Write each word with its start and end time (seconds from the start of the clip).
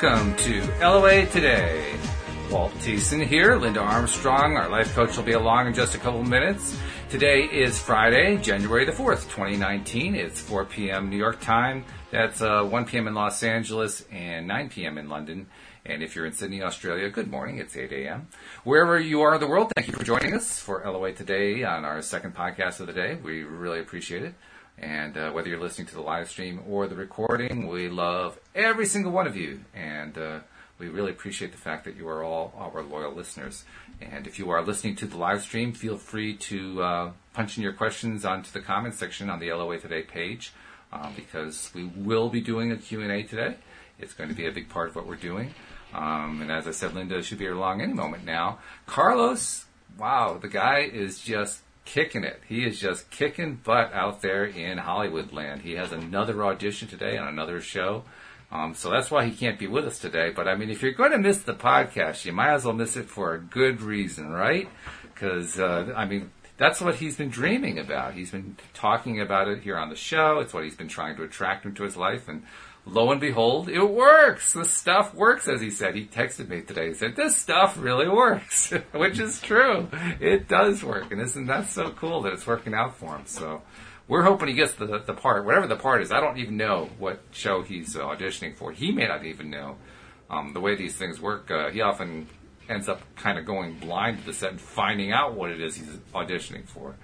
Welcome 0.00 0.36
to 0.36 0.62
LOA 0.80 1.26
Today. 1.26 1.92
Walt 2.52 2.72
Thiessen 2.74 3.26
here, 3.26 3.56
Linda 3.56 3.80
Armstrong, 3.80 4.56
our 4.56 4.68
life 4.68 4.94
coach 4.94 5.16
will 5.16 5.24
be 5.24 5.32
along 5.32 5.66
in 5.66 5.74
just 5.74 5.96
a 5.96 5.98
couple 5.98 6.22
minutes. 6.22 6.78
Today 7.10 7.42
is 7.42 7.80
Friday, 7.80 8.36
January 8.36 8.84
the 8.84 8.92
4th, 8.92 9.24
2019. 9.24 10.14
It's 10.14 10.40
4 10.40 10.66
p.m. 10.66 11.10
New 11.10 11.16
York 11.16 11.40
time. 11.40 11.84
That's 12.12 12.40
uh, 12.40 12.62
1 12.62 12.84
p.m. 12.84 13.08
in 13.08 13.14
Los 13.14 13.42
Angeles 13.42 14.04
and 14.12 14.46
9 14.46 14.68
p.m. 14.68 14.98
in 14.98 15.08
London. 15.08 15.48
And 15.84 16.00
if 16.00 16.14
you're 16.14 16.26
in 16.26 16.32
Sydney, 16.32 16.62
Australia, 16.62 17.10
good 17.10 17.28
morning. 17.28 17.58
It's 17.58 17.76
8 17.76 17.90
a.m. 17.90 18.28
Wherever 18.62 19.00
you 19.00 19.22
are 19.22 19.34
in 19.34 19.40
the 19.40 19.48
world, 19.48 19.72
thank 19.74 19.88
you 19.88 19.94
for 19.94 20.04
joining 20.04 20.32
us 20.32 20.60
for 20.60 20.80
LOA 20.86 21.12
Today 21.12 21.64
on 21.64 21.84
our 21.84 22.00
second 22.02 22.36
podcast 22.36 22.78
of 22.78 22.86
the 22.86 22.92
day. 22.92 23.16
We 23.16 23.42
really 23.42 23.80
appreciate 23.80 24.22
it. 24.22 24.34
And 24.80 25.16
uh, 25.16 25.30
whether 25.32 25.48
you're 25.48 25.60
listening 25.60 25.88
to 25.88 25.94
the 25.94 26.00
live 26.00 26.30
stream 26.30 26.60
or 26.68 26.86
the 26.86 26.94
recording, 26.94 27.66
we 27.66 27.88
love 27.88 28.38
every 28.54 28.86
single 28.86 29.10
one 29.10 29.26
of 29.26 29.36
you. 29.36 29.60
And 29.74 30.16
uh, 30.16 30.38
we 30.78 30.88
really 30.88 31.10
appreciate 31.10 31.50
the 31.50 31.58
fact 31.58 31.84
that 31.84 31.96
you 31.96 32.08
are 32.08 32.22
all 32.22 32.52
our 32.56 32.82
loyal 32.82 33.12
listeners. 33.12 33.64
And 34.00 34.26
if 34.26 34.38
you 34.38 34.50
are 34.50 34.62
listening 34.62 34.94
to 34.96 35.06
the 35.06 35.16
live 35.16 35.42
stream, 35.42 35.72
feel 35.72 35.96
free 35.96 36.36
to 36.36 36.82
uh, 36.82 37.12
punch 37.34 37.56
in 37.56 37.64
your 37.64 37.72
questions 37.72 38.24
onto 38.24 38.50
the 38.52 38.60
comments 38.60 38.98
section 38.98 39.28
on 39.28 39.40
the 39.40 39.52
LOA 39.52 39.78
Today 39.78 40.02
page 40.02 40.52
uh, 40.92 41.10
because 41.16 41.70
we 41.74 41.84
will 41.96 42.28
be 42.28 42.40
doing 42.40 42.70
a 42.70 42.76
Q&A 42.76 43.24
today. 43.24 43.56
It's 43.98 44.14
going 44.14 44.28
to 44.28 44.36
be 44.36 44.46
a 44.46 44.52
big 44.52 44.68
part 44.68 44.88
of 44.88 44.96
what 44.96 45.06
we're 45.06 45.16
doing. 45.16 45.52
Um, 45.92 46.42
and 46.42 46.52
as 46.52 46.68
I 46.68 46.70
said, 46.70 46.94
Linda 46.94 47.22
should 47.22 47.38
be 47.38 47.46
here 47.46 47.54
along 47.54 47.80
any 47.80 47.94
moment 47.94 48.24
now. 48.24 48.58
Carlos, 48.86 49.64
wow, 49.98 50.38
the 50.40 50.48
guy 50.48 50.80
is 50.80 51.18
just 51.18 51.60
kicking 51.88 52.22
it. 52.22 52.40
He 52.46 52.66
is 52.66 52.78
just 52.78 53.10
kicking 53.10 53.56
butt 53.56 53.92
out 53.94 54.20
there 54.20 54.44
in 54.44 54.76
Hollywood 54.76 55.32
land. 55.32 55.62
He 55.62 55.72
has 55.72 55.90
another 55.90 56.44
audition 56.44 56.86
today 56.86 57.16
on 57.16 57.28
another 57.28 57.62
show. 57.62 58.04
Um, 58.52 58.74
so 58.74 58.90
that's 58.90 59.10
why 59.10 59.24
he 59.24 59.32
can't 59.32 59.58
be 59.58 59.66
with 59.66 59.86
us 59.86 59.98
today. 59.98 60.30
But 60.30 60.48
I 60.48 60.54
mean, 60.54 60.68
if 60.68 60.82
you're 60.82 60.92
going 60.92 61.12
to 61.12 61.18
miss 61.18 61.38
the 61.38 61.54
podcast, 61.54 62.26
you 62.26 62.32
might 62.32 62.52
as 62.52 62.64
well 62.64 62.74
miss 62.74 62.96
it 62.96 63.08
for 63.08 63.34
a 63.34 63.40
good 63.40 63.80
reason, 63.80 64.30
right? 64.30 64.68
Because, 65.02 65.58
uh, 65.58 65.92
I 65.96 66.04
mean, 66.04 66.30
that's 66.58 66.80
what 66.80 66.96
he's 66.96 67.16
been 67.16 67.30
dreaming 67.30 67.78
about. 67.78 68.14
He's 68.14 68.32
been 68.32 68.56
talking 68.74 69.20
about 69.20 69.48
it 69.48 69.62
here 69.62 69.78
on 69.78 69.88
the 69.88 69.96
show. 69.96 70.40
It's 70.40 70.52
what 70.52 70.64
he's 70.64 70.76
been 70.76 70.88
trying 70.88 71.16
to 71.16 71.22
attract 71.22 71.64
into 71.64 71.84
his 71.84 71.96
life. 71.96 72.28
And 72.28 72.42
lo 72.90 73.10
and 73.10 73.20
behold, 73.20 73.68
it 73.68 73.84
works. 73.84 74.52
The 74.52 74.64
stuff 74.64 75.14
works, 75.14 75.48
as 75.48 75.60
he 75.60 75.70
said. 75.70 75.94
He 75.94 76.06
texted 76.06 76.48
me 76.48 76.62
today. 76.62 76.88
He 76.88 76.94
said, 76.94 77.16
this 77.16 77.36
stuff 77.36 77.78
really 77.78 78.08
works, 78.08 78.70
which 78.92 79.18
is 79.18 79.40
true. 79.40 79.88
It 80.20 80.48
does 80.48 80.82
work. 80.82 81.12
And 81.12 81.20
isn't 81.20 81.46
that 81.46 81.68
so 81.68 81.90
cool 81.90 82.22
that 82.22 82.32
it's 82.32 82.46
working 82.46 82.74
out 82.74 82.96
for 82.96 83.16
him? 83.16 83.26
So 83.26 83.62
we're 84.06 84.22
hoping 84.22 84.48
he 84.48 84.54
gets 84.54 84.72
the, 84.72 85.02
the 85.04 85.14
part, 85.14 85.44
whatever 85.44 85.66
the 85.66 85.76
part 85.76 86.02
is. 86.02 86.10
I 86.10 86.20
don't 86.20 86.38
even 86.38 86.56
know 86.56 86.88
what 86.98 87.20
show 87.30 87.62
he's 87.62 87.96
uh, 87.96 88.00
auditioning 88.00 88.56
for. 88.56 88.72
He 88.72 88.90
may 88.92 89.06
not 89.06 89.24
even 89.24 89.50
know. 89.50 89.76
Um, 90.30 90.52
the 90.52 90.60
way 90.60 90.76
these 90.76 90.96
things 90.96 91.20
work, 91.20 91.50
uh, 91.50 91.70
he 91.70 91.80
often 91.80 92.28
ends 92.68 92.88
up 92.88 93.00
kind 93.16 93.38
of 93.38 93.46
going 93.46 93.78
blind 93.78 94.18
to 94.18 94.26
the 94.26 94.32
set 94.32 94.50
and 94.50 94.60
finding 94.60 95.12
out 95.12 95.34
what 95.34 95.50
it 95.50 95.60
is 95.60 95.76
he's 95.76 95.88
auditioning 96.14 96.68
for. 96.68 96.96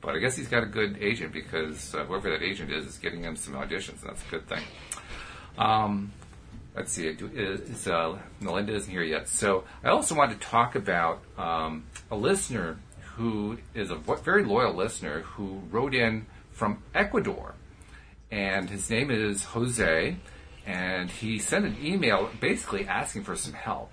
But 0.00 0.16
I 0.16 0.18
guess 0.18 0.36
he's 0.36 0.48
got 0.48 0.64
a 0.64 0.66
good 0.66 0.98
agent 1.00 1.32
because 1.32 1.94
uh, 1.94 2.04
whoever 2.04 2.30
that 2.30 2.42
agent 2.42 2.72
is 2.72 2.86
is 2.86 2.98
getting 2.98 3.22
him 3.22 3.36
some 3.36 3.54
auditions, 3.54 4.00
and 4.00 4.10
that's 4.10 4.26
a 4.26 4.30
good 4.30 4.48
thing. 4.48 4.62
Um, 5.58 6.12
let's 6.74 6.92
see, 6.92 7.06
is, 7.06 7.86
uh, 7.86 8.18
Melinda 8.40 8.74
isn't 8.74 8.90
here 8.90 9.02
yet. 9.02 9.28
So 9.28 9.64
I 9.84 9.88
also 9.88 10.14
wanted 10.14 10.40
to 10.40 10.46
talk 10.46 10.74
about 10.74 11.22
um, 11.36 11.84
a 12.10 12.16
listener 12.16 12.78
who 13.16 13.58
is 13.74 13.90
a 13.90 13.96
very 13.96 14.44
loyal 14.44 14.74
listener 14.74 15.20
who 15.20 15.60
wrote 15.70 15.94
in 15.94 16.26
from 16.50 16.82
Ecuador, 16.94 17.54
and 18.30 18.70
his 18.70 18.88
name 18.88 19.10
is 19.10 19.44
Jose, 19.44 20.16
and 20.66 21.10
he 21.10 21.38
sent 21.38 21.66
an 21.66 21.76
email 21.82 22.30
basically 22.40 22.86
asking 22.86 23.24
for 23.24 23.36
some 23.36 23.52
help. 23.52 23.90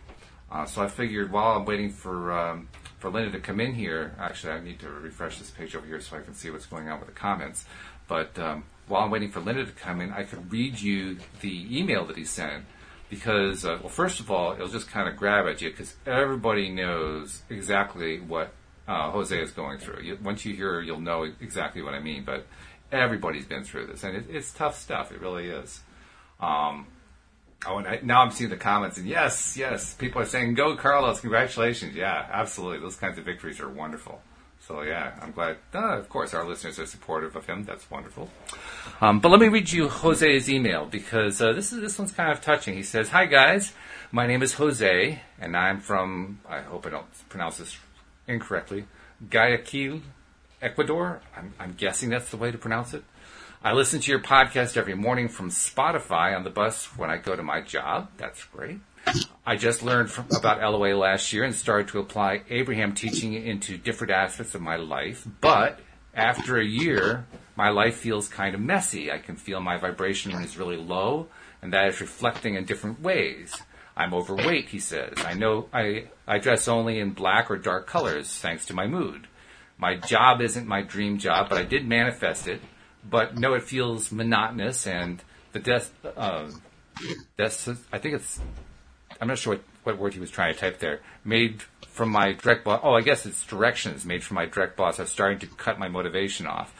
Uh, 0.52 0.66
so 0.66 0.81
I 0.81 0.88
figured 0.88 1.31
while 1.31 1.58
I'm 1.58 1.66
waiting 1.66 1.92
for 1.92 2.31
um, 2.31 2.69
for 2.98 3.09
Linda 3.09 3.31
to 3.31 3.40
come 3.40 3.59
in 3.59 3.74
here, 3.74 4.16
actually 4.19 4.53
I 4.53 4.59
need 4.59 4.80
to 4.80 4.90
refresh 4.90 5.38
this 5.38 5.50
page 5.50 5.75
over 5.75 5.86
here 5.86 6.02
so 6.02 6.18
I 6.18 6.22
can 6.22 6.34
see 6.34 6.50
what's 6.50 6.66
going 6.66 6.90
on 6.90 7.00
with 7.00 7.08
the 7.08 7.16
comments. 7.16 7.66
But 8.08 8.38
um, 8.40 8.64
while 8.90 9.04
I'm 9.04 9.12
waiting 9.12 9.30
for 9.30 9.40
Linda 9.40 9.66
to 9.66 9.72
come 9.72 10.02
in, 10.02 10.12
I 10.12 10.24
could 10.24 10.52
read 10.52 10.82
you 10.82 11.18
the 11.42 11.80
email 11.80 12.06
that 12.06 12.18
he 12.18 12.26
sent 12.26 12.66
because, 13.10 13.64
uh, 13.64 13.78
well, 13.80 13.90
first 13.90 14.20
of 14.20 14.30
all, 14.30 14.54
it'll 14.54 14.68
just 14.68 14.90
kind 14.90 15.08
of 15.08 15.16
grab 15.16 15.48
at 15.48 15.62
you 15.62 15.70
because 15.70 15.96
everybody 16.06 16.70
knows 16.70 17.44
exactly 17.50 18.20
what 18.20 18.52
uh, 18.88 19.12
Jose 19.12 19.40
is 19.40 19.52
going 19.52 19.78
through. 19.78 20.02
You, 20.02 20.18
once 20.24 20.44
you 20.44 20.56
hear, 20.56 20.82
you'll 20.82 21.00
know 21.00 21.24
exactly 21.40 21.82
what 21.84 21.94
I 21.94 22.00
mean. 22.00 22.24
But 22.26 22.48
everybody's 22.92 23.46
been 23.46 23.64
through 23.64 23.88
this, 23.88 24.04
and 24.04 24.18
it, 24.18 24.26
it's 24.30 24.52
tough 24.52 24.78
stuff. 24.78 25.12
It 25.12 25.22
really 25.22 25.48
is. 25.48 25.82
Um, 26.40 26.88
oh, 27.68 27.78
and 27.78 27.88
I, 27.88 28.00
now 28.02 28.22
I'm 28.22 28.32
seeing 28.32 28.50
the 28.50 28.58
comments, 28.58 28.98
and 28.98 29.08
yes, 29.08 29.56
yes, 29.56 29.94
people 29.94 30.22
are 30.22 30.26
saying, 30.26 30.56
"Go, 30.56 30.76
Carlos! 30.76 31.22
Congratulations!" 31.22 31.96
Yeah, 31.96 32.28
absolutely. 32.32 32.80
Those 32.80 32.96
kinds 32.96 33.20
of 33.20 33.26
victories 33.26 33.60
are 33.60 33.70
wonderful. 33.70 34.22
So 34.69 34.84
yeah, 34.84 35.13
I'm 35.19 35.31
glad. 35.31 35.57
Uh, 35.74 35.97
of 35.97 36.09
course, 36.09 36.35
our 36.35 36.47
listeners 36.47 36.78
are 36.78 36.85
supportive 36.85 37.35
of 37.35 37.47
him. 37.47 37.63
That's 37.63 37.90
wonderful. 37.90 38.30
Um, 39.02 39.19
but 39.19 39.30
let 39.30 39.40
me 39.40 39.47
read 39.47 39.72
you 39.72 39.90
Jose's 39.90 40.47
email 40.47 40.85
because 40.85 41.41
uh, 41.41 41.53
this 41.53 41.74
is 41.74 41.81
this 41.81 41.97
one's 41.97 42.12
kind 42.12 42.31
of 42.31 42.40
touching. 42.40 42.75
He 42.75 42.84
says, 42.84 43.09
"Hi 43.09 43.25
guys, 43.25 43.74
my 44.12 44.28
name 44.28 44.44
is 44.44 44.53
Jose, 44.53 45.22
and 45.41 45.57
I'm 45.57 45.80
from. 45.80 46.41
I 46.47 46.62
hope 46.62 46.85
I 46.85 46.91
don't 46.91 47.30
pronounce 47.30 47.57
this 47.57 47.80
incorrectly. 48.28 48.85
Guayaquil, 49.28 50.02
Ecuador. 50.62 51.19
I'm, 51.36 51.51
I'm 51.59 51.74
guessing 51.74 52.12
that's 52.12 52.30
the 52.30 52.38
way 52.38 52.51
to 52.51 52.57
pronounce 52.59 52.94
it. 52.94 53.03
I 53.63 53.74
listen 53.74 54.00
to 54.01 54.12
your 54.12 54.22
podcast 54.22 54.78
every 54.78 54.94
morning 54.94 55.30
from 55.30 55.50
Spotify 55.50 56.36
on 56.36 56.44
the 56.44 56.51
bus 56.51 56.96
when 56.96 57.09
I 57.09 57.18
go 57.18 57.36
to 57.36 57.41
my 57.41 57.62
job. 57.62 58.09
That's 58.18 58.44
great. 58.44 58.81
I 59.46 59.56
just 59.56 59.82
learned 59.82 60.12
from, 60.12 60.28
about 60.36 60.62
LOA 60.62 60.96
last 60.96 61.34
year 61.34 61.44
and 61.44 61.56
started 61.56 61.88
to 61.90 62.00
apply 62.00 62.44
Abraham 62.50 62.94
teaching 62.94 63.34
into 63.34 63.78
different 63.78 64.12
aspects 64.12 64.54
of 64.54 64.62
my 64.62 64.76
life. 64.76 65.28
But 65.42 65.80
after 66.14 66.58
a 66.58 66.66
year, 66.66 67.26
my 67.56 67.70
life 67.70 67.96
feels 67.96 68.28
kind 68.30 68.54
of 68.54 68.62
messy. 68.62 69.12
I 69.12 69.18
can 69.18 69.36
feel 69.36 69.60
my 69.60 69.78
vibration 69.78 70.32
is 70.32 70.58
really 70.58 70.78
low, 70.78 71.28
and 71.62 71.74
that 71.74 71.88
is 71.88 72.02
reflecting 72.02 72.56
in 72.56 72.66
different 72.66 73.02
ways. 73.02 73.56
I'm 73.98 74.14
overweight, 74.14 74.70
he 74.70 74.80
says. 74.80 75.14
I 75.26 75.34
know 75.34 75.68
I, 75.74 76.06
I 76.28 76.38
dress 76.38 76.68
only 76.68 77.00
in 77.00 77.12
black 77.12 77.52
or 77.52 77.58
dark 77.58 77.88
colors 77.88 78.30
thanks 78.38 78.66
to 78.68 78.74
my 78.74 78.88
mood. 78.88 79.28
My 79.78 79.96
job 79.96 80.42
isn't 80.42 80.68
my 80.68 80.84
dream 80.84 81.18
job, 81.18 81.50
but 81.50 81.58
I 81.58 81.64
did 81.64 81.88
manifest 81.88 82.48
it. 82.48 82.62
But 83.04 83.38
no, 83.38 83.56
it 83.56 83.64
feels 83.64 84.12
monotonous 84.12 84.86
and 84.86 85.24
the 85.52 85.60
death, 85.60 85.92
uh, 86.16 86.50
death, 87.38 87.88
I 87.92 87.98
think 87.98 88.16
it's 88.16 88.40
I'm 89.22 89.28
not 89.28 89.38
sure 89.38 89.56
what, 89.56 89.63
what 89.84 89.97
word 89.97 90.13
he 90.13 90.19
was 90.19 90.31
trying 90.31 90.53
to 90.53 90.59
type 90.59 90.80
there. 90.80 91.02
Made 91.25 91.62
from 91.88 92.09
my 92.09 92.31
direct 92.34 92.63
boss. 92.63 92.80
Oh, 92.84 92.94
I 92.94 93.02
guess 93.02 93.25
it's 93.25 93.46
directions 93.46 94.06
made 94.06 94.24
from 94.24 94.35
my 94.35 94.46
direct 94.46 94.78
boss. 94.78 95.00
I'm 95.00 95.07
starting 95.07 95.40
to 95.40 95.47
cut 95.47 95.78
my 95.78 95.90
motivation 95.90 96.47
off. 96.47 96.74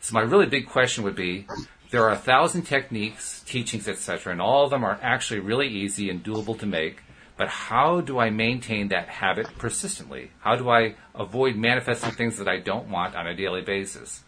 So 0.00 0.14
my 0.14 0.22
really 0.22 0.46
big 0.46 0.66
question 0.66 1.04
would 1.04 1.14
be: 1.14 1.46
there 1.90 2.02
are 2.02 2.10
a 2.10 2.16
thousand 2.16 2.62
techniques, 2.62 3.42
teachings, 3.46 3.86
etc., 3.86 4.32
and 4.32 4.42
all 4.42 4.64
of 4.64 4.70
them 4.70 4.84
are 4.84 4.98
actually 5.00 5.38
really 5.38 5.68
easy 5.68 6.10
and 6.10 6.24
doable 6.24 6.58
to 6.58 6.66
make. 6.66 7.02
But 7.36 7.48
how 7.48 8.00
do 8.00 8.18
I 8.18 8.30
maintain 8.30 8.88
that 8.88 9.08
habit 9.08 9.46
persistently? 9.58 10.32
How 10.40 10.56
do 10.56 10.68
I 10.70 10.96
avoid 11.14 11.54
manifesting 11.54 12.10
things 12.10 12.38
that 12.38 12.48
I 12.48 12.58
don't 12.58 12.88
want 12.88 13.14
on 13.14 13.28
a 13.28 13.34
daily 13.34 13.62
basis? 13.62 14.23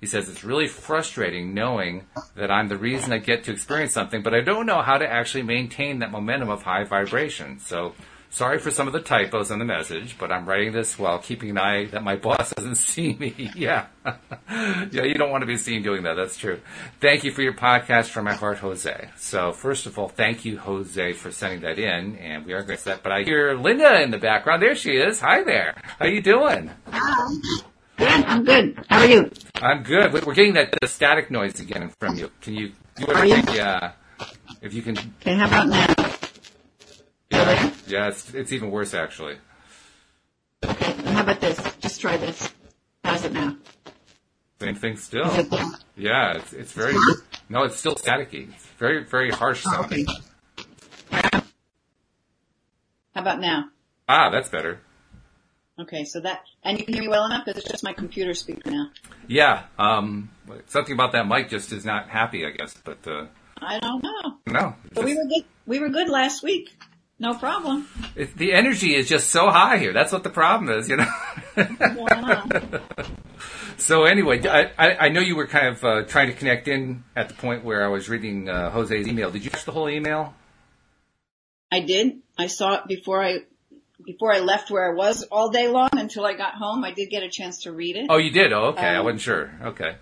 He 0.00 0.06
says 0.06 0.30
it's 0.30 0.44
really 0.44 0.66
frustrating 0.66 1.52
knowing 1.52 2.06
that 2.34 2.50
I'm 2.50 2.68
the 2.68 2.78
reason 2.78 3.12
I 3.12 3.18
get 3.18 3.44
to 3.44 3.52
experience 3.52 3.92
something, 3.92 4.22
but 4.22 4.34
I 4.34 4.40
don't 4.40 4.64
know 4.64 4.80
how 4.80 4.96
to 4.96 5.06
actually 5.06 5.42
maintain 5.42 5.98
that 5.98 6.10
momentum 6.10 6.48
of 6.48 6.62
high 6.62 6.84
vibration. 6.84 7.58
So 7.60 7.92
sorry 8.30 8.58
for 8.58 8.70
some 8.70 8.86
of 8.86 8.94
the 8.94 9.00
typos 9.00 9.50
in 9.50 9.58
the 9.58 9.64
message, 9.66 10.16
but 10.18 10.32
I'm 10.32 10.48
writing 10.48 10.72
this 10.72 10.98
while 10.98 11.18
keeping 11.18 11.50
an 11.50 11.58
eye 11.58 11.84
that 11.86 12.02
my 12.02 12.16
boss 12.16 12.50
doesn't 12.54 12.76
see 12.76 13.12
me. 13.12 13.50
yeah. 13.54 13.88
yeah, 14.50 15.02
you 15.02 15.14
don't 15.14 15.30
want 15.30 15.42
to 15.42 15.46
be 15.46 15.58
seen 15.58 15.82
doing 15.82 16.04
that. 16.04 16.14
That's 16.14 16.38
true. 16.38 16.60
Thank 17.00 17.22
you 17.24 17.30
for 17.30 17.42
your 17.42 17.52
podcast 17.52 18.06
from 18.06 18.24
my 18.24 18.34
heart, 18.34 18.58
Jose. 18.58 19.10
So 19.18 19.52
first 19.52 19.84
of 19.84 19.98
all, 19.98 20.08
thank 20.08 20.46
you, 20.46 20.56
Jose, 20.56 21.12
for 21.12 21.30
sending 21.30 21.60
that 21.60 21.78
in, 21.78 22.16
and 22.16 22.46
we 22.46 22.54
are 22.54 22.62
going 22.62 22.78
to 22.78 22.82
set, 22.82 23.02
but 23.02 23.12
I 23.12 23.22
hear 23.22 23.54
Linda 23.54 24.00
in 24.00 24.12
the 24.12 24.18
background. 24.18 24.62
There 24.62 24.74
she 24.74 24.92
is. 24.92 25.20
Hi 25.20 25.42
there. 25.42 25.74
How 25.98 26.06
you 26.06 26.22
doing? 26.22 26.70
Hi. 26.86 27.66
Good. 28.00 28.24
I'm 28.24 28.44
good. 28.44 28.84
How 28.88 29.00
are 29.00 29.06
you? 29.06 29.30
I'm 29.56 29.82
good. 29.82 30.24
We're 30.24 30.32
getting 30.32 30.54
that 30.54 30.74
the 30.80 30.88
static 30.88 31.30
noise 31.30 31.60
again 31.60 31.92
from 32.00 32.16
you. 32.16 32.30
Can 32.40 32.54
you? 32.54 32.72
you 32.98 33.06
are 33.08 33.26
you? 33.26 33.36
Yeah. 33.52 33.92
If 34.62 34.72
you 34.72 34.80
can. 34.80 34.96
Okay. 35.20 35.34
How 35.34 35.46
about 35.46 35.68
now? 35.68 35.94
Yeah. 37.30 37.70
Yeah. 37.86 38.08
It's 38.08 38.32
it's 38.32 38.52
even 38.52 38.70
worse 38.70 38.94
actually. 38.94 39.36
Okay. 40.64 40.92
How 41.12 41.20
about 41.24 41.42
this? 41.42 41.60
Just 41.80 42.00
try 42.00 42.16
this. 42.16 42.50
How's 43.04 43.22
it 43.26 43.34
now? 43.34 43.54
Same 44.60 44.76
thing 44.76 44.96
still. 44.96 45.30
Yeah. 45.94 46.38
It's 46.38 46.54
it's 46.54 46.72
very. 46.72 46.94
No, 47.50 47.64
it's 47.64 47.76
still 47.76 47.96
staticky. 47.96 48.48
It's 48.54 48.66
very 48.78 49.04
very 49.04 49.30
harsh 49.30 49.62
sounding. 49.62 50.06
okay. 51.12 51.40
How 53.14 53.20
about 53.20 53.40
now? 53.40 53.68
Ah, 54.08 54.30
that's 54.30 54.48
better. 54.48 54.80
Okay, 55.80 56.04
so 56.04 56.20
that, 56.20 56.42
and 56.62 56.78
you 56.78 56.84
can 56.84 56.94
hear 56.94 57.02
me 57.02 57.08
well 57.08 57.24
enough 57.24 57.44
because 57.44 57.62
it's 57.62 57.70
just 57.70 57.82
my 57.82 57.92
computer 57.92 58.34
speaker 58.34 58.70
now. 58.70 58.90
Yeah, 59.26 59.64
um, 59.78 60.30
something 60.66 60.92
about 60.92 61.12
that 61.12 61.26
mic 61.26 61.48
just 61.48 61.72
is 61.72 61.84
not 61.84 62.08
happy, 62.08 62.44
I 62.44 62.50
guess. 62.50 62.74
But 62.84 62.98
uh, 63.06 63.26
I 63.62 63.78
don't 63.78 64.02
know. 64.02 64.38
No. 64.46 64.74
But 64.92 65.04
we 65.04 65.16
were 65.16 65.24
good. 65.24 65.44
We 65.66 65.78
were 65.78 65.88
good 65.88 66.08
last 66.08 66.42
week. 66.42 66.76
No 67.18 67.34
problem. 67.34 67.86
It, 68.16 68.36
the 68.36 68.52
energy 68.52 68.94
is 68.94 69.08
just 69.08 69.28
so 69.28 69.50
high 69.50 69.78
here. 69.78 69.92
That's 69.92 70.10
what 70.10 70.22
the 70.22 70.30
problem 70.30 70.70
is, 70.78 70.88
you 70.88 70.96
know. 70.96 71.12
Wow. 71.56 72.46
so 73.76 74.04
anyway, 74.04 74.46
I, 74.46 74.70
I, 74.78 74.96
I 74.96 75.08
know 75.10 75.20
you 75.20 75.36
were 75.36 75.46
kind 75.46 75.68
of 75.68 75.84
uh, 75.84 76.02
trying 76.04 76.28
to 76.28 76.32
connect 76.32 76.66
in 76.66 77.04
at 77.14 77.28
the 77.28 77.34
point 77.34 77.62
where 77.62 77.84
I 77.84 77.88
was 77.88 78.08
reading 78.08 78.48
uh, 78.48 78.70
Jose's 78.70 79.06
email. 79.06 79.30
Did 79.30 79.44
you 79.44 79.50
catch 79.50 79.66
the 79.66 79.72
whole 79.72 79.90
email? 79.90 80.34
I 81.70 81.80
did. 81.80 82.22
I 82.38 82.46
saw 82.46 82.76
it 82.76 82.88
before 82.88 83.22
I 83.22 83.40
before 84.12 84.32
I 84.32 84.40
left 84.40 84.70
where 84.70 84.90
I 84.90 84.94
was 84.94 85.22
all 85.30 85.50
day 85.50 85.68
long 85.68 85.90
until 85.92 86.24
I 86.26 86.34
got 86.34 86.54
home. 86.54 86.84
I 86.84 86.92
did 86.92 87.10
get 87.10 87.22
a 87.22 87.28
chance 87.28 87.62
to 87.62 87.72
read 87.72 87.96
it. 87.96 88.06
Oh, 88.08 88.16
you 88.18 88.30
did. 88.30 88.52
Oh, 88.52 88.66
okay. 88.72 88.86
I 88.86 88.96
Um, 88.96 89.04
wasn't 89.04 89.20
sure. 89.22 89.52
Okay. 89.62 89.96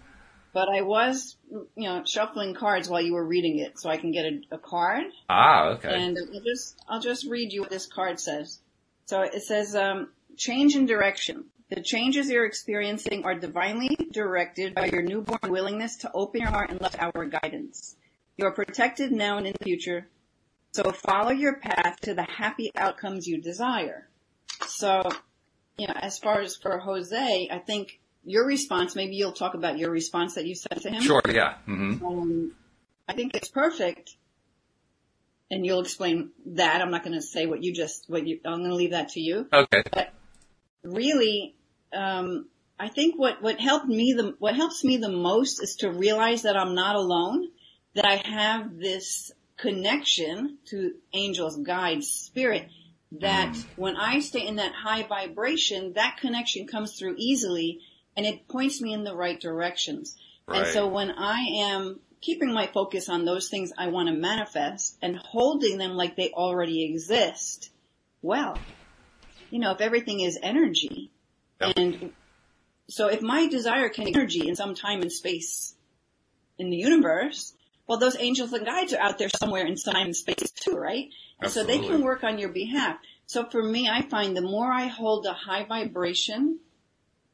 But 0.53 0.69
I 0.69 0.81
was, 0.81 1.37
you 1.51 1.89
know, 1.89 2.03
shuffling 2.05 2.55
cards 2.55 2.89
while 2.89 3.03
you 3.03 3.13
were 3.13 3.25
reading 3.25 3.59
it, 3.59 3.79
so 3.79 3.91
I 3.91 3.97
can 3.99 4.13
get 4.13 4.25
a, 4.25 4.41
a 4.53 4.59
card. 4.59 5.05
Ah, 5.29 5.69
okay. 5.75 5.91
And 5.95 6.17
I'll 6.35 6.41
just, 6.41 6.83
I'll 6.89 7.01
just 7.01 7.27
read 7.29 7.53
you 7.53 7.61
what 7.61 7.71
this 7.71 7.87
card 7.87 8.19
says. 8.19 8.59
So 9.05 9.21
it 9.23 9.43
says, 9.43 9.77
um, 9.77 10.09
change 10.37 10.75
in 10.75 10.87
direction. 10.87 11.45
The 11.71 11.83
changes 11.83 12.31
you're 12.31 12.47
experiencing 12.47 13.25
are 13.25 13.35
divinely 13.35 13.95
directed 14.11 14.75
by 14.75 14.87
your 14.87 15.03
newborn 15.03 15.53
willingness 15.53 15.97
to 15.99 16.11
open 16.15 16.41
your 16.41 16.51
heart 16.51 16.71
and 16.71 16.81
let 16.81 17.01
our 17.01 17.27
guidance. 17.27 17.95
You 18.39 18.47
are 18.47 18.53
protected 18.53 19.13
now 19.13 19.37
and 19.37 19.47
in 19.47 19.53
the 19.59 19.65
future. 19.65 20.09
So 20.73 20.93
follow 20.93 21.31
your 21.31 21.57
path 21.57 22.01
to 22.03 22.15
the 22.15 22.23
happy 22.23 22.71
outcomes 22.77 23.27
you 23.27 23.41
desire. 23.41 24.09
So, 24.67 25.03
you 25.77 25.87
know, 25.87 25.95
as 25.97 26.19
far 26.19 26.41
as 26.41 26.57
for 26.57 26.79
Jose, 26.79 27.49
I 27.51 27.59
think 27.59 28.01
your 28.25 28.47
response, 28.47 28.95
maybe 28.95 29.17
you'll 29.17 29.33
talk 29.33 29.55
about 29.55 29.79
your 29.79 29.91
response 29.91 30.35
that 30.35 30.47
you 30.47 30.55
sent 30.55 30.83
to 30.83 30.91
him. 30.91 31.03
Sure. 31.03 31.23
Yeah. 31.29 31.55
hmm 31.65 32.05
Um, 32.05 32.53
I 33.09 33.15
think 33.15 33.35
it's 33.35 33.49
perfect. 33.49 34.15
And 35.51 35.65
you'll 35.65 35.81
explain 35.81 36.31
that. 36.47 36.83
I'm 36.83 36.91
not 36.91 37.03
going 37.03 37.15
to 37.15 37.23
say 37.23 37.47
what 37.47 37.63
you 37.63 37.73
just, 37.73 38.05
what 38.09 38.27
you, 38.27 38.39
I'm 38.45 38.59
going 38.59 38.71
to 38.71 38.77
leave 38.77 38.91
that 38.91 39.11
to 39.11 39.21
you. 39.21 39.47
Okay. 39.53 39.83
But 39.91 40.13
Really, 40.85 41.57
um, 41.93 42.47
I 42.79 42.89
think 42.89 43.19
what, 43.19 43.43
what 43.43 43.61
helped 43.61 43.87
me 43.87 44.15
the, 44.17 44.37
what 44.39 44.55
helps 44.55 44.85
me 44.85 44.97
the 44.97 45.11
most 45.11 45.63
is 45.63 45.77
to 45.81 45.91
realize 45.91 46.43
that 46.43 46.57
I'm 46.57 46.75
not 46.75 46.97
alone, 46.97 47.49
that 47.95 48.07
I 48.07 48.17
have 48.17 48.79
this 48.79 49.33
connection 49.59 50.59
to 50.67 50.95
angels, 51.13 51.57
guides, 51.57 52.09
spirit, 52.09 52.69
that 53.13 53.53
mm. 53.53 53.65
when 53.77 53.97
I 53.97 54.21
stay 54.21 54.47
in 54.47 54.57
that 54.57 54.73
high 54.73 55.03
vibration, 55.03 55.93
that 55.95 56.19
connection 56.21 56.67
comes 56.67 56.99
through 56.99 57.17
easily 57.19 57.81
and 58.17 58.25
it 58.25 58.49
points 58.49 58.81
me 58.81 58.93
in 58.93 59.05
the 59.05 59.15
right 59.15 59.39
directions. 59.39 60.17
And 60.49 60.67
so 60.67 60.87
when 60.87 61.11
I 61.11 61.41
am 61.59 62.01
keeping 62.23 62.53
my 62.53 62.67
focus 62.69 63.09
on 63.09 63.25
those 63.25 63.49
things 63.49 63.73
I 63.77 63.89
want 63.89 64.09
to 64.09 64.15
manifest 64.15 64.97
and 65.03 65.17
holding 65.17 65.77
them 65.77 65.93
like 65.93 66.17
they 66.17 66.31
already 66.31 66.85
exist, 66.85 67.71
well, 68.23 68.59
you 69.51 69.59
know, 69.59 69.73
if 69.73 69.81
everything 69.81 70.21
is 70.21 70.39
energy 70.43 71.11
Yep. 71.61 71.73
and 71.77 72.13
so 72.89 73.09
if 73.09 73.21
my 73.21 73.49
desire 73.49 73.89
can 73.89 74.09
energy 74.09 74.49
in 74.49 74.57
some 74.57 74.75
time 74.75 75.03
and 75.03 75.13
space 75.13 75.75
in 76.59 76.71
the 76.71 76.77
universe, 76.77 77.53
well, 77.89 77.99
those 77.99 78.17
angels 78.19 78.53
and 78.53 78.67
guides 78.67 78.93
are 78.93 79.01
out 79.01 79.19
there 79.19 79.31
somewhere 79.31 79.67
in 79.67 79.75
time 79.77 80.07
and 80.07 80.17
space 80.17 80.51
too, 80.51 80.77
right? 80.77 81.09
And 81.41 81.51
so 81.51 81.65
they 81.65 81.79
can 81.79 82.03
work 82.03 82.23
on 82.23 82.39
your 82.39 82.51
behalf. 82.51 82.99
So 83.27 83.45
for 83.45 83.63
me, 83.63 83.89
I 83.89 84.03
find 84.03 84.37
the 84.37 84.43
more 84.43 84.71
I 84.71 84.87
hold 84.87 85.27
a 85.27 85.33
high 85.33 85.65
vibration 85.65 86.59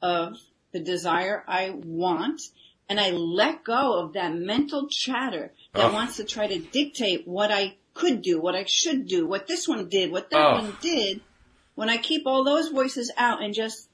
of 0.00 0.38
the 0.72 0.80
desire 0.80 1.42
I 1.48 1.70
want, 1.70 2.40
and 2.88 3.00
I 3.00 3.10
let 3.10 3.64
go 3.64 4.00
of 4.00 4.12
that 4.12 4.34
mental 4.34 4.88
chatter 4.88 5.52
that 5.72 5.86
Ugh. 5.86 5.92
wants 5.92 6.16
to 6.16 6.24
try 6.24 6.46
to 6.46 6.58
dictate 6.58 7.26
what 7.26 7.50
I 7.50 7.76
could 7.94 8.22
do, 8.22 8.40
what 8.40 8.54
I 8.54 8.64
should 8.64 9.06
do, 9.06 9.26
what 9.26 9.46
this 9.46 9.66
one 9.66 9.88
did, 9.88 10.12
what 10.12 10.30
that 10.30 10.46
Ugh. 10.46 10.62
one 10.62 10.76
did, 10.80 11.20
when 11.74 11.88
I 11.88 11.96
keep 11.96 12.26
all 12.26 12.44
those 12.44 12.68
voices 12.68 13.10
out 13.16 13.42
and 13.42 13.54
just, 13.54 13.88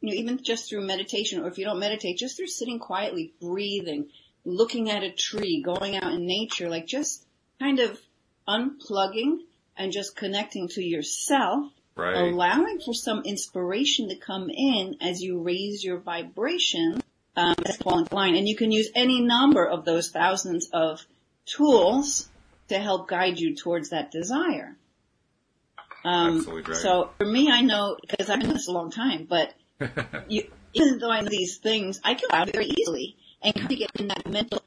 you 0.00 0.08
know, 0.08 0.14
even 0.14 0.42
just 0.42 0.68
through 0.68 0.86
meditation, 0.86 1.40
or 1.40 1.48
if 1.48 1.58
you 1.58 1.64
don't 1.64 1.78
meditate, 1.78 2.18
just 2.18 2.36
through 2.36 2.48
sitting 2.48 2.78
quietly, 2.78 3.32
breathing, 3.40 4.08
looking 4.44 4.90
at 4.90 5.02
a 5.02 5.10
tree, 5.10 5.62
going 5.62 5.96
out 5.96 6.12
in 6.12 6.26
nature, 6.26 6.68
like 6.68 6.86
just 6.86 7.24
kind 7.58 7.78
of 7.80 7.98
unplugging 8.48 9.38
and 9.76 9.92
just 9.92 10.16
connecting 10.16 10.68
to 10.68 10.82
yourself, 10.82 11.72
Right. 11.94 12.16
allowing 12.16 12.80
for 12.80 12.94
some 12.94 13.22
inspiration 13.24 14.08
to 14.08 14.16
come 14.16 14.48
in 14.48 14.96
as 15.02 15.22
you 15.22 15.40
raise 15.40 15.84
your 15.84 15.98
vibration, 15.98 17.02
um, 17.36 17.54
that's 17.58 17.76
falling 17.76 18.08
line. 18.10 18.34
And 18.34 18.48
you 18.48 18.56
can 18.56 18.72
use 18.72 18.88
any 18.94 19.20
number 19.20 19.66
of 19.66 19.84
those 19.84 20.10
thousands 20.10 20.70
of 20.72 21.04
tools 21.44 22.30
to 22.68 22.78
help 22.78 23.08
guide 23.08 23.38
you 23.38 23.54
towards 23.54 23.90
that 23.90 24.10
desire. 24.10 24.76
Um, 26.04 26.38
Absolutely 26.38 26.72
right. 26.72 26.80
so 26.80 27.10
for 27.18 27.26
me, 27.26 27.50
I 27.50 27.60
know 27.60 27.96
because 28.00 28.30
I've 28.30 28.40
been 28.40 28.48
this 28.54 28.68
a 28.68 28.72
long 28.72 28.90
time, 28.90 29.26
but 29.28 29.52
you, 30.28 30.50
even 30.72 30.98
though 30.98 31.10
I 31.10 31.20
know 31.20 31.28
these 31.28 31.58
things, 31.58 32.00
I 32.02 32.14
can 32.14 32.28
it 32.48 32.52
very 32.52 32.66
easily 32.66 33.16
and 33.42 33.54
kind 33.54 33.70
of 33.70 33.78
get 33.78 33.90
in 33.96 34.08
that 34.08 34.28
mental. 34.28 34.62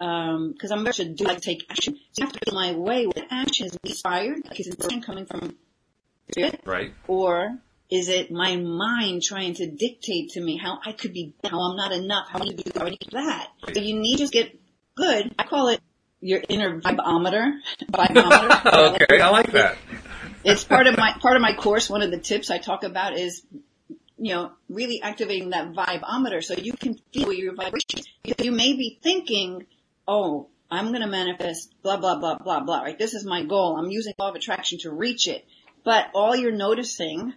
Um, 0.00 0.52
because 0.52 0.70
I'm 0.70 0.84
very 0.84 0.92
to 0.94 1.08
do 1.08 1.24
like 1.24 1.40
take 1.40 1.66
action. 1.68 1.94
So 2.12 2.20
you 2.22 2.26
have 2.26 2.32
to 2.32 2.40
feel 2.44 2.54
my 2.54 2.72
way. 2.72 3.06
What 3.06 3.26
action 3.30 3.66
is 3.66 3.76
inspired? 3.82 4.44
Like 4.46 4.60
is 4.60 4.68
inspiration 4.68 5.02
coming 5.02 5.26
from 5.26 5.56
spirit, 6.30 6.60
right. 6.64 6.92
or 7.08 7.58
is 7.90 8.08
it 8.08 8.30
my 8.30 8.56
mind 8.56 9.22
trying 9.22 9.54
to 9.54 9.66
dictate 9.66 10.30
to 10.30 10.40
me 10.40 10.56
how 10.56 10.78
I 10.84 10.92
could 10.92 11.12
be, 11.12 11.34
how 11.42 11.60
I'm 11.60 11.76
not 11.76 11.92
enough, 11.92 12.28
how 12.28 12.38
I 12.38 12.44
need 12.44 12.58
to 12.58 12.64
do, 12.64 12.78
how 12.78 12.86
I 12.86 12.90
need 12.90 13.08
that? 13.12 13.48
So 13.74 13.80
you 13.80 13.98
need 13.98 14.16
to 14.16 14.18
just 14.18 14.32
get 14.32 14.56
good. 14.94 15.34
I 15.38 15.44
call 15.44 15.68
it 15.68 15.80
your 16.20 16.42
inner 16.48 16.80
vibometer. 16.80 17.58
Vibometer. 17.90 18.94
okay. 18.94 19.20
I 19.20 19.30
like 19.30 19.52
that. 19.52 19.78
it's 20.44 20.64
part 20.64 20.86
of 20.86 20.96
my 20.98 21.14
part 21.20 21.36
of 21.36 21.42
my 21.42 21.54
course. 21.54 21.88
One 21.88 22.02
of 22.02 22.10
the 22.10 22.18
tips 22.18 22.50
I 22.50 22.58
talk 22.58 22.84
about 22.84 23.16
is, 23.16 23.42
you 24.18 24.34
know, 24.34 24.52
really 24.68 25.00
activating 25.02 25.50
that 25.50 25.72
vibometer 25.72 26.42
so 26.42 26.54
you 26.54 26.72
can 26.72 26.98
feel 27.12 27.32
your 27.32 27.54
vibration. 27.54 28.00
You, 28.24 28.34
you 28.42 28.52
may 28.52 28.74
be 28.74 28.98
thinking, 29.02 29.66
"Oh, 30.06 30.48
I'm 30.70 30.88
going 30.88 31.02
to 31.02 31.06
manifest 31.06 31.72
blah 31.82 31.96
blah 31.96 32.18
blah 32.18 32.38
blah 32.38 32.60
blah." 32.60 32.82
Right? 32.82 32.98
This 32.98 33.14
is 33.14 33.24
my 33.24 33.44
goal. 33.44 33.76
I'm 33.76 33.90
using 33.90 34.14
law 34.18 34.30
of 34.30 34.34
attraction 34.34 34.78
to 34.80 34.90
reach 34.90 35.28
it. 35.28 35.44
But 35.84 36.10
all 36.14 36.34
you're 36.36 36.52
noticing 36.52 37.32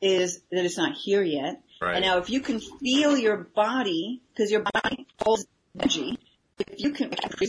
is 0.00 0.40
that 0.50 0.64
it's 0.64 0.78
not 0.78 0.94
here 0.94 1.22
yet. 1.22 1.62
Right. 1.80 1.96
And 1.96 2.04
now, 2.04 2.18
if 2.18 2.30
you 2.30 2.40
can 2.40 2.60
feel 2.60 3.16
your 3.16 3.36
body, 3.36 4.22
because 4.32 4.50
your 4.50 4.64
body 4.74 5.06
holds 5.22 5.46
energy, 5.78 6.18
if 6.58 6.80
you 6.80 6.90
can, 6.90 7.12
if 7.12 7.40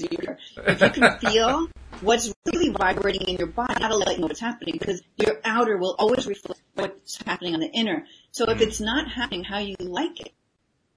you 0.82 0.90
can 0.90 1.20
feel 1.20 1.68
what's 2.02 2.32
really 2.46 2.70
vibrating 2.70 3.28
in 3.28 3.38
your 3.38 3.48
body, 3.48 3.74
that'll 3.80 4.00
let 4.00 4.16
you 4.16 4.22
know 4.22 4.28
what's 4.28 4.40
happening 4.40 4.78
because 4.80 5.02
your 5.18 5.40
outer 5.44 5.78
will 5.78 5.96
always 5.98 6.28
reflect 6.28 6.62
what's 6.76 7.22
happening 7.24 7.54
on 7.56 7.60
the 7.60 7.68
inner. 7.68 8.06
So 8.32 8.50
if 8.50 8.58
hmm. 8.58 8.64
it's 8.64 8.80
not 8.80 9.10
happening 9.10 9.44
how 9.44 9.60
you 9.60 9.76
like 9.80 10.20
it, 10.20 10.32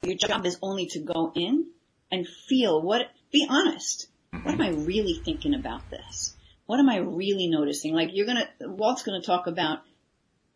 your 0.03 0.17
job 0.17 0.45
is 0.47 0.59
only 0.63 0.87
to 0.87 1.01
go 1.01 1.33
in 1.35 1.67
and 2.11 2.27
feel 2.27 2.83
what, 2.83 3.03
be 3.33 3.47
honest. 3.49 4.09
What 4.31 4.55
am 4.55 4.59
mm-hmm. 4.59 4.81
I 4.81 4.85
really 4.85 5.21
thinking 5.25 5.55
about 5.55 5.91
this? 5.91 6.35
What 6.67 6.81
am 6.81 6.89
I 6.89 6.99
really 6.99 7.49
noticing? 7.49 7.95
Like 7.95 8.11
you're 8.13 8.27
gonna, 8.27 8.49
Walt's 8.61 9.03
gonna 9.03 9.23
talk 9.23 9.47
about 9.47 9.81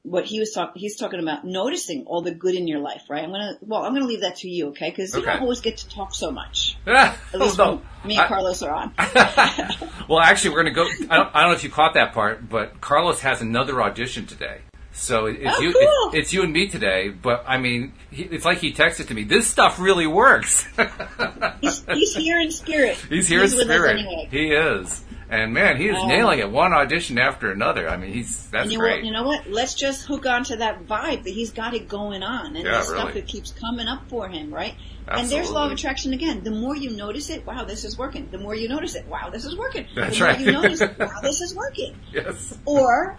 what 0.03 0.25
he 0.25 0.39
was 0.39 0.53
talking, 0.53 0.81
he's 0.81 0.97
talking 0.97 1.21
about 1.21 1.45
noticing 1.45 2.05
all 2.07 2.23
the 2.23 2.31
good 2.31 2.55
in 2.55 2.67
your 2.67 2.79
life, 2.79 3.03
right? 3.09 3.23
I'm 3.23 3.31
gonna, 3.31 3.59
well, 3.61 3.83
I'm 3.83 3.93
gonna 3.93 4.07
leave 4.07 4.23
that 4.23 4.37
to 4.37 4.49
you, 4.49 4.69
okay? 4.69 4.91
Cause 4.93 5.15
you 5.15 5.23
don't 5.23 5.43
always 5.43 5.61
get 5.61 5.79
to 5.79 5.89
talk 5.89 6.15
so 6.15 6.31
much. 6.31 6.77
At 6.87 7.17
least 7.35 7.59
when 7.59 7.81
me 8.07 8.17
and 8.17 8.29
Carlos 8.29 8.63
are 8.63 8.73
on. 8.73 8.95
well, 10.09 10.21
actually, 10.21 10.51
we're 10.51 10.63
going 10.63 10.75
to 10.75 10.81
go. 10.83 10.87
I 11.11 11.17
don't, 11.17 11.35
I 11.35 11.41
don't 11.43 11.51
know 11.51 11.57
if 11.57 11.65
you 11.65 11.71
caught 11.71 11.95
that 11.95 12.13
part, 12.13 12.49
but 12.49 12.81
Carlos 12.81 13.21
has 13.21 13.41
another 13.41 13.83
audition 13.83 14.27
today. 14.27 14.61
So 14.99 15.27
it- 15.27 15.37
it's 15.41 15.57
Oh, 15.57 15.61
you. 15.61 15.73
cool. 15.73 16.09
It's, 16.09 16.17
it's 16.17 16.33
you 16.33 16.43
and 16.43 16.53
me 16.53 16.69
today. 16.69 17.11
But 17.11 17.45
I 17.47 17.59
mean, 17.59 17.93
he, 18.11 18.23
it's 18.25 18.45
like 18.45 18.59
he 18.59 18.73
texted 18.73 19.09
to 19.09 19.15
me. 19.15 19.25
This 19.25 19.47
stuff 19.47 19.79
really 19.79 20.07
works. 20.07 20.67
He's, 21.61 21.85
he's 21.87 22.15
here 22.15 22.41
in 22.41 22.51
spirit. 22.51 22.97
he's 23.09 23.29
here 23.29 23.43
in 23.43 23.49
spirit. 23.49 23.99
anyway. 23.99 24.29
He 24.31 24.53
is, 24.53 25.05
and 25.31 25.53
man, 25.53 25.77
he 25.77 25.89
is 25.89 25.97
Um, 25.97 26.09
nailing 26.09 26.39
it. 26.39 26.51
One 26.51 26.73
audition 26.73 27.19
after 27.19 27.51
another. 27.51 27.89
I 27.89 27.97
mean, 27.97 28.13
he's 28.13 28.49
that's 28.51 28.71
you, 28.71 28.79
great. 28.79 29.05
you 29.05 29.11
know 29.13 29.23
what? 29.25 29.49
Let's 29.51 29.75
just 29.75 30.07
hook 30.07 30.27
on 30.27 30.45
to 30.45 30.57
that 30.57 30.87
vibe 30.87 31.25
that 31.25 31.31
he's 31.31 31.51
got 31.51 31.75
it 31.75 31.89
going 31.89 32.23
on, 32.23 32.57
and 32.57 32.65
Yeah, 32.65 32.79
the 32.79 32.83
stuff 32.85 33.15
that 33.15 33.27
keeps 33.27 33.53
coming 33.53 33.89
up 33.89 34.09
for 34.09 34.29
him, 34.29 34.53
right? 34.53 34.75
And 35.09 35.29
there's 35.29 35.51
law 35.51 35.67
of 35.67 35.73
attraction 35.73 36.13
again. 36.15 36.43
The 36.43 36.51
more 36.51 36.75
you 36.77 36.91
notice 36.91 37.31
it, 37.31 37.47
wow, 37.47 37.65
this 37.65 37.85
is 37.85 37.97
working. 37.97 38.29
The 38.31 38.39
more 38.39 38.55
you 38.57 38.69
notice 38.69 38.95
it, 38.97 39.07
wow, 39.07 39.31
this 39.31 39.45
is 39.45 39.57
working. 39.57 39.87
That's 39.95 40.19
the 40.19 40.25
more 40.25 40.33
right. 40.33 40.41
you 40.41 40.53
notice 40.53 40.81
it, 40.81 40.99
wow, 40.99 41.21
this 41.23 41.41
is 41.41 41.55
working. 41.55 41.95
yes. 42.13 42.59
Or 42.65 43.17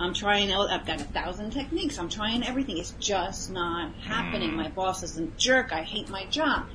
I'm 0.00 0.14
trying 0.14 0.50
out. 0.50 0.70
I've 0.70 0.86
got 0.86 1.00
a 1.00 1.04
thousand 1.04 1.50
techniques. 1.50 1.98
I'm 1.98 2.08
trying 2.08 2.42
everything. 2.42 2.78
It's 2.78 2.92
just 2.98 3.52
not 3.52 3.94
happening. 3.96 4.54
My 4.54 4.68
boss 4.68 5.02
is 5.02 5.18
a 5.18 5.26
jerk. 5.26 5.72
I 5.72 5.82
hate 5.82 6.08
my 6.08 6.24
job. 6.24 6.66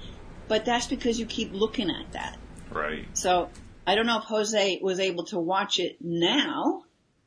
But 0.48 0.64
that's 0.64 0.86
because 0.86 1.20
you 1.20 1.26
keep 1.26 1.52
looking 1.52 1.90
at 1.90 2.12
that. 2.12 2.38
Right. 2.72 3.08
So 3.14 3.50
I 3.88 3.96
don't 3.96 4.06
know 4.06 4.20
if 4.20 4.26
Jose 4.26 4.80
was 4.82 5.00
able 5.00 5.24
to 5.26 5.40
watch 5.40 5.80
it 5.80 5.98
now 6.00 6.84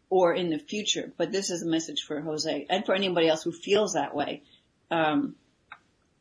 or 0.09 0.35
in 0.35 0.51
the 0.51 0.59
future, 0.59 1.13
but 1.17 1.33
this 1.33 1.51
is 1.51 1.63
a 1.63 1.67
message 1.67 2.03
for 2.03 2.21
Jose 2.21 2.67
and 2.71 2.87
for 2.87 2.95
anybody 2.95 3.29
else 3.29 3.43
who 3.43 3.51
feels 3.51 3.95
that 3.95 4.15
way. 4.15 4.43
Um, 4.93 5.35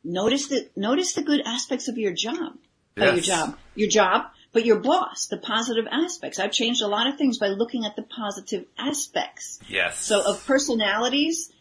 notice 0.02 0.48
the 0.48 0.68
notice 0.74 1.12
the 1.12 1.22
good 1.22 1.40
aspects 1.46 1.86
of 1.86 1.98
your 1.98 2.12
job. 2.12 2.58
Uh, 3.00 3.12
your 3.12 3.20
job, 3.20 3.56
your 3.76 3.88
job, 3.88 4.26
but 4.52 4.64
your 4.64 4.80
boss, 4.80 5.26
the 5.26 5.36
positive 5.36 5.86
aspects. 5.90 6.38
I've 6.38 6.52
changed 6.52 6.82
a 6.82 6.88
lot 6.88 7.06
of 7.06 7.16
things 7.16 7.38
by 7.38 7.48
looking 7.48 7.84
at 7.84 7.96
the 7.96 8.02
positive 8.02 8.64
aspects. 8.78 9.60
Yes. 9.68 9.98
So 10.00 10.22
of 10.22 10.44
personalities, 10.46 11.52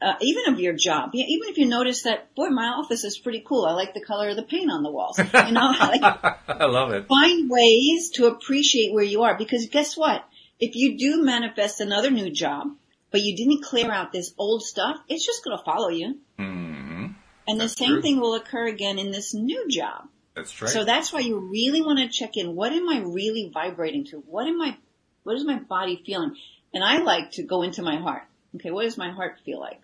uh, 0.00 0.14
even 0.20 0.52
of 0.52 0.58
your 0.60 0.72
job, 0.72 1.10
even 1.14 1.48
if 1.48 1.58
you 1.58 1.66
notice 1.66 2.02
that, 2.02 2.34
boy, 2.34 2.48
my 2.48 2.66
office 2.68 3.04
is 3.04 3.18
pretty 3.18 3.44
cool. 3.46 3.64
I 3.64 3.72
like 3.72 3.94
the 3.94 4.00
color 4.04 4.30
of 4.30 4.36
the 4.36 4.42
paint 4.42 4.70
on 4.70 4.82
the 4.82 4.90
walls. 4.90 5.18
You 5.18 5.24
know, 5.52 5.60
I 5.78 5.98
like, 6.00 6.38
I 6.48 6.64
love 6.64 6.90
it. 6.92 7.06
find 7.06 7.48
ways 7.50 8.10
to 8.14 8.26
appreciate 8.26 8.92
where 8.92 9.04
you 9.04 9.22
are 9.22 9.36
because 9.36 9.66
guess 9.70 9.96
what? 9.96 10.24
If 10.58 10.74
you 10.74 10.96
do 10.98 11.22
manifest 11.22 11.80
another 11.80 12.10
new 12.10 12.30
job, 12.30 12.68
but 13.10 13.20
you 13.20 13.36
didn't 13.36 13.62
clear 13.62 13.90
out 13.90 14.10
this 14.12 14.32
old 14.38 14.62
stuff, 14.62 14.96
it's 15.08 15.26
just 15.26 15.44
going 15.44 15.56
to 15.58 15.64
follow 15.64 15.88
you. 15.90 16.18
hmm 16.38 17.06
And 17.46 17.60
the 17.60 17.68
same 17.68 17.94
true. 17.94 18.02
thing 18.02 18.20
will 18.20 18.34
occur 18.34 18.66
again 18.66 18.98
in 18.98 19.10
this 19.10 19.34
new 19.34 19.68
job. 19.68 20.08
That's 20.34 20.62
right. 20.62 20.70
So 20.70 20.84
that's 20.84 21.12
why 21.12 21.20
you 21.20 21.38
really 21.38 21.82
want 21.82 21.98
to 21.98 22.08
check 22.08 22.36
in. 22.36 22.54
What 22.54 22.72
am 22.72 22.88
I 22.88 23.00
really 23.00 23.50
vibrating 23.52 24.04
to? 24.06 24.16
What 24.18 24.46
am 24.46 24.60
I, 24.60 24.76
what 25.24 25.36
is 25.36 25.44
my 25.44 25.58
body 25.58 26.02
feeling? 26.04 26.36
And 26.72 26.82
I 26.82 26.98
like 26.98 27.32
to 27.32 27.42
go 27.42 27.62
into 27.62 27.82
my 27.82 27.96
heart. 27.96 28.22
Okay, 28.56 28.70
what 28.70 28.84
does 28.84 28.96
my 28.96 29.10
heart 29.10 29.38
feel 29.44 29.60
like? 29.60 29.80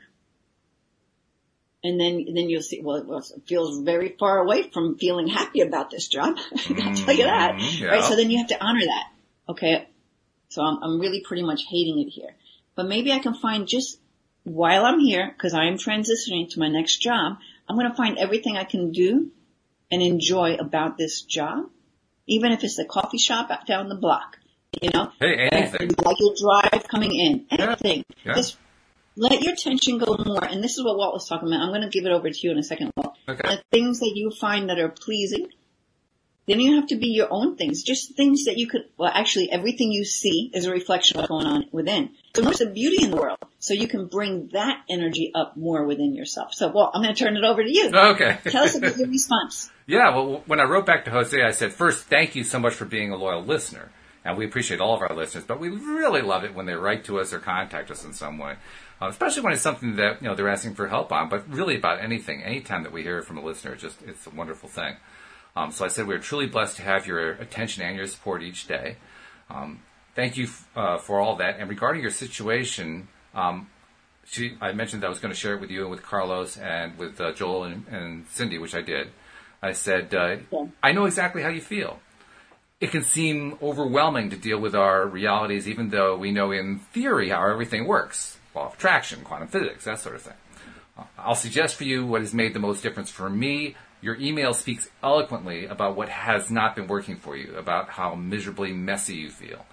And 1.84 2.00
then, 2.00 2.26
then 2.34 2.48
you'll 2.48 2.62
see, 2.62 2.80
well, 2.82 2.96
it 2.96 3.42
feels 3.46 3.82
very 3.82 4.16
far 4.18 4.38
away 4.38 4.68
from 4.70 4.98
feeling 4.98 5.28
happy 5.28 5.60
about 5.60 5.90
this 5.90 6.08
job. 6.08 6.36
I'll 6.36 6.94
tell 6.94 7.14
you 7.14 7.24
that. 7.24 7.60
Yeah. 7.78 7.86
Right? 7.86 8.04
So 8.04 8.16
then 8.16 8.30
you 8.30 8.38
have 8.38 8.48
to 8.48 8.62
honor 8.62 8.80
that. 8.80 9.06
Okay. 9.50 9.88
So 10.48 10.62
I'm, 10.62 10.82
I'm 10.82 11.00
really 11.00 11.20
pretty 11.20 11.42
much 11.42 11.64
hating 11.68 12.00
it 12.00 12.10
here. 12.10 12.34
But 12.74 12.88
maybe 12.88 13.12
I 13.12 13.20
can 13.20 13.34
find 13.34 13.68
just 13.68 14.00
while 14.44 14.84
I'm 14.84 14.98
here, 14.98 15.34
cause 15.38 15.54
I 15.54 15.66
am 15.66 15.74
transitioning 15.74 16.50
to 16.50 16.58
my 16.58 16.68
next 16.68 16.98
job, 16.98 17.36
I'm 17.68 17.76
going 17.76 17.90
to 17.90 17.96
find 17.96 18.18
everything 18.18 18.56
I 18.56 18.64
can 18.64 18.92
do 18.92 19.30
and 19.90 20.02
enjoy 20.02 20.54
about 20.54 20.98
this 20.98 21.22
job. 21.22 21.70
Even 22.26 22.52
if 22.52 22.62
it's 22.62 22.76
the 22.76 22.84
coffee 22.84 23.18
shop 23.18 23.50
down 23.66 23.88
the 23.88 23.94
block, 23.94 24.38
you 24.82 24.90
know, 24.90 25.10
hey, 25.18 25.48
anything. 25.50 25.90
like 26.04 26.16
your 26.20 26.34
drive 26.38 26.86
coming 26.88 27.14
in, 27.14 27.46
anything. 27.50 28.04
Yeah. 28.24 28.34
Just 28.34 28.58
let 29.16 29.40
your 29.42 29.54
attention 29.54 29.98
go 29.98 30.16
more. 30.24 30.44
And 30.44 30.62
this 30.62 30.76
is 30.78 30.84
what 30.84 30.96
Walt 30.96 31.14
was 31.14 31.26
talking 31.26 31.48
about. 31.48 31.60
I'm 31.60 31.70
going 31.70 31.82
to 31.82 31.88
give 31.88 32.04
it 32.04 32.12
over 32.12 32.30
to 32.30 32.38
you 32.42 32.50
in 32.52 32.58
a 32.58 32.62
second, 32.62 32.92
Walt. 32.96 33.16
Okay. 33.28 33.56
The 33.56 33.62
things 33.72 34.00
that 34.00 34.12
you 34.14 34.30
find 34.30 34.68
that 34.68 34.78
are 34.78 34.90
pleasing, 34.90 35.48
then 36.46 36.60
you 36.60 36.76
have 36.76 36.88
to 36.88 36.96
be 36.96 37.08
your 37.08 37.28
own 37.30 37.56
things. 37.56 37.82
Just 37.82 38.14
things 38.16 38.44
that 38.44 38.58
you 38.58 38.68
could, 38.68 38.82
well 38.96 39.10
actually 39.12 39.50
everything 39.50 39.90
you 39.90 40.04
see 40.04 40.50
is 40.54 40.66
a 40.66 40.70
reflection 40.70 41.16
of 41.16 41.22
what's 41.22 41.28
going 41.30 41.46
on 41.46 41.64
within. 41.72 42.10
So 42.36 42.42
there's 42.42 42.58
the 42.58 42.66
beauty 42.66 43.04
in 43.04 43.10
the 43.10 43.16
world. 43.16 43.38
So 43.68 43.74
you 43.74 43.86
can 43.86 44.06
bring 44.06 44.48
that 44.54 44.82
energy 44.88 45.30
up 45.34 45.54
more 45.54 45.84
within 45.84 46.14
yourself. 46.14 46.54
So 46.54 46.72
well, 46.74 46.90
I'm 46.94 47.02
going 47.02 47.14
to 47.14 47.22
turn 47.22 47.36
it 47.36 47.44
over 47.44 47.62
to 47.62 47.70
you. 47.70 47.90
Okay. 48.08 48.38
Tell 48.44 48.64
us 48.64 48.74
about 48.74 48.96
your 48.96 49.08
response. 49.08 49.70
Yeah, 49.86 50.14
well, 50.14 50.42
when 50.46 50.60
I 50.60 50.64
wrote 50.64 50.86
back 50.86 51.04
to 51.04 51.10
Jose, 51.10 51.38
I 51.42 51.50
said, 51.50 51.72
first, 51.72 52.04
thank 52.04 52.34
you 52.34 52.44
so 52.44 52.58
much 52.58 52.72
for 52.72 52.86
being 52.86 53.12
a 53.12 53.16
loyal 53.16 53.42
listener. 53.42 53.90
And 54.24 54.38
we 54.38 54.46
appreciate 54.46 54.80
all 54.80 54.94
of 54.94 55.02
our 55.02 55.14
listeners, 55.14 55.44
but 55.44 55.60
we 55.60 55.68
really 55.68 56.22
love 56.22 56.44
it 56.44 56.54
when 56.54 56.64
they 56.64 56.74
write 56.74 57.04
to 57.04 57.20
us 57.20 57.34
or 57.34 57.38
contact 57.38 57.90
us 57.90 58.04
in 58.04 58.14
some 58.14 58.38
way. 58.38 58.56
Uh, 59.02 59.08
especially 59.08 59.42
when 59.42 59.52
it's 59.52 59.62
something 59.62 59.96
that, 59.96 60.22
you 60.22 60.28
know, 60.28 60.34
they're 60.34 60.48
asking 60.48 60.74
for 60.74 60.88
help 60.88 61.12
on, 61.12 61.28
but 61.28 61.46
really 61.52 61.76
about 61.76 62.00
anything. 62.00 62.42
Anytime 62.42 62.84
that 62.84 62.92
we 62.92 63.02
hear 63.02 63.20
from 63.20 63.36
a 63.36 63.44
listener, 63.44 63.74
it's 63.74 63.82
just, 63.82 64.00
it's 64.06 64.26
a 64.26 64.30
wonderful 64.30 64.70
thing. 64.70 64.96
Um, 65.54 65.70
so 65.70 65.84
I 65.84 65.88
said 65.88 66.06
we're 66.06 66.18
truly 66.18 66.46
blessed 66.46 66.76
to 66.76 66.82
have 66.82 67.06
your 67.06 67.32
attention 67.32 67.82
and 67.82 67.96
your 67.96 68.06
support 68.06 68.42
each 68.42 68.66
day. 68.66 68.96
Um, 69.50 69.82
thank 70.14 70.38
you 70.38 70.48
uh, 70.74 70.98
for 70.98 71.20
all 71.20 71.36
that. 71.36 71.58
And 71.58 71.68
regarding 71.68 72.00
your 72.00 72.10
situation, 72.10 73.08
um, 73.38 73.68
she, 74.24 74.56
I 74.60 74.72
mentioned 74.72 75.02
that 75.02 75.06
I 75.06 75.10
was 75.10 75.20
going 75.20 75.32
to 75.32 75.38
share 75.38 75.54
it 75.54 75.60
with 75.60 75.70
you 75.70 75.82
and 75.82 75.90
with 75.90 76.02
Carlos 76.02 76.56
and 76.58 76.98
with 76.98 77.20
uh, 77.20 77.32
Joel 77.32 77.64
and, 77.64 77.86
and 77.88 78.26
Cindy, 78.28 78.58
which 78.58 78.74
I 78.74 78.82
did. 78.82 79.08
I 79.62 79.72
said, 79.72 80.14
uh, 80.14 80.36
Yeah. 80.50 80.66
I 80.82 80.92
know 80.92 81.06
exactly 81.06 81.42
how 81.42 81.48
you 81.48 81.60
feel. 81.60 82.00
It 82.80 82.90
can 82.90 83.02
seem 83.02 83.58
overwhelming 83.60 84.30
to 84.30 84.36
deal 84.36 84.60
with 84.60 84.74
our 84.74 85.06
realities, 85.06 85.66
even 85.66 85.90
though 85.90 86.16
we 86.16 86.30
know 86.30 86.52
in 86.52 86.78
theory 86.78 87.30
how 87.30 87.48
everything 87.48 87.86
works. 87.86 88.38
Law 88.54 88.66
of 88.66 88.74
attraction, 88.74 89.22
quantum 89.22 89.48
physics, 89.48 89.84
that 89.84 89.98
sort 89.98 90.14
of 90.14 90.22
thing. 90.22 90.34
I'll 91.16 91.34
suggest 91.34 91.76
for 91.76 91.84
you 91.84 92.06
what 92.06 92.20
has 92.20 92.34
made 92.34 92.54
the 92.54 92.60
most 92.60 92.82
difference 92.82 93.10
for 93.10 93.28
me. 93.30 93.76
Your 94.00 94.16
email 94.16 94.52
speaks 94.54 94.88
eloquently 95.02 95.66
about 95.66 95.96
what 95.96 96.08
has 96.08 96.50
not 96.50 96.76
been 96.76 96.86
working 96.86 97.16
for 97.16 97.36
you, 97.36 97.56
about 97.56 97.88
how 97.88 98.14
miserably 98.14 98.72
messy 98.72 99.16
you 99.16 99.30
feel 99.30 99.64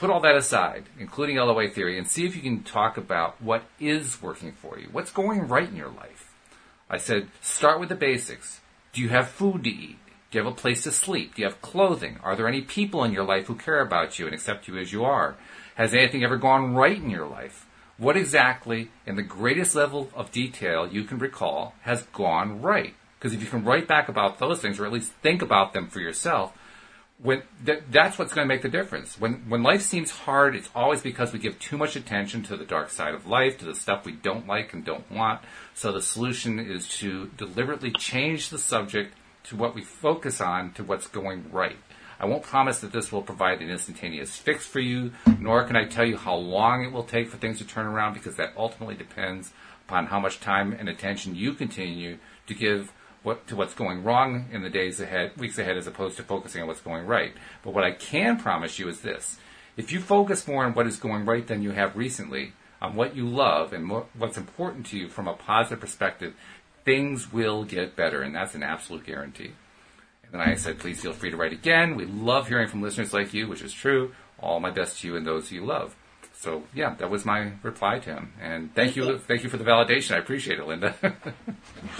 put 0.00 0.08
all 0.08 0.20
that 0.20 0.34
aside, 0.34 0.84
including 0.98 1.36
LOA 1.36 1.68
theory, 1.68 1.98
and 1.98 2.08
see 2.08 2.24
if 2.24 2.34
you 2.34 2.40
can 2.40 2.62
talk 2.62 2.96
about 2.96 3.40
what 3.40 3.64
is 3.78 4.22
working 4.22 4.52
for 4.52 4.78
you. 4.78 4.88
What's 4.90 5.12
going 5.12 5.46
right 5.46 5.68
in 5.68 5.76
your 5.76 5.90
life? 5.90 6.32
I 6.88 6.96
said, 6.96 7.28
start 7.42 7.78
with 7.78 7.90
the 7.90 7.94
basics. 7.94 8.60
Do 8.94 9.02
you 9.02 9.10
have 9.10 9.28
food 9.28 9.62
to 9.64 9.70
eat? 9.70 9.98
Do 10.30 10.38
you 10.38 10.44
have 10.44 10.52
a 10.52 10.56
place 10.56 10.84
to 10.84 10.90
sleep? 10.90 11.34
Do 11.34 11.42
you 11.42 11.48
have 11.48 11.60
clothing? 11.60 12.18
Are 12.22 12.34
there 12.34 12.48
any 12.48 12.62
people 12.62 13.04
in 13.04 13.12
your 13.12 13.24
life 13.24 13.46
who 13.46 13.54
care 13.54 13.80
about 13.80 14.18
you 14.18 14.24
and 14.24 14.34
accept 14.34 14.68
you 14.68 14.78
as 14.78 14.90
you 14.90 15.04
are? 15.04 15.36
Has 15.74 15.92
anything 15.92 16.24
ever 16.24 16.38
gone 16.38 16.74
right 16.74 16.96
in 16.96 17.10
your 17.10 17.26
life? 17.26 17.66
What 17.98 18.16
exactly, 18.16 18.88
in 19.06 19.16
the 19.16 19.22
greatest 19.22 19.74
level 19.74 20.08
of 20.14 20.32
detail 20.32 20.88
you 20.90 21.04
can 21.04 21.18
recall, 21.18 21.74
has 21.82 22.04
gone 22.04 22.62
right? 22.62 22.94
Because 23.18 23.34
if 23.34 23.42
you 23.42 23.48
can 23.48 23.64
write 23.64 23.86
back 23.86 24.08
about 24.08 24.38
those 24.38 24.62
things, 24.62 24.80
or 24.80 24.86
at 24.86 24.92
least 24.92 25.12
think 25.20 25.42
about 25.42 25.74
them 25.74 25.88
for 25.88 26.00
yourself, 26.00 26.56
when 27.22 27.42
th- 27.66 27.82
that's 27.90 28.18
what's 28.18 28.32
going 28.32 28.48
to 28.48 28.54
make 28.54 28.62
the 28.62 28.68
difference. 28.68 29.20
When 29.20 29.48
when 29.48 29.62
life 29.62 29.82
seems 29.82 30.10
hard, 30.10 30.54
it's 30.54 30.70
always 30.74 31.02
because 31.02 31.32
we 31.32 31.38
give 31.38 31.58
too 31.58 31.76
much 31.76 31.96
attention 31.96 32.42
to 32.44 32.56
the 32.56 32.64
dark 32.64 32.90
side 32.90 33.14
of 33.14 33.26
life, 33.26 33.58
to 33.58 33.64
the 33.66 33.74
stuff 33.74 34.06
we 34.06 34.12
don't 34.12 34.46
like 34.46 34.72
and 34.72 34.84
don't 34.84 35.10
want. 35.10 35.40
So 35.74 35.92
the 35.92 36.02
solution 36.02 36.58
is 36.58 36.88
to 37.00 37.26
deliberately 37.36 37.90
change 37.90 38.48
the 38.48 38.58
subject 38.58 39.14
to 39.44 39.56
what 39.56 39.74
we 39.74 39.82
focus 39.82 40.40
on 40.40 40.72
to 40.74 40.84
what's 40.84 41.06
going 41.06 41.50
right. 41.50 41.76
I 42.18 42.26
won't 42.26 42.42
promise 42.42 42.80
that 42.80 42.92
this 42.92 43.10
will 43.10 43.22
provide 43.22 43.62
an 43.62 43.70
instantaneous 43.70 44.36
fix 44.36 44.66
for 44.66 44.80
you, 44.80 45.12
nor 45.38 45.64
can 45.64 45.74
I 45.74 45.86
tell 45.86 46.04
you 46.04 46.18
how 46.18 46.34
long 46.34 46.84
it 46.84 46.92
will 46.92 47.02
take 47.02 47.30
for 47.30 47.38
things 47.38 47.58
to 47.58 47.64
turn 47.64 47.86
around 47.86 48.12
because 48.12 48.36
that 48.36 48.52
ultimately 48.58 48.94
depends 48.94 49.52
upon 49.86 50.06
how 50.06 50.20
much 50.20 50.38
time 50.38 50.72
and 50.72 50.88
attention 50.88 51.34
you 51.34 51.54
continue 51.54 52.18
to 52.46 52.54
give 52.54 52.92
what, 53.22 53.46
to 53.48 53.56
what's 53.56 53.74
going 53.74 54.02
wrong 54.02 54.46
in 54.52 54.62
the 54.62 54.70
days 54.70 55.00
ahead, 55.00 55.36
weeks 55.36 55.58
ahead, 55.58 55.76
as 55.76 55.86
opposed 55.86 56.16
to 56.16 56.22
focusing 56.22 56.62
on 56.62 56.68
what's 56.68 56.80
going 56.80 57.06
right. 57.06 57.34
But 57.62 57.74
what 57.74 57.84
I 57.84 57.92
can 57.92 58.38
promise 58.38 58.78
you 58.78 58.88
is 58.88 59.00
this. 59.00 59.38
If 59.76 59.92
you 59.92 60.00
focus 60.00 60.48
more 60.48 60.64
on 60.64 60.74
what 60.74 60.86
is 60.86 60.96
going 60.96 61.24
right 61.24 61.46
than 61.46 61.62
you 61.62 61.70
have 61.70 61.96
recently, 61.96 62.52
on 62.82 62.96
what 62.96 63.14
you 63.14 63.26
love 63.28 63.72
and 63.72 63.90
what's 63.90 64.38
important 64.38 64.86
to 64.86 64.98
you 64.98 65.08
from 65.08 65.28
a 65.28 65.34
positive 65.34 65.80
perspective, 65.80 66.34
things 66.84 67.32
will 67.32 67.64
get 67.64 67.96
better, 67.96 68.22
and 68.22 68.34
that's 68.34 68.54
an 68.54 68.62
absolute 68.62 69.04
guarantee. 69.04 69.52
And 70.24 70.32
then 70.32 70.40
I 70.40 70.54
said, 70.54 70.78
please 70.78 71.00
feel 71.00 71.12
free 71.12 71.30
to 71.30 71.36
write 71.36 71.52
again. 71.52 71.96
We 71.96 72.06
love 72.06 72.48
hearing 72.48 72.68
from 72.68 72.82
listeners 72.82 73.12
like 73.12 73.34
you, 73.34 73.48
which 73.48 73.62
is 73.62 73.72
true. 73.72 74.12
All 74.38 74.60
my 74.60 74.70
best 74.70 75.00
to 75.00 75.08
you 75.08 75.16
and 75.16 75.26
those 75.26 75.50
you 75.52 75.64
love. 75.64 75.94
So 76.40 76.62
yeah, 76.74 76.94
that 76.94 77.10
was 77.10 77.26
my 77.26 77.52
reply 77.62 77.98
to 77.98 78.14
him. 78.14 78.32
And 78.40 78.74
thank 78.74 78.96
you, 78.96 79.18
thank 79.18 79.42
you 79.44 79.50
for 79.50 79.58
the 79.58 79.64
validation. 79.64 80.14
I 80.16 80.18
appreciate 80.18 80.58
it, 80.58 80.66
Linda. 80.66 80.94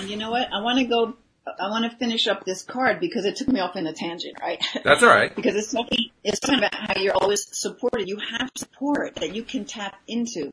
You 0.06 0.16
know 0.16 0.30
what? 0.30 0.48
I 0.52 0.62
want 0.62 0.78
to 0.78 0.84
go, 0.86 1.14
I 1.46 1.68
want 1.68 1.90
to 1.90 1.96
finish 1.98 2.26
up 2.26 2.44
this 2.44 2.62
card 2.62 3.00
because 3.00 3.26
it 3.26 3.36
took 3.36 3.48
me 3.48 3.60
off 3.60 3.76
in 3.76 3.86
a 3.86 3.92
tangent, 3.92 4.38
right? 4.40 4.58
That's 4.84 5.02
all 5.02 5.10
right. 5.10 5.34
because 5.34 5.56
it's 5.56 5.70
talking, 5.72 6.10
it's 6.24 6.40
talking 6.40 6.58
about 6.58 6.74
how 6.74 6.98
you're 7.00 7.14
always 7.14 7.46
supported. 7.54 8.08
You 8.08 8.18
have 8.38 8.50
support 8.56 9.16
that 9.16 9.34
you 9.34 9.42
can 9.42 9.66
tap 9.66 9.96
into 10.08 10.52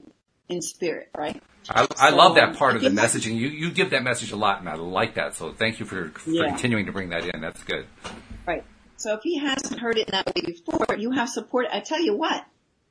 in 0.50 0.62
spirit, 0.62 1.10
right? 1.18 1.42
I, 1.70 1.88
I 1.98 2.10
love 2.12 2.36
that 2.36 2.54
So, 2.54 2.60
part 2.60 2.76
of 2.76 2.82
the 2.82 2.90
messaging. 2.90 3.36
You 3.36 3.48
you 3.50 3.72
give 3.72 3.90
that 3.92 4.04
message 4.04 4.32
a 4.32 4.38
lot, 4.38 4.60
and 4.60 4.70
I 4.70 4.76
like 4.76 5.16
that. 5.16 5.36
So 5.36 5.52
thank 5.54 5.80
you 5.80 5.86
for, 5.86 6.10
for 6.10 6.30
Yeah. 6.30 6.48
continuing 6.50 6.86
to 6.88 6.92
bring 6.94 7.10
that 7.10 7.26
in. 7.26 7.42
That's 7.42 7.64
good. 7.64 7.86
Right. 8.46 8.64
So 8.98 9.14
if 9.14 9.22
he 9.24 9.38
hasn't 9.40 9.80
heard 9.80 9.98
it 9.98 10.08
that 10.12 10.26
way 10.28 10.42
before, 10.46 10.98
you 10.98 11.12
have 11.12 11.30
support. 11.30 11.68
I 11.72 11.82
tell 11.82 12.02
you 12.02 12.16
what, 12.16 12.46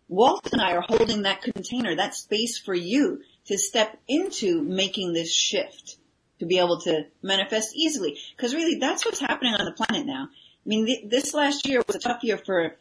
Walt 0.09 0.49
and 0.53 0.61
I 0.61 0.73
are 0.73 0.85
holding 0.87 1.23
that 1.23 1.43
container, 1.43 1.97
that 1.97 2.15
space 2.15 2.59
for 2.59 2.75
you 2.75 3.23
to 3.47 3.59
step 3.59 3.99
into 4.09 4.63
making 4.63 5.13
this 5.13 5.33
shift, 5.33 5.97
to 6.39 6.47
be 6.47 6.59
able 6.59 6.81
to 6.81 7.07
manifest 7.23 7.75
easily. 7.75 8.19
Because 8.37 8.55
really, 8.55 8.79
that's 8.79 9.05
what's 9.05 9.21
happening 9.21 9.55
on 9.55 9.65
the 9.65 9.73
planet 9.73 10.07
now. 10.07 10.29
I 10.31 10.69
mean, 10.69 10.87
th- 10.87 11.09
this 11.09 11.35
last 11.35 11.67
year 11.67 11.83
was 11.87 11.97
a 11.97 12.01
tough 12.01 12.23
year 12.23 12.39
for, 12.39 12.77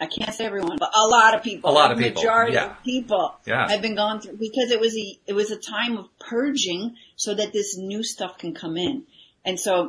I 0.00 0.06
can't 0.06 0.34
say 0.34 0.44
everyone, 0.44 0.78
but 0.78 0.90
a 0.94 1.06
lot 1.06 1.34
of 1.34 1.42
people. 1.42 1.70
A 1.70 1.72
lot 1.72 1.92
of 1.92 1.98
people, 1.98 2.22
Majority 2.22 2.54
yeah. 2.54 2.70
of 2.72 2.82
people 2.82 3.34
Yeah. 3.46 3.68
have 3.70 3.82
been 3.82 3.94
going 3.94 4.20
through, 4.20 4.36
because 4.38 4.70
it 4.70 4.80
was 4.80 4.96
a, 4.96 5.18
it 5.26 5.32
was 5.34 5.50
a 5.50 5.58
time 5.58 5.96
of 5.96 6.06
purging 6.18 6.96
so 7.16 7.34
that 7.34 7.52
this 7.52 7.76
new 7.76 8.02
stuff 8.02 8.38
can 8.38 8.54
come 8.54 8.76
in. 8.76 9.04
And 9.44 9.58
so 9.58 9.88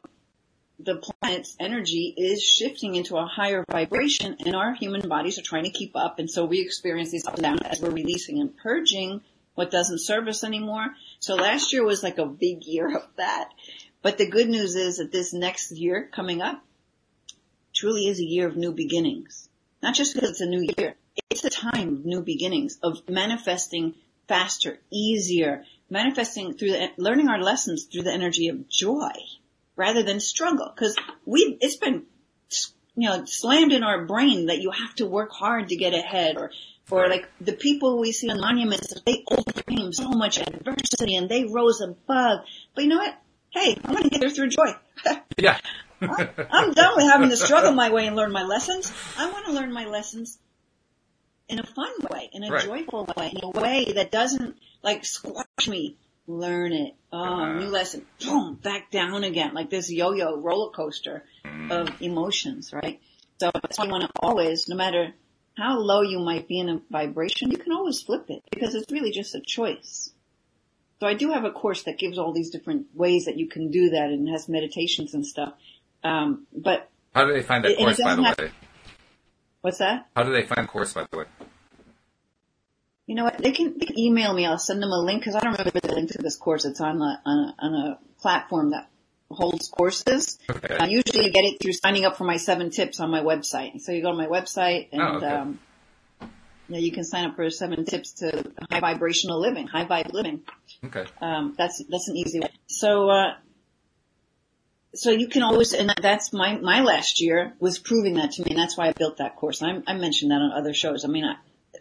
the 0.83 0.95
planet's 0.95 1.55
energy 1.59 2.13
is 2.15 2.43
shifting 2.43 2.95
into 2.95 3.17
a 3.17 3.25
higher 3.25 3.63
vibration 3.71 4.35
and 4.45 4.55
our 4.55 4.73
human 4.73 5.07
bodies 5.07 5.37
are 5.39 5.43
trying 5.43 5.63
to 5.63 5.69
keep 5.69 5.95
up 5.95 6.19
and 6.19 6.29
so 6.29 6.45
we 6.45 6.61
experience 6.61 7.11
these 7.11 7.25
ups 7.25 7.39
and 7.39 7.43
downs 7.43 7.61
as 7.63 7.81
we're 7.81 7.91
releasing 7.91 8.39
and 8.39 8.55
purging 8.57 9.21
what 9.55 9.71
doesn't 9.71 9.99
serve 9.99 10.27
us 10.27 10.43
anymore. 10.43 10.87
So 11.19 11.35
last 11.35 11.73
year 11.73 11.85
was 11.85 12.03
like 12.03 12.17
a 12.17 12.25
big 12.25 12.63
year 12.63 12.95
of 12.97 13.07
that. 13.17 13.49
But 14.01 14.17
the 14.17 14.29
good 14.29 14.49
news 14.49 14.75
is 14.75 14.97
that 14.97 15.11
this 15.11 15.31
next 15.31 15.71
year 15.71 16.09
coming 16.11 16.41
up 16.41 16.63
truly 17.73 18.07
is 18.07 18.19
a 18.19 18.25
year 18.25 18.47
of 18.47 18.57
new 18.57 18.73
beginnings. 18.73 19.47
Not 19.81 19.95
just 19.95 20.15
because 20.15 20.31
it's 20.31 20.41
a 20.41 20.47
new 20.47 20.67
year. 20.77 20.95
It's 21.29 21.43
a 21.43 21.49
time 21.49 21.89
of 21.89 22.05
new 22.05 22.21
beginnings, 22.21 22.79
of 22.81 23.07
manifesting 23.07 23.93
faster, 24.27 24.79
easier, 24.91 25.63
manifesting 25.89 26.55
through 26.55 26.71
the, 26.71 26.89
learning 26.97 27.29
our 27.29 27.39
lessons 27.39 27.85
through 27.85 28.03
the 28.03 28.13
energy 28.13 28.47
of 28.47 28.67
joy 28.67 29.11
rather 29.75 30.03
than 30.03 30.19
struggle. 30.19 30.71
Cause 30.77 30.95
we, 31.25 31.57
it's 31.61 31.77
been 31.77 32.03
you 32.95 33.09
know, 33.09 33.25
slammed 33.25 33.71
in 33.71 33.83
our 33.83 34.05
brain 34.05 34.47
that 34.47 34.59
you 34.59 34.71
have 34.71 34.93
to 34.95 35.05
work 35.05 35.31
hard 35.31 35.69
to 35.69 35.75
get 35.75 35.93
ahead 35.93 36.37
or, 36.37 36.51
or 36.91 37.07
like 37.09 37.27
the 37.41 37.53
people 37.53 37.99
we 37.99 38.11
see 38.11 38.29
on 38.29 38.39
monuments, 38.39 38.93
they 39.05 39.23
overcame 39.31 39.91
so 39.93 40.09
much 40.09 40.37
adversity 40.37 41.15
and 41.15 41.27
they 41.27 41.45
rose 41.45 41.81
above. 41.81 42.41
But 42.75 42.83
you 42.83 42.89
know 42.89 42.97
what? 42.97 43.17
Hey, 43.49 43.75
I'm 43.83 43.91
going 43.91 44.03
to 44.03 44.09
get 44.09 44.21
there 44.21 44.29
through 44.29 44.49
joy. 44.49 44.75
yeah. 45.37 45.59
I'm 46.01 46.73
done 46.73 46.95
with 46.97 47.05
having 47.05 47.29
to 47.29 47.37
struggle 47.37 47.71
my 47.71 47.89
way 47.89 48.07
and 48.07 48.15
learn 48.15 48.31
my 48.31 48.43
lessons. 48.43 48.91
I 49.17 49.31
want 49.31 49.45
to 49.45 49.53
learn 49.53 49.71
my 49.71 49.85
lessons 49.85 50.37
in 51.47 51.59
a 51.59 51.63
fun 51.65 51.91
way, 52.09 52.29
in 52.33 52.43
a 52.43 52.51
Right. 52.51 52.63
joyful 52.65 53.07
way, 53.17 53.31
in 53.35 53.39
a 53.43 53.49
way 53.49 53.93
that 53.95 54.11
doesn't 54.11 54.57
like 54.81 55.05
squash 55.05 55.67
me. 55.67 55.97
Learn 56.27 56.71
it. 56.71 56.95
Oh, 57.11 57.17
Uh-huh. 57.17 57.53
new 57.59 57.69
lesson. 57.69 58.05
Boom, 58.19 58.55
back 58.55 58.91
down 58.91 59.23
again, 59.23 59.53
like 59.53 59.69
this 59.69 59.91
yo-yo 59.91 60.37
roller 60.37 60.71
coaster 60.71 61.25
Mm. 61.45 61.69
of 61.71 61.95
emotions, 62.01 62.71
right? 62.73 63.01
So 63.39 63.51
that's 63.53 63.77
why 63.77 63.85
you 63.85 63.91
want 63.91 64.03
to 64.03 64.09
always, 64.21 64.69
no 64.69 64.75
matter 64.75 65.13
how 65.57 65.77
low 65.79 66.01
you 66.01 66.19
might 66.19 66.47
be 66.47 66.59
in 66.59 66.69
a 66.69 66.81
vibration, 66.89 67.51
you 67.51 67.57
can 67.57 67.73
always 67.73 68.01
flip 68.01 68.29
it 68.29 68.41
because 68.51 68.73
it's 68.73 68.91
really 68.91 69.11
just 69.11 69.35
a 69.35 69.41
choice. 69.41 70.11
So 71.01 71.07
I 71.07 71.13
do 71.15 71.31
have 71.31 71.43
a 71.43 71.51
course 71.51 71.83
that 71.83 71.97
gives 71.99 72.17
all 72.17 72.31
these 72.31 72.49
different 72.49 72.87
ways 72.95 73.25
that 73.25 73.37
you 73.37 73.47
can 73.49 73.69
do 73.69 73.89
that 73.89 74.09
and 74.09 74.29
has 74.29 74.47
meditations 74.47 75.13
and 75.13 75.25
stuff. 75.25 75.53
Um, 76.03 76.47
but 76.55 76.89
How 77.13 77.25
do 77.25 77.33
they 77.33 77.43
find 77.43 77.65
that 77.65 77.77
course, 77.77 77.99
by 77.99 78.15
the 78.15 78.21
way? 78.23 78.51
what's 79.61 79.79
that? 79.79 80.07
How 80.15 80.23
do 80.23 80.31
they 80.31 80.43
find 80.43 80.67
course, 80.67 80.93
by 80.93 81.05
the 81.11 81.17
way? 81.17 81.25
You 83.05 83.15
know 83.15 83.25
what? 83.25 83.37
They 83.37 83.51
can, 83.51 83.77
they 83.77 83.85
can 83.85 83.99
email 83.99 84.33
me. 84.33 84.45
I'll 84.45 84.57
send 84.57 84.81
them 84.81 84.91
a 84.91 84.99
link 84.99 85.21
because 85.21 85.35
I 85.35 85.41
don't 85.41 85.57
remember 85.57 85.79
the 85.79 85.93
link 85.93 86.11
to 86.11 86.19
this 86.19 86.37
course. 86.37 86.65
It's 86.65 86.79
on 86.79 87.01
a, 87.01 87.21
on 87.25 87.37
a, 87.37 87.55
on 87.59 87.73
a 87.73 87.99
platform 88.21 88.71
that 88.71 88.89
holds 89.29 89.67
courses. 89.67 90.39
Okay. 90.49 90.75
Uh, 90.75 90.85
usually 90.85 91.29
get 91.31 91.43
it 91.43 91.61
through 91.61 91.73
signing 91.73 92.05
up 92.05 92.17
for 92.17 92.23
my 92.23 92.37
seven 92.37 92.69
tips 92.69 92.99
on 92.99 93.09
my 93.09 93.21
website. 93.21 93.81
So 93.81 93.91
you 93.91 94.01
go 94.01 94.11
to 94.11 94.17
my 94.17 94.27
website 94.27 94.89
and, 94.93 95.01
Oh, 95.01 95.05
okay. 95.17 95.25
um, 95.27 95.59
you, 96.21 96.27
know, 96.69 96.79
you 96.79 96.91
can 96.91 97.03
sign 97.03 97.25
up 97.25 97.35
for 97.35 97.49
seven 97.49 97.83
tips 97.83 98.13
to 98.19 98.51
high 98.71 98.79
vibrational 98.79 99.41
living, 99.41 99.67
high 99.67 99.85
vibe 99.85 100.13
living. 100.13 100.41
Okay. 100.85 101.05
Um, 101.21 101.55
that's 101.57 101.83
that's 101.89 102.07
an 102.07 102.15
easy 102.15 102.39
way. 102.39 102.49
So 102.67 103.09
uh, 103.09 103.33
so 104.95 105.11
you 105.11 105.27
can 105.27 105.43
always, 105.43 105.73
and 105.73 105.93
that's 106.01 106.31
my 106.31 106.57
my 106.57 106.81
last 106.81 107.19
year 107.19 107.53
was 107.59 107.79
proving 107.79 108.13
that 108.15 108.31
to 108.33 108.43
me, 108.43 108.51
and 108.51 108.59
that's 108.59 108.77
why 108.77 108.87
I 108.87 108.91
built 108.93 109.17
that 109.17 109.35
course. 109.35 109.61
I, 109.61 109.81
I 109.87 109.93
mentioned 109.93 110.31
that 110.31 110.35
on 110.35 110.51
other 110.55 110.73
shows. 110.73 111.03
I 111.03 111.07
mean, 111.09 111.25
I, 111.25 111.35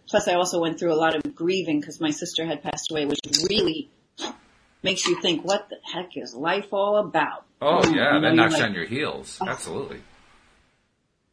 plus 0.09 0.29
I 0.29 0.35
also 0.35 0.61
went 0.61 0.79
through 0.79 0.93
a 0.93 0.97
lot 0.97 1.15
of 1.15 1.35
grieving 1.35 1.81
because 1.81 2.01
my 2.01 2.11
sister 2.11 2.45
had 2.47 2.63
passed 2.63 2.91
away, 2.91 3.07
which 3.07 3.21
really 3.49 3.91
makes 4.83 5.07
you 5.07 5.21
think, 5.21 5.45
what 5.45 5.69
the 5.69 5.77
heck 5.93 6.17
is 6.17 6.35
life 6.35 6.73
all 6.73 6.97
about? 6.97 7.45
Oh, 7.61 7.87
You 7.89 7.97
yeah. 7.97 8.13
know, 8.13 8.21
That 8.23 8.35
knocks 8.35 8.53
like- 8.55 8.61
you 8.61 8.67
on 8.67 8.75
your 8.75 8.87
heels. 8.87 9.39
Absolutely. 9.47 10.01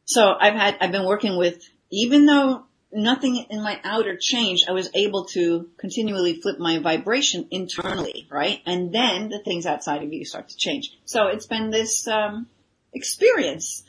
So 0.06 0.34
I've 0.40 0.54
had, 0.56 0.78
I've 0.82 0.92
been 0.92 1.06
working 1.06 1.38
with, 1.38 1.68
even 1.92 2.26
though 2.26 2.64
nothing 2.92 3.46
in 3.50 3.62
my 3.62 3.80
outer 3.84 4.18
changed, 4.20 4.66
I 4.68 4.72
was 4.72 4.90
able 4.96 5.26
to 5.26 5.70
continually 5.78 6.42
flip 6.42 6.58
my 6.60 6.80
vibration 6.80 7.48
internally, 7.52 8.28
right? 8.32 8.60
And 8.66 8.92
then 8.94 9.30
the 9.30 9.40
things 9.40 9.66
outside 9.68 10.04
of 10.04 10.12
you 10.12 10.26
start 10.26 10.50
to 10.50 10.58
change. 10.58 10.92
So 11.06 11.28
it's 11.28 11.46
been 11.46 11.70
this, 11.70 12.08
um, 12.08 12.48
experience 12.94 13.84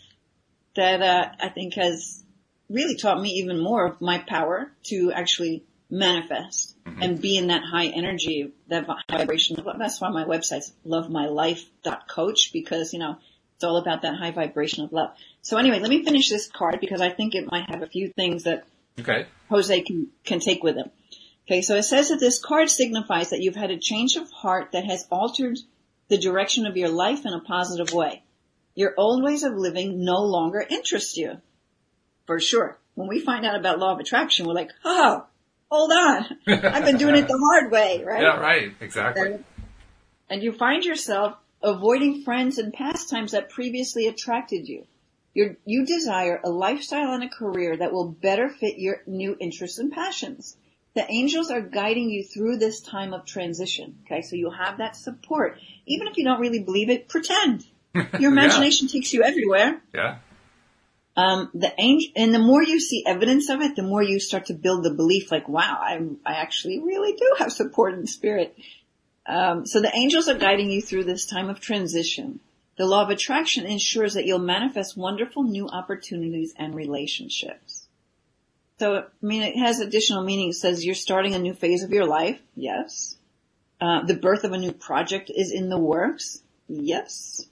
that, 0.77 1.01
uh, 1.03 1.31
I 1.41 1.49
think 1.49 1.75
has 1.75 2.20
really 2.71 2.97
taught 2.97 3.21
me 3.21 3.31
even 3.31 3.61
more 3.61 3.87
of 3.87 4.01
my 4.01 4.19
power 4.19 4.73
to 4.85 5.13
actually 5.13 5.65
manifest 5.91 6.77
mm-hmm. 6.85 7.03
and 7.03 7.21
be 7.21 7.37
in 7.37 7.49
that 7.49 7.63
high 7.65 7.87
energy, 7.87 8.53
that 8.69 8.87
vibration. 9.11 9.57
That's 9.79 10.01
why 10.01 10.11
my 10.11 10.25
website's 10.25 10.73
lovemylife.coach 10.87 12.53
because, 12.53 12.93
you 12.93 13.01
know, 13.01 13.19
it's 13.57 13.65
all 13.65 13.77
about 13.77 14.03
that 14.03 14.15
high 14.15 14.31
vibration 14.31 14.85
of 14.85 14.93
love. 14.93 15.11
So 15.43 15.59
anyway, 15.59 15.81
let 15.81 15.91
me 15.91 16.05
finish 16.05 16.31
this 16.31 16.49
card 16.49 16.79
because 16.81 17.01
I 17.01 17.11
think 17.11 17.35
it 17.35 17.51
might 17.51 17.69
have 17.69 17.83
a 17.83 17.87
few 17.87 18.09
things 18.09 18.45
that 18.45 18.65
Okay. 19.01 19.27
Jose 19.49 19.81
can, 19.83 20.09
can 20.25 20.41
take 20.41 20.63
with 20.63 20.77
him. 20.77 20.91
Okay, 21.47 21.63
so 21.63 21.75
it 21.77 21.85
says 21.85 22.11
that 22.11 22.21
this 22.21 22.39
card 22.39 22.71
signifies 22.71 23.31
that 23.31 23.41
you've 23.41 23.57
had 23.57 23.71
a 23.71 23.79
change 23.79 24.17
of 24.17 24.31
heart 24.31 24.73
that 24.73 24.85
has 24.85 25.07
altered 25.11 25.59
the 26.09 26.19
direction 26.19 26.67
of 26.67 26.77
your 26.77 26.91
life 26.91 27.25
in 27.27 27.33
a 27.33 27.41
positive 27.41 27.93
way. 27.93 28.23
Your 28.75 28.95
old 28.97 29.23
ways 29.23 29.43
of 29.43 29.55
living 29.55 30.05
no 30.05 30.23
longer 30.23 30.65
interest 30.69 31.17
you. 31.17 31.41
For 32.31 32.39
sure. 32.39 32.79
When 32.95 33.09
we 33.09 33.19
find 33.19 33.45
out 33.45 33.57
about 33.57 33.81
law 33.81 33.93
of 33.93 33.99
attraction, 33.99 34.47
we're 34.47 34.55
like, 34.55 34.71
oh, 34.85 35.27
hold 35.69 35.91
on. 35.91 36.27
I've 36.47 36.85
been 36.85 36.97
doing 36.97 37.17
it 37.17 37.27
the 37.27 37.37
hard 37.37 37.73
way, 37.73 38.05
right? 38.07 38.23
Yeah, 38.23 38.37
right. 38.39 38.73
Exactly. 38.81 39.41
and 40.29 40.41
you 40.41 40.53
find 40.53 40.85
yourself 40.85 41.35
avoiding 41.61 42.23
friends 42.23 42.59
and 42.59 42.73
pastimes 42.73 43.33
that 43.33 43.51
previously 43.51 44.07
attracted 44.07 44.69
you. 44.69 44.87
You're, 45.35 45.57
you 45.65 45.85
desire 45.85 46.41
a 46.45 46.51
lifestyle 46.51 47.15
and 47.15 47.25
a 47.25 47.29
career 47.29 47.77
that 47.77 47.93
will 47.93 48.07
better 48.07 48.49
fit 48.49 48.79
your 48.79 49.03
new 49.09 49.37
interests 49.41 49.81
and 49.81 49.91
passions. 49.91 50.57
The 50.95 51.11
angels 51.11 51.51
are 51.51 51.61
guiding 51.61 52.11
you 52.11 52.23
through 52.23 52.59
this 52.59 52.81
time 52.81 53.13
of 53.13 53.27
transition. 53.27 53.99
Okay, 54.07 54.23
so 54.23 54.37
you 54.37 54.51
have 54.51 54.79
that 54.79 54.95
support. 54.95 55.59
Even 55.85 56.07
if 56.07 56.17
you 56.17 56.23
don't 56.23 56.39
really 56.39 56.63
believe 56.63 56.91
it, 56.91 57.09
pretend. 57.09 57.67
Your 58.21 58.31
imagination 58.31 58.87
takes 58.87 59.13
you 59.13 59.25
everywhere. 59.25 59.83
Yeah. 59.93 60.19
Um, 61.21 61.51
the 61.53 61.73
angel, 61.79 62.13
and 62.17 62.35
the 62.35 62.39
more 62.39 62.63
you 62.63 62.81
see 62.81 63.05
evidence 63.07 63.51
of 63.51 63.61
it, 63.61 63.77
the 63.77 63.83
more 63.83 64.03
you 64.03 64.19
start 64.19 64.47
to 64.47 64.55
build 64.55 64.85
the 64.85 64.95
belief 64.95 65.31
like, 65.31 65.49
wow, 65.49 65.77
I, 65.79 66.01
I 66.25 66.35
actually 66.35 66.79
really 66.79 67.13
do 67.13 67.35
have 67.39 67.53
support 67.53 67.93
in 67.93 68.07
spirit. 68.07 68.57
Um, 69.27 69.67
so 69.67 69.83
the 69.83 69.95
angels 69.95 70.29
are 70.29 70.39
guiding 70.39 70.71
you 70.71 70.81
through 70.81 71.05
this 71.05 71.27
time 71.27 71.51
of 71.51 71.61
transition. 71.61 72.41
The 72.79 72.87
law 72.87 73.03
of 73.03 73.11
attraction 73.11 73.67
ensures 73.67 74.15
that 74.15 74.25
you'll 74.25 74.39
manifest 74.39 74.97
wonderful 74.97 75.43
new 75.43 75.69
opportunities 75.69 76.55
and 76.57 76.75
relationships. 76.75 77.87
So, 78.79 78.97
I 78.97 79.03
mean, 79.21 79.43
it 79.43 79.59
has 79.59 79.79
additional 79.79 80.25
meaning. 80.25 80.49
It 80.49 80.55
says 80.55 80.87
you're 80.87 80.95
starting 80.95 81.35
a 81.35 81.39
new 81.39 81.53
phase 81.53 81.83
of 81.83 81.91
your 81.91 82.07
life. 82.07 82.41
Yes. 82.57 83.19
Uh, 83.79 84.05
the 84.05 84.15
birth 84.15 84.45
of 84.45 84.53
a 84.53 84.59
new 84.59 84.73
project 84.73 85.31
is 85.35 85.53
in 85.53 85.69
the 85.69 85.79
works. 85.79 86.41
Yes. 86.67 87.45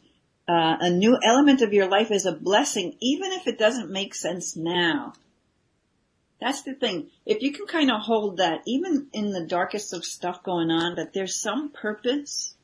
Uh, 0.49 0.77
a 0.81 0.91
new 0.91 1.19
element 1.23 1.61
of 1.61 1.75
your 1.75 1.89
life 1.89 2.11
is 2.11 2.25
a 2.25 2.33
blessing, 2.33 2.97
even 3.01 3.33
if 3.33 3.47
it 3.47 3.59
doesn't 3.59 3.91
make 3.91 4.15
sense 4.15 4.57
now. 4.57 5.13
That's 6.41 6.63
the 6.63 6.75
thing. 6.75 7.11
If 7.27 7.43
you 7.43 7.53
can 7.53 7.67
kind 7.67 7.91
of 7.91 8.01
hold 8.01 8.39
that, 8.39 8.63
even 8.67 9.09
in 9.13 9.33
the 9.33 9.45
darkest 9.45 9.93
of 9.93 10.05
stuff 10.05 10.43
going 10.43 10.71
on, 10.71 10.97
that 10.97 11.13
there's 11.13 11.37
some 11.37 11.71
purpose 11.71 12.55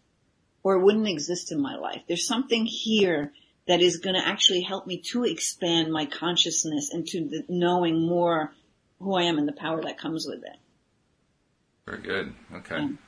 or 0.63 0.77
it 0.77 0.83
wouldn't 0.83 1.09
exist 1.09 1.53
in 1.53 1.61
my 1.61 1.77
life. 1.77 2.03
There's 2.09 2.27
something 2.27 2.65
here 2.65 3.33
that 3.67 3.81
is 3.81 3.99
going 3.99 4.15
to 4.15 4.27
actually 4.27 4.63
help 4.63 4.87
me 4.87 4.99
to 4.99 5.25
expand 5.25 5.93
my 5.93 6.07
consciousness 6.07 6.91
into 6.93 7.29
the 7.29 7.45
knowing 7.49 8.07
more 8.07 8.53
who 8.99 9.15
I 9.15 9.25
am 9.25 9.39
and 9.39 9.47
the 9.47 9.53
power 9.53 9.83
that 9.83 9.99
comes 9.99 10.27
with 10.27 10.43
it. 10.43 10.57
Very 11.87 12.03
good. 12.03 12.35
Okay. 12.55 12.77
Mm. 12.77 12.99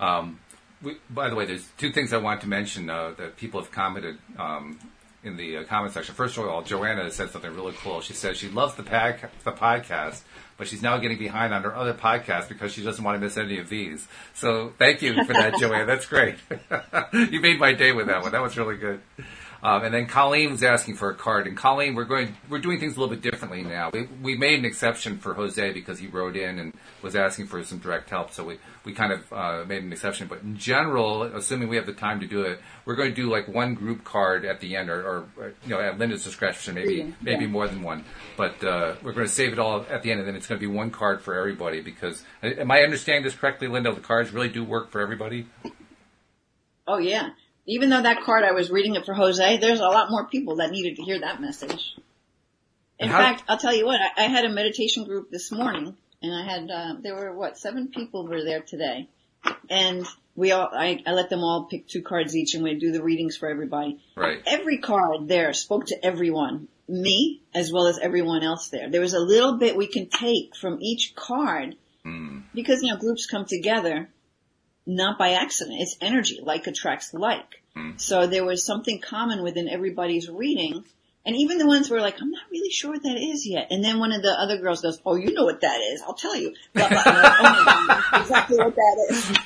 Um, 0.00 0.40
we, 0.84 0.96
by 1.10 1.28
the 1.28 1.34
way, 1.34 1.46
there's 1.46 1.66
two 1.78 1.90
things 1.90 2.12
I 2.12 2.18
want 2.18 2.42
to 2.42 2.48
mention 2.48 2.90
uh, 2.90 3.12
that 3.16 3.36
people 3.36 3.60
have 3.60 3.72
commented 3.72 4.18
um, 4.38 4.78
in 5.24 5.36
the 5.36 5.58
uh, 5.58 5.64
comment 5.64 5.94
section. 5.94 6.14
First 6.14 6.36
of 6.36 6.46
all, 6.46 6.62
Joanna 6.62 7.10
said 7.10 7.30
something 7.30 7.52
really 7.54 7.72
cool. 7.78 8.00
She 8.00 8.12
says 8.12 8.36
she 8.36 8.48
loves 8.48 8.74
the, 8.74 8.82
pack, 8.82 9.30
the 9.42 9.52
podcast, 9.52 10.22
but 10.58 10.68
she's 10.68 10.82
now 10.82 10.98
getting 10.98 11.18
behind 11.18 11.54
on 11.54 11.62
her 11.62 11.74
other 11.74 11.94
podcast 11.94 12.48
because 12.48 12.72
she 12.72 12.84
doesn't 12.84 13.02
want 13.02 13.16
to 13.16 13.20
miss 13.20 13.36
any 13.36 13.58
of 13.58 13.68
these. 13.68 14.06
So 14.34 14.72
thank 14.78 15.02
you 15.02 15.24
for 15.24 15.32
that, 15.32 15.54
Joanna. 15.58 15.86
That's 15.86 16.06
great. 16.06 16.36
you 17.12 17.40
made 17.40 17.58
my 17.58 17.72
day 17.72 17.92
with 17.92 18.06
that 18.06 18.22
one. 18.22 18.32
That 18.32 18.42
was 18.42 18.56
really 18.56 18.76
good. 18.76 19.00
Um, 19.64 19.82
and 19.82 19.94
then 19.94 20.06
Colleen 20.06 20.50
was 20.50 20.62
asking 20.62 20.96
for 20.96 21.08
a 21.08 21.14
card, 21.14 21.46
and 21.46 21.56
Colleen, 21.56 21.94
we're 21.94 22.04
going, 22.04 22.36
we're 22.50 22.58
doing 22.58 22.78
things 22.78 22.98
a 22.98 23.00
little 23.00 23.16
bit 23.16 23.22
differently 23.22 23.62
now. 23.62 23.88
We, 23.94 24.02
we 24.22 24.36
made 24.36 24.58
an 24.58 24.66
exception 24.66 25.16
for 25.16 25.32
Jose 25.32 25.72
because 25.72 25.98
he 25.98 26.06
wrote 26.06 26.36
in 26.36 26.58
and 26.58 26.74
was 27.00 27.16
asking 27.16 27.46
for 27.46 27.64
some 27.64 27.78
direct 27.78 28.10
help, 28.10 28.30
so 28.30 28.44
we, 28.44 28.58
we 28.84 28.92
kind 28.92 29.10
of 29.10 29.32
uh, 29.32 29.64
made 29.66 29.82
an 29.82 29.90
exception. 29.90 30.26
But 30.28 30.42
in 30.42 30.58
general, 30.58 31.22
assuming 31.22 31.68
we 31.68 31.76
have 31.76 31.86
the 31.86 31.94
time 31.94 32.20
to 32.20 32.26
do 32.26 32.42
it, 32.42 32.60
we're 32.84 32.94
going 32.94 33.08
to 33.08 33.14
do 33.16 33.30
like 33.30 33.48
one 33.48 33.72
group 33.74 34.04
card 34.04 34.44
at 34.44 34.60
the 34.60 34.76
end, 34.76 34.90
or, 34.90 35.00
or 35.34 35.54
you 35.64 35.70
know, 35.70 35.80
at 35.80 35.98
Linda's 35.98 36.24
discretion, 36.24 36.74
maybe 36.74 36.96
Yeah. 36.96 37.04
maybe 37.22 37.44
Yeah. 37.46 37.50
more 37.50 37.66
than 37.66 37.82
one. 37.82 38.04
But 38.36 38.62
uh, 38.62 38.96
we're 39.02 39.12
going 39.14 39.26
to 39.26 39.32
save 39.32 39.54
it 39.54 39.58
all 39.58 39.86
at 39.88 40.02
the 40.02 40.10
end, 40.10 40.20
and 40.20 40.28
then 40.28 40.36
it's 40.36 40.46
going 40.46 40.60
to 40.60 40.66
be 40.68 40.70
one 40.70 40.90
card 40.90 41.22
for 41.22 41.38
everybody. 41.38 41.80
Because 41.80 42.22
am 42.42 42.70
I 42.70 42.80
understanding 42.82 43.24
this 43.24 43.34
correctly, 43.34 43.68
Linda? 43.68 43.94
The 43.94 44.02
cards 44.02 44.30
really 44.30 44.50
do 44.50 44.62
work 44.62 44.90
for 44.90 45.00
everybody. 45.00 45.46
Oh 46.86 46.98
yeah. 46.98 47.30
Even 47.66 47.88
though 47.90 48.02
that 48.02 48.22
card 48.24 48.44
I 48.44 48.52
was 48.52 48.70
reading 48.70 48.94
it 48.94 49.06
for 49.06 49.14
Jose, 49.14 49.56
there's 49.58 49.80
a 49.80 49.84
lot 49.88 50.10
more 50.10 50.26
people 50.26 50.56
that 50.56 50.70
needed 50.70 50.96
to 50.96 51.02
hear 51.02 51.20
that 51.20 51.40
message. 51.40 51.94
In 52.98 53.08
how- 53.08 53.18
fact, 53.18 53.44
I'll 53.48 53.58
tell 53.58 53.74
you 53.74 53.86
what, 53.86 54.00
I, 54.00 54.24
I 54.24 54.28
had 54.28 54.44
a 54.44 54.50
meditation 54.50 55.04
group 55.04 55.30
this 55.30 55.50
morning 55.50 55.96
and 56.22 56.34
I 56.34 56.44
had, 56.44 56.70
uh, 56.70 56.94
there 57.02 57.14
were 57.14 57.32
what, 57.34 57.56
seven 57.58 57.88
people 57.88 58.26
were 58.26 58.44
there 58.44 58.60
today. 58.60 59.08
And 59.70 60.06
we 60.36 60.52
all, 60.52 60.68
I, 60.72 61.02
I 61.06 61.12
let 61.12 61.30
them 61.30 61.40
all 61.40 61.64
pick 61.64 61.86
two 61.86 62.02
cards 62.02 62.36
each 62.36 62.54
and 62.54 62.62
we 62.64 62.74
do 62.78 62.92
the 62.92 63.02
readings 63.02 63.36
for 63.36 63.48
everybody. 63.48 63.98
Right. 64.16 64.42
Every 64.46 64.78
card 64.78 65.28
there 65.28 65.52
spoke 65.52 65.86
to 65.86 66.04
everyone. 66.04 66.68
Me, 66.86 67.40
as 67.54 67.72
well 67.72 67.86
as 67.86 67.98
everyone 67.98 68.42
else 68.42 68.68
there. 68.68 68.90
There 68.90 69.00
was 69.00 69.14
a 69.14 69.18
little 69.18 69.56
bit 69.56 69.74
we 69.74 69.86
can 69.86 70.08
take 70.10 70.54
from 70.54 70.78
each 70.82 71.14
card 71.14 71.76
Mm. 72.04 72.42
because, 72.54 72.82
you 72.82 72.92
know, 72.92 72.98
groups 72.98 73.24
come 73.26 73.46
together 73.46 74.10
not 74.86 75.18
by 75.18 75.32
accident. 75.32 75.76
It's 75.80 75.96
energy. 76.00 76.40
Like 76.42 76.66
attracts 76.66 77.12
like. 77.14 77.62
Mm. 77.76 78.00
So 78.00 78.26
there 78.26 78.44
was 78.44 78.64
something 78.64 79.00
common 79.00 79.42
within 79.42 79.68
everybody's 79.68 80.28
reading 80.30 80.84
And 81.26 81.34
even 81.36 81.56
the 81.56 81.66
ones 81.66 81.88
who 81.88 81.94
are 81.94 82.02
like, 82.02 82.20
I'm 82.20 82.30
not 82.30 82.42
really 82.52 82.68
sure 82.70 82.90
what 82.92 83.02
that 83.02 83.16
is 83.16 83.46
yet. 83.46 83.68
And 83.70 83.82
then 83.82 83.98
one 83.98 84.12
of 84.12 84.20
the 84.20 84.30
other 84.30 84.58
girls 84.58 84.82
goes, 84.82 85.00
Oh, 85.06 85.14
you 85.16 85.32
know 85.32 85.44
what 85.44 85.62
that 85.62 85.80
is. 85.80 86.02
I'll 86.02 86.12
tell 86.14 86.36
you. 86.36 86.54
Blah, 86.74 86.88
blah. 86.88 86.96
Like, 86.98 87.06
oh 87.06 87.42
my 87.42 88.04
God, 88.12 88.20
exactly 88.20 88.58
what 88.58 88.74
that 88.76 89.06
is. 89.08 89.38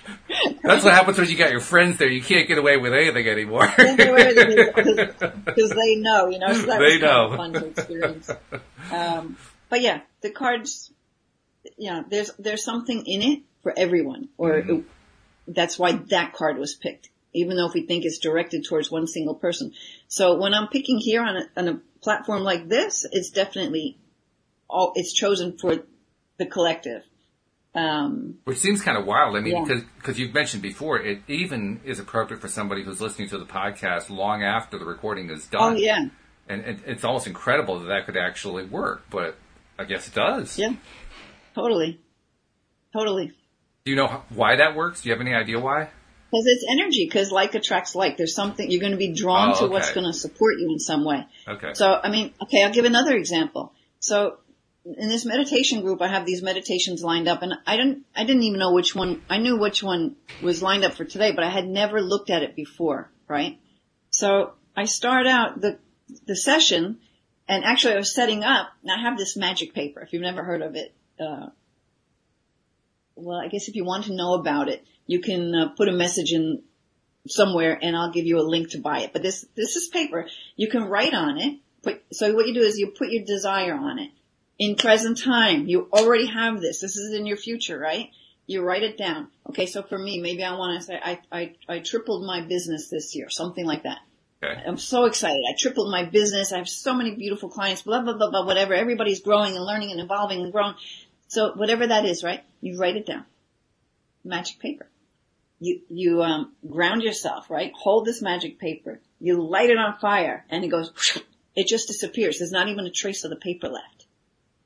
That's 0.62 0.84
what 0.84 0.92
happens 0.92 1.18
when 1.18 1.28
you 1.28 1.36
got 1.36 1.52
your 1.52 1.60
friends 1.60 1.96
there. 1.98 2.08
You 2.08 2.20
can't 2.20 2.48
get 2.48 2.58
away 2.58 2.78
with 2.78 2.92
anything 2.92 3.28
anymore. 3.28 3.68
Because 3.76 5.70
they 5.70 5.96
know, 5.96 6.28
you 6.28 6.40
know, 6.40 6.52
so 6.52 6.66
that 6.66 6.78
They 6.80 6.98
know. 6.98 7.36
fun 7.36 7.52
to 7.52 7.66
experience. 7.66 8.28
Um, 8.92 9.36
but 9.68 9.80
yeah, 9.80 10.00
the 10.20 10.30
cards, 10.30 10.90
you 11.76 11.90
know, 11.92 12.04
there's, 12.10 12.32
there's 12.40 12.64
something 12.64 13.04
in 13.06 13.22
it 13.22 13.42
for 13.62 13.72
everyone, 13.76 14.28
or 14.36 14.62
Mm-hmm. 14.62 14.80
That's 15.48 15.78
why 15.78 15.92
that 16.10 16.32
card 16.34 16.58
was 16.58 16.74
picked, 16.74 17.08
even 17.32 17.56
though 17.56 17.66
if 17.66 17.74
we 17.74 17.82
think 17.86 18.04
it's 18.04 18.18
directed 18.18 18.64
towards 18.68 18.90
one 18.90 19.06
single 19.06 19.34
person. 19.34 19.72
So 20.08 20.36
when 20.36 20.54
I'm 20.54 20.68
picking 20.68 20.98
here 20.98 21.22
on 21.22 21.36
a, 21.36 21.42
on 21.56 21.68
a 21.68 21.80
platform 22.02 22.42
like 22.42 22.68
this, 22.68 23.06
it's 23.10 23.30
definitely 23.30 23.98
all, 24.68 24.92
it's 24.94 25.12
chosen 25.12 25.56
for 25.58 25.76
the 26.36 26.46
collective. 26.46 27.02
Um, 27.74 28.36
Which 28.44 28.58
seems 28.58 28.82
kind 28.82 28.96
of 28.98 29.06
wild. 29.06 29.36
I 29.36 29.40
mean, 29.40 29.54
Yeah. 29.56 29.64
because 29.64 29.82
because 29.98 30.18
you've 30.18 30.34
mentioned 30.34 30.62
before, 30.62 30.98
it 30.98 31.20
even 31.28 31.80
is 31.84 32.00
appropriate 32.00 32.40
for 32.40 32.48
somebody 32.48 32.82
who's 32.82 33.00
listening 33.00 33.28
to 33.28 33.38
the 33.38 33.44
podcast 33.44 34.10
long 34.10 34.42
after 34.42 34.78
the 34.78 34.84
recording 34.84 35.30
is 35.30 35.46
done. 35.46 35.74
oh 35.74 35.76
yeah, 35.76 36.06
And, 36.48 36.62
and 36.64 36.82
it's 36.86 37.04
almost 37.04 37.26
incredible 37.26 37.78
that 37.80 37.86
that 37.88 38.06
could 38.06 38.16
actually 38.16 38.64
work, 38.64 39.02
but 39.10 39.36
I 39.78 39.84
guess 39.84 40.08
it 40.08 40.14
does. 40.14 40.58
yeah, 40.58 40.72
totally, 41.54 42.00
totally. 42.92 43.32
Do 43.88 43.92
you 43.92 43.96
know 43.96 44.22
why 44.34 44.56
that 44.56 44.76
works? 44.76 45.00
Do 45.00 45.08
you 45.08 45.14
have 45.14 45.22
any 45.22 45.32
idea 45.34 45.58
why? 45.58 45.84
Because 46.30 46.44
it's 46.44 46.66
energy, 46.70 47.06
because 47.06 47.32
like 47.32 47.54
attracts 47.54 47.94
like. 47.94 48.18
There's 48.18 48.34
something, 48.34 48.70
you're 48.70 48.82
going 48.82 48.92
to 48.92 48.98
be 48.98 49.14
drawn 49.14 49.54
Oh, 49.56 49.60
to 49.60 49.66
what's 49.68 49.92
going 49.92 50.06
to 50.06 50.12
support 50.12 50.56
you 50.58 50.70
in 50.70 50.78
some 50.78 51.06
way. 51.06 51.24
Okay. 51.48 51.72
So, 51.72 51.90
I 51.90 52.10
mean, 52.10 52.34
okay, 52.42 52.64
I'll 52.64 52.70
give 52.70 52.84
another 52.84 53.16
example. 53.16 53.72
So, 53.98 54.40
in 54.84 55.08
this 55.08 55.24
meditation 55.24 55.80
group, 55.80 56.02
I 56.02 56.08
have 56.08 56.26
these 56.26 56.42
meditations 56.42 57.02
lined 57.02 57.28
up 57.28 57.40
and 57.40 57.54
I 57.66 57.78
didn't, 57.78 58.04
I 58.14 58.24
didn't 58.24 58.42
even 58.42 58.58
know 58.58 58.74
which 58.74 58.94
one, 58.94 59.22
I 59.30 59.38
knew 59.38 59.58
which 59.58 59.82
one 59.82 60.16
was 60.42 60.62
lined 60.62 60.84
up 60.84 60.92
for 60.92 61.06
today, 61.06 61.32
but 61.32 61.42
I 61.42 61.48
had 61.48 61.66
never 61.66 62.02
looked 62.02 62.28
at 62.28 62.42
it 62.42 62.54
before, 62.54 63.10
right? 63.26 63.58
So, 64.10 64.52
I 64.76 64.84
start 64.84 65.26
out 65.26 65.62
the, 65.62 65.78
the 66.26 66.36
session 66.36 66.98
and 67.48 67.64
actually 67.64 67.94
I 67.94 67.96
was 67.96 68.14
setting 68.14 68.44
up 68.44 68.68
and 68.82 68.92
I 68.92 69.08
have 69.08 69.16
this 69.16 69.34
magic 69.34 69.72
paper, 69.72 70.02
if 70.02 70.12
you've 70.12 70.20
never 70.20 70.44
heard 70.44 70.60
of 70.60 70.76
it, 70.76 70.94
uh, 71.18 71.46
well, 73.18 73.38
I 73.38 73.48
guess 73.48 73.68
if 73.68 73.76
you 73.76 73.84
want 73.84 74.04
to 74.04 74.14
know 74.14 74.34
about 74.34 74.68
it, 74.68 74.84
you 75.06 75.20
can 75.20 75.54
uh, 75.54 75.68
put 75.70 75.88
a 75.88 75.92
message 75.92 76.32
in 76.32 76.62
somewhere 77.26 77.78
and 77.80 77.96
I'll 77.96 78.12
give 78.12 78.26
you 78.26 78.38
a 78.38 78.42
link 78.42 78.70
to 78.70 78.78
buy 78.78 79.00
it. 79.00 79.12
But 79.12 79.22
this, 79.22 79.44
this 79.54 79.76
is 79.76 79.88
paper. 79.88 80.26
You 80.56 80.68
can 80.68 80.84
write 80.84 81.14
on 81.14 81.38
it. 81.38 81.58
Put, 81.82 82.02
so 82.12 82.34
what 82.34 82.46
you 82.46 82.54
do 82.54 82.62
is 82.62 82.78
you 82.78 82.92
put 82.96 83.10
your 83.10 83.24
desire 83.24 83.74
on 83.74 83.98
it. 83.98 84.10
In 84.58 84.74
present 84.74 85.22
time, 85.22 85.66
you 85.66 85.88
already 85.92 86.26
have 86.26 86.60
this. 86.60 86.80
This 86.80 86.96
is 86.96 87.14
in 87.14 87.26
your 87.26 87.36
future, 87.36 87.78
right? 87.78 88.10
You 88.46 88.62
write 88.62 88.82
it 88.82 88.98
down. 88.98 89.28
Okay, 89.50 89.66
so 89.66 89.82
for 89.82 89.98
me, 89.98 90.20
maybe 90.20 90.42
I 90.42 90.56
want 90.56 90.80
to 90.80 90.86
say 90.86 90.98
I, 91.02 91.20
I, 91.30 91.54
I 91.68 91.78
tripled 91.80 92.26
my 92.26 92.40
business 92.40 92.88
this 92.88 93.14
year, 93.14 93.28
something 93.30 93.64
like 93.64 93.84
that. 93.84 93.98
Okay. 94.42 94.60
I'm 94.66 94.78
so 94.78 95.04
excited. 95.04 95.42
I 95.48 95.54
tripled 95.58 95.90
my 95.90 96.04
business. 96.04 96.52
I 96.52 96.58
have 96.58 96.68
so 96.68 96.94
many 96.94 97.14
beautiful 97.14 97.48
clients, 97.48 97.82
blah, 97.82 98.02
blah, 98.02 98.16
blah, 98.16 98.30
blah, 98.30 98.46
whatever. 98.46 98.72
Everybody's 98.72 99.20
growing 99.20 99.56
and 99.56 99.64
learning 99.64 99.90
and 99.90 100.00
evolving 100.00 100.42
and 100.42 100.52
growing. 100.52 100.74
So 101.28 101.52
whatever 101.54 101.86
that 101.86 102.04
is, 102.04 102.24
right? 102.24 102.42
You 102.60 102.78
write 102.78 102.96
it 102.96 103.06
down. 103.06 103.24
Magic 104.24 104.58
paper. 104.58 104.88
You, 105.60 105.80
you, 105.88 106.22
um, 106.22 106.52
ground 106.68 107.02
yourself, 107.02 107.50
right? 107.50 107.72
Hold 107.74 108.04
this 108.04 108.22
magic 108.22 108.58
paper. 108.58 109.00
You 109.20 109.42
light 109.42 109.70
it 109.70 109.78
on 109.78 109.98
fire 109.98 110.44
and 110.50 110.64
it 110.64 110.68
goes, 110.68 110.92
it 111.54 111.66
just 111.66 111.88
disappears. 111.88 112.38
There's 112.38 112.52
not 112.52 112.68
even 112.68 112.86
a 112.86 112.90
trace 112.90 113.24
of 113.24 113.30
the 113.30 113.36
paper 113.36 113.68
left. 113.68 114.06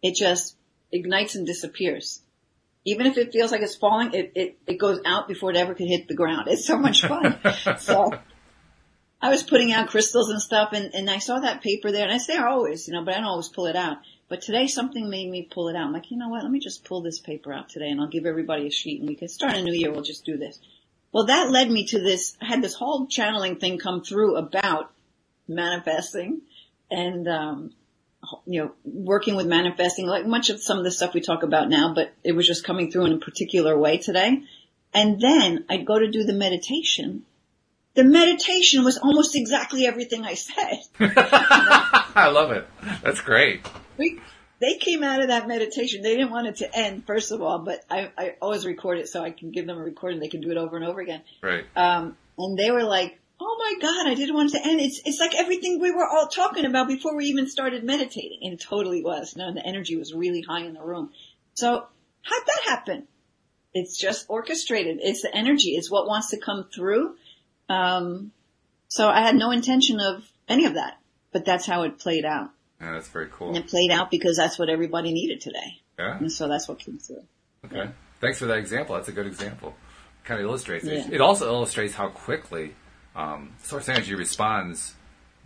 It 0.03 0.14
just 0.14 0.57
ignites 0.90 1.35
and 1.35 1.46
disappears. 1.46 2.20
Even 2.85 3.07
if 3.07 3.16
it 3.16 3.33
feels 3.33 3.53
like 3.53 3.62
it's 3.62 3.77
falling, 3.77 4.12
it, 4.12 4.33
it, 4.35 4.59
it 4.66 4.79
goes 4.79 5.01
out 5.07 5.29
before 5.29 5.51
it 5.51 5.57
ever 5.57 5.75
could 5.75 5.88
hit 5.88 6.09
the 6.09 6.16
ground. 6.16 6.48
It's 6.48 6.66
so 6.66 6.77
much 6.77 7.03
fun. 7.03 7.38
so, 7.79 8.11
I 9.22 9.31
was 9.31 9.44
putting 9.44 9.72
out 9.72 9.88
crystals 9.88 10.31
and 10.31 10.42
stuff 10.42 10.70
and, 10.72 10.92
and 10.94 11.09
I 11.09 11.18
saw 11.18 11.38
that 11.38 11.62
paper 11.62 11.92
there 11.92 12.07
and 12.07 12.16
it's 12.16 12.27
there 12.27 12.46
always, 12.48 12.88
you 12.88 12.94
know, 12.94 13.05
but 13.05 13.14
I 13.14 13.18
don't 13.18 13.27
always 13.27 13.48
pull 13.48 13.66
it 13.66 13.77
out. 13.77 13.98
But 14.33 14.40
today 14.40 14.66
something 14.66 15.11
made 15.11 15.31
me 15.31 15.42
pull 15.42 15.68
it 15.68 15.77
out. 15.77 15.88
I'm 15.88 15.92
like, 15.92 16.11
you 16.11 16.16
know 16.16 16.31
what? 16.31 16.42
Let 16.42 16.51
me 16.51 16.59
just 16.59 16.87
pull 16.87 17.03
this 17.03 17.21
paper 17.21 17.53
out 17.53 17.68
today 17.68 17.90
and 17.90 18.01
I'll 18.01 18.09
give 18.09 18.25
everybody 18.25 18.66
a 18.66 18.71
sheet 18.71 18.99
and 18.99 19.07
we 19.07 19.14
can 19.14 19.29
start 19.29 19.53
a 19.53 19.62
new 19.62 19.75
year. 19.75 19.92
We'll 19.92 20.01
just 20.01 20.25
do 20.25 20.38
this. 20.38 20.59
Well, 21.12 21.27
that 21.27 21.51
led 21.51 21.71
me 21.71 21.85
to 21.88 22.01
this, 22.01 22.35
I 22.40 22.47
had 22.47 22.62
this 22.62 22.73
whole 22.73 23.07
channeling 23.09 23.57
thing 23.57 23.77
come 23.77 24.03
through 24.03 24.37
about 24.37 24.90
manifesting 25.47 26.40
and, 26.90 27.29
um, 27.29 27.73
you 28.47 28.62
know, 28.62 28.73
working 28.87 29.35
with 29.35 29.47
manifesting, 29.47 30.07
like 30.07 30.25
much 30.25 30.49
of 30.49 30.62
some 30.62 30.79
of 30.79 30.85
the 30.85 30.90
stuff 30.90 31.12
we 31.12 31.21
talk 31.21 31.42
about 31.42 31.68
now, 31.68 31.92
but 31.92 32.14
it 32.25 32.33
was 32.33 32.47
just 32.47 32.64
coming 32.64 32.90
through 32.90 33.05
in 33.05 33.12
a 33.12 33.18
particular 33.18 33.77
way 33.77 33.99
today. 33.99 34.45
And 34.95 35.21
then 35.21 35.66
I'd 35.68 35.85
go 35.85 35.99
to 35.99 36.11
do 36.11 36.25
the 36.25 36.33
meditation 36.33 37.27
the 37.95 38.05
meditation 38.05 38.85
was 38.85 38.99
almost 38.99 39.37
exactly 39.37 39.87
everything 39.87 40.25
I 40.25 40.35
said. 40.35 40.81
I 41.01 42.31
love 42.33 42.53
it. 42.53 42.67
That's 43.03 43.21
great. 43.21 43.67
We, 43.99 44.21
they 44.61 44.75
came 44.75 45.03
out 45.03 45.21
of 45.21 45.29
that 45.29 45.49
meditation. 45.49 46.03
They 46.03 46.17
didn't 46.17 46.31
want 46.31 46.47
it 46.47 46.57
to 46.57 46.77
end, 46.77 47.07
first 47.07 47.33
of 47.33 47.43
all, 47.43 47.59
but 47.59 47.85
I, 47.91 48.11
I 48.17 48.35
always 48.41 48.65
record 48.65 48.99
it 48.99 49.09
so 49.09 49.23
I 49.23 49.31
can 49.31 49.51
give 49.51 49.67
them 49.67 49.79
a 49.79 49.83
recording. 49.83 50.21
They 50.21 50.29
can 50.29 50.41
do 50.41 50.51
it 50.51 50.57
over 50.57 50.77
and 50.77 50.85
over 50.85 51.01
again. 51.01 51.23
Right. 51.43 51.65
Um, 51.77 52.17
and 52.39 52.57
they 52.57 52.71
were 52.71 52.85
like, 52.85 53.19
"Oh 53.41 53.57
my 53.59 53.75
God, 53.81 54.11
I 54.11 54.15
didn't 54.15 54.35
want 54.35 54.55
it 54.55 54.59
to 54.59 54.67
end." 54.67 54.81
It's 54.81 55.03
it's 55.05 55.21
like 55.21 55.35
everything 55.35 55.81
we 55.81 55.91
were 55.91 56.07
all 56.07 56.29
talking 56.29 56.65
about 56.65 56.89
before 56.89 57.17
we 57.17 57.27
even 57.27 57.49
started 57.49 57.85
meditating, 57.85 58.39
and 58.43 58.55
it 58.55 58.61
totally 58.61 59.03
was. 59.03 59.37
No, 59.37 59.53
the 59.53 59.67
energy 59.67 59.97
was 59.97 60.15
really 60.15 60.43
high 60.43 60.63
in 60.63 60.75
the 60.75 60.83
room. 60.83 61.11
So 61.55 61.85
how'd 62.23 62.47
that 62.47 62.63
happen? 62.65 63.09
It's 63.75 63.99
just 63.99 64.27
orchestrated. 64.29 64.99
It's 65.03 65.23
the 65.23 65.35
energy. 65.35 65.71
It's 65.71 65.91
what 65.91 66.07
wants 66.07 66.31
to 66.31 66.39
come 66.39 66.67
through. 66.75 67.17
Um, 67.68 68.33
so 68.88 69.09
I 69.09 69.20
had 69.20 69.37
no 69.37 69.51
intention 69.51 70.01
of 70.01 70.29
any 70.48 70.66
of 70.66 70.75
that, 70.75 70.98
but 71.33 71.44
that's 71.44 71.66
how 71.66 71.83
it 71.83 71.98
played 71.98 72.25
out. 72.25 72.51
Yeah, 72.81 72.92
that's 72.92 73.09
very 73.09 73.29
cool. 73.31 73.48
And 73.48 73.57
it 73.57 73.68
played 73.68 73.90
out 73.90 74.11
because 74.11 74.37
that's 74.37 74.59
what 74.59 74.68
everybody 74.68 75.12
needed 75.12 75.40
today. 75.40 75.81
Yeah. 75.98 76.18
And 76.18 76.33
so 76.33 76.48
that's 76.48 76.68
what 76.68 76.79
came 76.79 76.98
through. 76.98 77.22
Okay. 77.64 77.90
Thanks 78.20 78.38
for 78.38 78.46
that 78.46 78.59
example. 78.59 78.96
That's 78.96 79.09
a 79.09 79.12
good 79.12 79.27
example. 79.27 79.75
Kind 80.25 80.40
of 80.40 80.46
illustrates 80.46 80.85
it. 80.85 81.07
Yeah. 81.07 81.14
It 81.14 81.20
also 81.20 81.46
illustrates 81.46 81.94
how 81.94 82.09
quickly 82.09 82.75
um, 83.14 83.53
source 83.62 83.88
energy 83.88 84.14
responds 84.14 84.94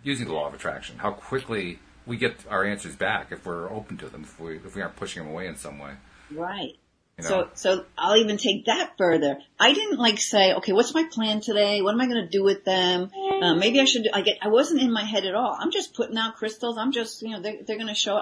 using 0.03 0.27
the 0.27 0.33
law 0.33 0.47
of 0.47 0.53
attraction. 0.53 0.97
How 0.97 1.11
quickly 1.11 1.79
we 2.05 2.17
get 2.17 2.35
our 2.49 2.63
answers 2.63 2.95
back 2.95 3.31
if 3.31 3.45
we're 3.45 3.71
open 3.71 3.97
to 3.97 4.09
them, 4.09 4.23
if 4.23 4.39
we 4.39 4.57
if 4.57 4.75
we 4.75 4.81
aren't 4.81 4.95
pushing 4.95 5.23
them 5.23 5.31
away 5.31 5.47
in 5.47 5.55
some 5.55 5.79
way. 5.79 5.93
Right. 6.31 6.75
You 7.17 7.23
know? 7.23 7.29
So, 7.29 7.49
so 7.53 7.85
I'll 7.97 8.17
even 8.17 8.37
take 8.37 8.65
that 8.65 8.93
further. 8.97 9.39
I 9.59 9.73
didn't 9.73 9.97
like 9.97 10.19
say, 10.19 10.53
okay, 10.53 10.71
what's 10.71 10.93
my 10.93 11.03
plan 11.11 11.41
today? 11.41 11.81
What 11.81 11.93
am 11.93 12.01
I 12.01 12.07
going 12.07 12.23
to 12.23 12.29
do 12.29 12.43
with 12.43 12.63
them? 12.63 13.11
Uh, 13.41 13.55
maybe 13.55 13.79
I 13.79 13.85
should. 13.85 14.03
Do, 14.03 14.09
I 14.13 14.21
get. 14.21 14.37
I 14.41 14.49
wasn't 14.49 14.81
in 14.81 14.91
my 14.91 15.03
head 15.03 15.25
at 15.25 15.33
all. 15.33 15.57
I'm 15.59 15.71
just 15.71 15.95
putting 15.95 16.17
out 16.17 16.35
crystals. 16.35 16.77
I'm 16.77 16.91
just, 16.91 17.21
you 17.23 17.29
know, 17.29 17.41
they're 17.41 17.57
they're 17.65 17.77
going 17.77 17.87
to 17.87 17.95
show. 17.95 18.21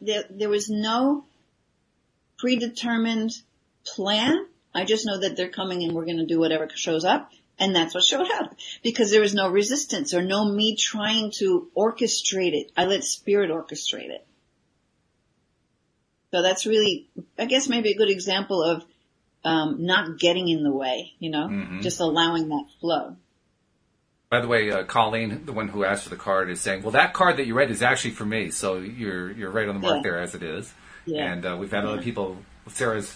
There, 0.00 0.24
there 0.30 0.48
was 0.48 0.68
no 0.68 1.24
predetermined 2.38 3.32
plan. 3.84 4.46
I 4.74 4.84
just 4.84 5.06
know 5.06 5.18
that 5.20 5.36
they're 5.36 5.48
coming 5.48 5.84
and 5.84 5.92
we're 5.92 6.06
going 6.06 6.18
to 6.18 6.26
do 6.26 6.40
whatever 6.40 6.68
shows 6.74 7.04
up. 7.04 7.30
And 7.58 7.76
that's 7.76 7.94
what 7.94 8.02
showed 8.02 8.30
up 8.30 8.56
because 8.82 9.12
there 9.12 9.20
was 9.20 9.34
no 9.34 9.48
resistance 9.48 10.14
or 10.14 10.22
no 10.22 10.44
me 10.44 10.74
trying 10.74 11.30
to 11.36 11.70
orchestrate 11.76 12.54
it. 12.54 12.72
I 12.76 12.86
let 12.86 13.04
spirit 13.04 13.50
orchestrate 13.50 14.10
it. 14.10 14.26
So 16.32 16.42
that's 16.42 16.66
really, 16.66 17.06
I 17.38 17.44
guess 17.44 17.68
maybe 17.68 17.90
a 17.90 17.96
good 17.96 18.10
example 18.10 18.62
of 18.62 18.84
um, 19.44 19.84
not 19.84 20.18
getting 20.18 20.48
in 20.48 20.62
the 20.62 20.70
way, 20.70 21.12
you 21.18 21.28
know, 21.30 21.48
Mhm. 21.48 21.82
just 21.82 21.98
allowing 22.00 22.48
that 22.50 22.64
flow. 22.80 23.16
By 24.30 24.40
the 24.40 24.46
way, 24.46 24.70
uh, 24.70 24.84
Colleen, 24.84 25.44
the 25.44 25.52
one 25.52 25.66
who 25.68 25.84
asked 25.84 26.04
for 26.04 26.10
the 26.10 26.16
card, 26.16 26.48
is 26.48 26.60
saying, 26.60 26.82
"Well, 26.82 26.92
that 26.92 27.12
card 27.12 27.36
that 27.36 27.46
you 27.46 27.54
read 27.54 27.70
is 27.70 27.82
actually 27.82 28.12
for 28.12 28.24
me, 28.24 28.50
so 28.50 28.78
you're 28.78 29.30
you're 29.32 29.50
right 29.50 29.68
on 29.68 29.74
the 29.74 29.80
mark 29.80 29.96
Yeah. 29.96 30.02
there 30.10 30.18
as 30.20 30.34
it 30.34 30.42
is." 30.42 30.72
Yeah. 31.06 31.32
And 31.32 31.44
uh, 31.44 31.56
we've 31.58 31.70
had 31.72 31.84
other 31.84 32.00
people. 32.00 32.38
Sarah's 32.68 33.08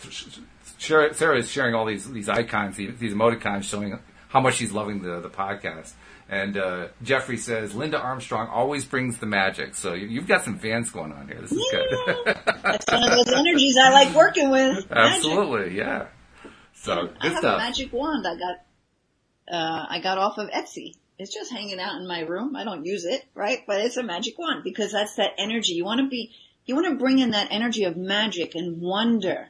Sarah 0.78 1.14
Sarah 1.14 1.38
is 1.38 1.50
sharing 1.50 1.74
all 1.74 1.86
these 1.86 2.10
these 2.10 2.28
icons, 2.28 2.76
these, 2.76 2.98
these 2.98 3.14
emoticons, 3.14 3.62
showing 3.62 3.98
how 4.36 4.42
much 4.42 4.56
she's 4.56 4.72
loving 4.72 5.00
the 5.00 5.20
the 5.20 5.30
podcast. 5.30 5.92
And 6.28 6.58
uh, 6.58 6.88
Jeffrey 7.02 7.38
says 7.38 7.74
Linda 7.74 7.98
Armstrong 7.98 8.48
always 8.48 8.84
brings 8.84 9.16
the 9.16 9.24
magic. 9.24 9.74
So 9.74 9.94
you, 9.94 10.08
you've 10.08 10.26
got 10.26 10.44
some 10.44 10.58
fans 10.58 10.90
going 10.90 11.10
on 11.12 11.28
here. 11.28 11.40
This 11.40 11.52
is 11.52 11.64
good. 11.70 11.86
That's 12.62 12.84
one 12.92 13.02
of 13.04 13.16
those 13.16 13.32
energies 13.32 13.76
I 13.80 13.92
like 13.92 14.14
working 14.14 14.50
with. 14.50 14.90
Magic. 14.90 15.14
Absolutely, 15.14 15.78
yeah. 15.78 16.08
So 16.74 16.92
I 16.92 16.96
good 17.06 17.12
have 17.22 17.38
stuff. 17.38 17.54
a 17.54 17.58
magic 17.58 17.92
wand 17.94 18.26
I 18.26 18.34
got, 18.34 18.56
uh, 19.50 19.86
I 19.88 20.00
got 20.02 20.18
off 20.18 20.36
of 20.36 20.50
Etsy. 20.50 20.96
It's 21.18 21.32
just 21.32 21.50
hanging 21.50 21.80
out 21.80 21.96
in 21.98 22.06
my 22.06 22.20
room. 22.20 22.56
I 22.56 22.64
don't 22.64 22.84
use 22.84 23.06
it, 23.06 23.24
right? 23.34 23.60
But 23.66 23.80
it's 23.80 23.96
a 23.96 24.02
magic 24.02 24.38
wand 24.38 24.64
because 24.64 24.92
that's 24.92 25.14
that 25.14 25.30
energy. 25.38 25.72
You 25.72 25.86
want 25.86 26.00
to 26.00 26.08
be, 26.08 26.32
you 26.66 26.74
want 26.74 26.88
to 26.88 26.96
bring 26.96 27.20
in 27.20 27.30
that 27.30 27.48
energy 27.50 27.84
of 27.84 27.96
magic 27.96 28.54
and 28.54 28.82
wonder, 28.82 29.48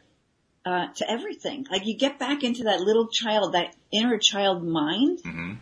uh, 0.66 0.88
to 0.96 1.09
everything. 1.11 1.64
Like 1.70 1.87
you 1.87 1.96
get 1.96 2.18
back 2.18 2.42
into 2.42 2.64
that 2.64 2.81
little 2.81 3.07
child, 3.07 3.55
that 3.55 3.74
inner 3.92 4.18
child 4.18 4.62
mind 4.64 5.20
hmm 5.22 5.52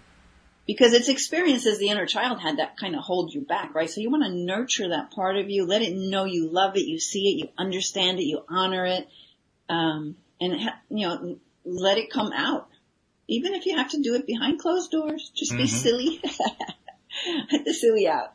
because 0.67 0.95
it's 0.95 1.11
experiences 1.11 1.79
the 1.79 1.91
inner 1.91 2.07
child 2.07 2.41
had 2.41 2.57
that 2.57 2.79
kind 2.79 2.97
of 2.97 3.03
hold 3.03 3.35
you 3.35 3.43
back, 3.43 3.75
right? 3.75 3.91
So 3.91 4.01
you 4.01 4.11
want 4.11 4.25
to 4.25 4.31
nurture 4.33 4.89
that 4.89 5.11
part 5.11 5.37
of 5.37 5.51
you, 5.51 5.67
let 5.67 5.83
it 5.83 5.95
know 5.95 6.25
you 6.25 6.49
love 6.49 6.75
it, 6.79 6.87
you 6.87 6.99
see 6.99 7.29
it, 7.29 7.39
you 7.39 7.49
understand 7.59 8.19
it, 8.19 8.23
you 8.23 8.43
honor 8.49 8.87
it, 8.87 9.07
um, 9.69 10.17
and 10.41 10.59
ha- 10.59 10.81
you 10.89 11.07
know, 11.07 11.37
let 11.67 11.99
it 11.99 12.11
come 12.11 12.33
out. 12.33 12.69
Even 13.29 13.53
if 13.53 13.67
you 13.67 13.77
have 13.77 13.91
to 13.91 14.01
do 14.01 14.15
it 14.15 14.27
behind 14.27 14.59
closed 14.59 14.91
doors, 14.91 15.31
just 15.35 15.55
be 15.55 15.65
Mhm. 15.65 15.69
silly. 15.69 16.23
let 17.53 17.67
the 17.67 17.75
silly 17.75 18.09
out. 18.09 18.33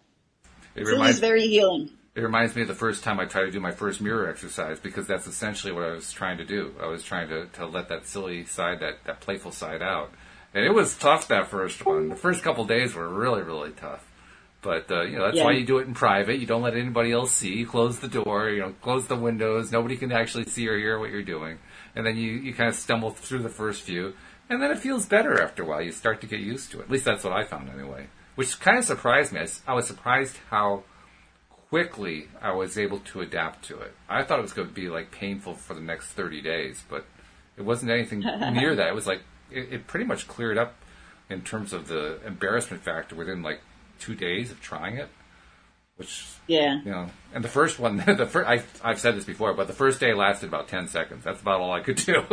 It 0.75 0.85
Silly 0.85 1.09
is 1.09 1.19
very 1.19 1.47
healing. 1.47 1.89
It 2.19 2.23
reminds 2.23 2.55
me 2.55 2.63
of 2.63 2.67
the 2.67 2.75
first 2.75 3.03
time 3.03 3.19
I 3.19 3.25
tried 3.25 3.45
to 3.45 3.51
do 3.51 3.59
my 3.59 3.71
first 3.71 4.01
mirror 4.01 4.29
exercise 4.29 4.79
because 4.79 5.07
that's 5.07 5.25
essentially 5.25 5.71
what 5.71 5.83
I 5.83 5.91
was 5.91 6.11
trying 6.11 6.37
to 6.39 6.45
do. 6.45 6.73
I 6.81 6.87
was 6.87 7.03
trying 7.03 7.29
to, 7.29 7.45
to 7.53 7.65
let 7.65 7.87
that 7.89 8.07
silly 8.07 8.45
side, 8.45 8.81
that, 8.81 9.03
that 9.05 9.21
playful 9.21 9.51
side 9.51 9.81
out. 9.81 10.11
And 10.53 10.65
it 10.65 10.73
was 10.73 10.97
tough 10.97 11.27
that 11.29 11.47
first 11.47 11.85
one. 11.85 12.09
The 12.09 12.15
first 12.15 12.43
couple 12.43 12.65
days 12.65 12.93
were 12.93 13.07
really, 13.07 13.41
really 13.41 13.71
tough. 13.71 14.05
But, 14.61 14.91
uh, 14.91 15.03
you 15.03 15.17
know, 15.17 15.25
that's 15.25 15.37
Yeah. 15.37 15.45
why 15.45 15.51
you 15.53 15.65
do 15.65 15.77
it 15.77 15.87
in 15.87 15.93
private. 15.93 16.39
You 16.39 16.45
don't 16.45 16.61
let 16.61 16.75
anybody 16.75 17.13
else 17.13 17.31
see. 17.31 17.53
You 17.55 17.65
close 17.67 17.99
the 17.99 18.09
door, 18.09 18.49
you 18.49 18.59
know, 18.59 18.73
close 18.81 19.07
the 19.07 19.15
windows. 19.15 19.71
Nobody 19.71 19.95
can 19.95 20.11
actually 20.11 20.45
see 20.45 20.67
or 20.67 20.77
hear 20.77 20.99
what 20.99 21.11
you're 21.11 21.23
doing. 21.23 21.59
And 21.95 22.05
then 22.05 22.17
you, 22.17 22.31
you 22.31 22.53
kind 22.53 22.67
of 22.67 22.75
stumble 22.75 23.11
through 23.11 23.43
the 23.43 23.49
first 23.49 23.83
few. 23.83 24.13
And 24.49 24.61
then 24.61 24.71
it 24.71 24.79
feels 24.79 25.05
better 25.05 25.41
after 25.41 25.63
a 25.63 25.65
while. 25.65 25.81
You 25.81 25.91
start 25.93 26.19
to 26.21 26.27
get 26.27 26.41
used 26.41 26.71
to 26.71 26.79
it. 26.79 26.83
At 26.83 26.91
least 26.91 27.05
that's 27.05 27.23
what 27.23 27.31
I 27.33 27.43
found 27.43 27.69
anyway. 27.69 28.07
Which 28.35 28.59
kind 28.59 28.77
of 28.77 28.83
surprised 28.85 29.31
me. 29.31 29.45
I 29.67 29.73
was 29.73 29.87
surprised 29.87 30.37
how 30.49 30.83
quickly 31.69 32.27
I 32.41 32.51
was 32.51 32.77
able 32.77 32.99
to 32.99 33.21
adapt 33.21 33.65
to 33.65 33.79
it. 33.79 33.93
I 34.09 34.23
thought 34.23 34.39
it 34.39 34.43
was 34.43 34.53
going 34.53 34.67
to 34.67 34.73
be 34.73 34.89
like 34.89 35.11
painful 35.11 35.53
for 35.55 35.73
the 35.73 35.81
next 35.81 36.07
30 36.07 36.41
days, 36.41 36.83
but 36.89 37.05
it 37.57 37.61
wasn't 37.63 37.91
anything 37.91 38.19
near 38.53 38.75
that. 38.75 38.87
It 38.87 38.95
was 38.95 39.07
like, 39.07 39.21
it, 39.51 39.73
it 39.73 39.87
pretty 39.87 40.05
much 40.05 40.27
cleared 40.27 40.57
up 40.57 40.75
in 41.29 41.41
terms 41.41 41.73
of 41.73 41.87
the 41.87 42.19
embarrassment 42.25 42.83
factor 42.83 43.15
within 43.15 43.43
like 43.43 43.61
two 43.99 44.15
days 44.15 44.49
of 44.51 44.59
trying 44.61 44.97
it, 44.97 45.09
which, 45.97 46.25
Yeah. 46.47 46.81
you 46.83 46.89
know, 46.91 47.09
and 47.35 47.43
the 47.43 47.49
first 47.49 47.77
one, 47.77 47.97
the 48.17 48.25
first, 48.25 48.49
I, 48.49 48.63
I've 48.83 48.99
said 48.99 49.15
this 49.15 49.25
before, 49.25 49.53
but 49.53 49.67
the 49.67 49.73
first 49.73 49.99
day 49.99 50.13
lasted 50.13 50.47
about 50.47 50.69
10 50.69 50.87
seconds. 50.87 51.23
That's 51.23 51.41
about 51.41 51.59
all 51.61 51.71
I 51.71 51.81
could 51.81 51.97
do. 51.97 52.23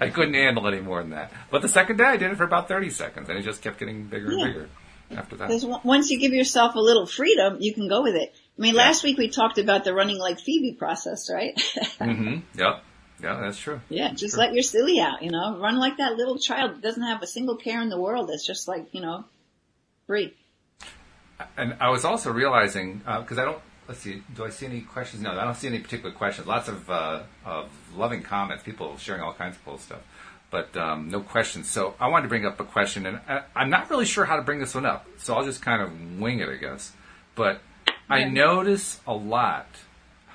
I 0.00 0.10
couldn't 0.10 0.34
handle 0.34 0.66
any 0.68 0.80
more 0.80 1.00
than 1.00 1.10
that. 1.12 1.32
But 1.50 1.62
the 1.62 1.68
second 1.70 1.96
day 1.96 2.04
I 2.04 2.16
did 2.18 2.30
it 2.32 2.36
for 2.36 2.44
about 2.44 2.68
30 2.68 2.90
seconds 2.90 3.28
and 3.30 3.38
it 3.38 3.42
just 3.42 3.62
kept 3.62 3.78
getting 3.78 4.04
bigger 4.04 4.30
and 4.32 4.42
bigger 4.44 4.68
after 5.12 5.36
that. 5.36 5.48
Because 5.48 5.64
once 5.84 6.10
you 6.10 6.18
give 6.18 6.32
yourself 6.34 6.74
a 6.74 6.80
little 6.80 7.06
freedom, 7.06 7.56
you 7.60 7.72
can 7.72 7.88
go 7.88 8.02
with 8.02 8.14
it. 8.14 8.34
I 8.58 8.62
mean, 8.62 8.74
Yeah. 8.74 8.82
last 8.82 9.04
week 9.04 9.18
we 9.18 9.28
talked 9.28 9.58
about 9.58 9.84
the 9.84 9.94
running 9.94 10.18
like 10.18 10.40
Phoebe 10.40 10.72
process, 10.72 11.30
right? 11.32 11.54
mm-hmm. 12.00 12.58
Yep. 12.58 12.82
Yeah, 13.20 13.40
that's 13.40 13.58
true. 13.58 13.80
yeah, 13.88 14.12
just 14.12 14.36
let 14.36 14.52
your 14.54 14.62
silly 14.62 15.00
out, 15.00 15.22
you 15.22 15.30
know, 15.30 15.58
run 15.58 15.76
like 15.78 15.96
that 15.96 16.14
little 16.16 16.38
child 16.38 16.76
that 16.76 16.82
doesn't 16.82 17.02
have 17.02 17.20
a 17.20 17.26
single 17.26 17.56
care 17.56 17.82
in 17.82 17.88
the 17.88 18.00
world. 18.00 18.30
It's 18.32 18.46
just 18.46 18.68
like, 18.68 18.86
you 18.92 19.00
know, 19.00 19.24
free. 20.06 20.34
And 21.56 21.76
I 21.80 21.90
was 21.90 22.04
also 22.04 22.32
realizing 22.32 22.98
because 22.98 23.38
I 23.38 23.44
don't. 23.44 23.58
Let's 23.88 24.00
see. 24.00 24.22
Do 24.36 24.44
I 24.44 24.50
see 24.50 24.66
any 24.66 24.82
questions? 24.82 25.22
No, 25.22 25.30
I 25.32 25.44
don't 25.44 25.56
see 25.56 25.66
any 25.66 25.78
particular 25.78 26.12
questions. 26.14 26.46
Lots 26.46 26.68
of 26.68 26.90
uh, 26.90 27.22
of 27.44 27.70
loving 27.96 28.22
comments. 28.22 28.62
People 28.62 28.96
sharing 28.98 29.22
all 29.22 29.32
kinds 29.32 29.56
of 29.56 29.64
cool 29.64 29.78
stuff, 29.78 30.00
but 30.50 30.76
um, 30.76 31.08
no 31.10 31.20
questions. 31.20 31.68
So 31.70 31.94
I 31.98 32.08
wanted 32.08 32.24
to 32.24 32.28
bring 32.28 32.44
up 32.44 32.60
a 32.60 32.64
question, 32.64 33.06
and 33.06 33.20
I, 33.28 33.42
I'm 33.56 33.70
not 33.70 33.88
really 33.88 34.04
sure 34.04 34.24
how 34.24 34.36
to 34.36 34.42
bring 34.42 34.58
this 34.58 34.74
one 34.74 34.84
up. 34.84 35.06
So 35.18 35.34
I'll 35.34 35.44
just 35.44 35.62
kind 35.62 35.80
of 35.80 36.20
wing 36.20 36.40
it, 36.40 36.48
I 36.48 36.56
guess. 36.56 36.92
But 37.34 37.60
I 38.08 38.20
Yeah. 38.20 38.28
notice 38.30 39.00
a 39.06 39.14
lot 39.14 39.66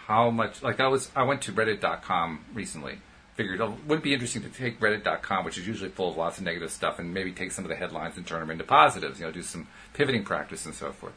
how 0.08 0.30
much. 0.30 0.62
Like 0.62 0.80
I 0.80 0.88
was, 0.88 1.10
I 1.16 1.24
went 1.24 1.42
to 1.44 1.52
Reddit.com 1.52 2.46
recently. 2.54 3.00
Figured 3.36 3.60
it 3.62 3.70
would 3.88 4.04
be 4.04 4.14
interesting 4.14 4.44
to 4.44 4.50
take 4.50 4.80
Reddit.com, 4.80 5.44
which 5.44 5.58
is 5.58 5.66
usually 5.68 5.90
full 5.90 6.12
of 6.12 6.18
lots 6.18 6.38
of 6.38 6.44
negative 6.44 6.72
stuff, 6.72 7.00
and 7.00 7.14
maybe 7.16 7.32
take 7.32 7.52
some 7.52 7.66
of 7.66 7.70
the 7.70 7.76
headlines 7.76 8.16
and 8.16 8.28
turn 8.28 8.42
them 8.42 8.52
into 8.52 8.64
positives. 8.64 9.20
You 9.20 9.26
know, 9.26 9.32
do 9.32 9.42
some 9.42 9.68
pivoting 9.94 10.24
practice 10.24 10.66
and 10.68 10.76
so 10.76 10.92
forth. 10.92 11.14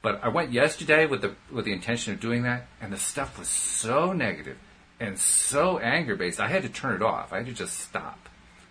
But 0.00 0.20
I 0.24 0.28
went 0.28 0.52
yesterday 0.52 1.04
with 1.04 1.20
the 1.20 1.34
with 1.50 1.66
the 1.66 1.72
intention 1.72 2.14
of 2.14 2.20
doing 2.20 2.42
that, 2.44 2.66
and 2.80 2.90
the 2.92 2.96
stuff 2.96 3.38
was 3.38 3.48
so 3.48 4.12
negative 4.14 4.56
and 4.98 5.18
so 5.18 5.78
anger 5.78 6.16
based. 6.16 6.40
I 6.40 6.48
had 6.48 6.62
to 6.62 6.68
turn 6.70 6.94
it 6.94 7.02
off. 7.02 7.32
I 7.34 7.38
had 7.38 7.46
to 7.46 7.52
just 7.52 7.78
stop 7.80 8.28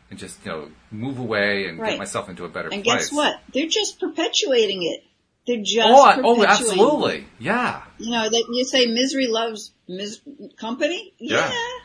and 0.09 0.17
just 0.17 0.43
you 0.43 0.51
know 0.51 0.71
move 0.89 1.19
away 1.19 1.67
and 1.67 1.77
Right. 1.77 1.91
get 1.91 1.99
myself 1.99 2.29
into 2.29 2.45
a 2.45 2.49
better 2.49 2.69
And 2.69 2.83
place. 2.83 3.09
guess 3.09 3.11
what? 3.13 3.41
They're 3.53 3.67
just 3.67 3.99
perpetuating 3.99 4.81
it. 4.83 5.03
They're 5.47 5.63
just 5.63 5.87
Oh, 5.87 6.21
oh, 6.23 6.43
absolutely, 6.43 7.25
yeah, 7.39 7.83
You 7.97 8.11
know, 8.11 8.29
that 8.29 8.45
you 8.51 8.65
say 8.65 8.85
misery 8.85 9.27
loves 9.27 9.71
mis- 9.87 10.21
company? 10.57 11.13
Yeah. 11.19 11.49
yeah. 11.49 11.79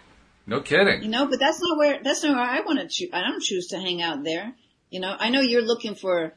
no 0.47 0.61
kidding. 0.61 1.05
You 1.05 1.09
know, 1.09 1.27
but 1.29 1.39
that's 1.39 1.61
not 1.63 1.79
where 1.79 2.01
that's 2.03 2.25
not 2.25 2.35
where 2.35 2.45
I 2.45 2.61
want 2.63 2.81
to 2.81 2.89
choose. 2.89 3.11
I 3.13 3.21
don't 3.21 3.41
choose 3.41 3.69
to 3.69 3.79
hang 3.79 4.03
out 4.03 4.25
there. 4.25 4.53
You 4.91 5.01
know, 5.01 5.15
I 5.17 5.31
know 5.31 5.41
you're 5.41 5.63
looking 5.63 5.95
for 5.95 6.35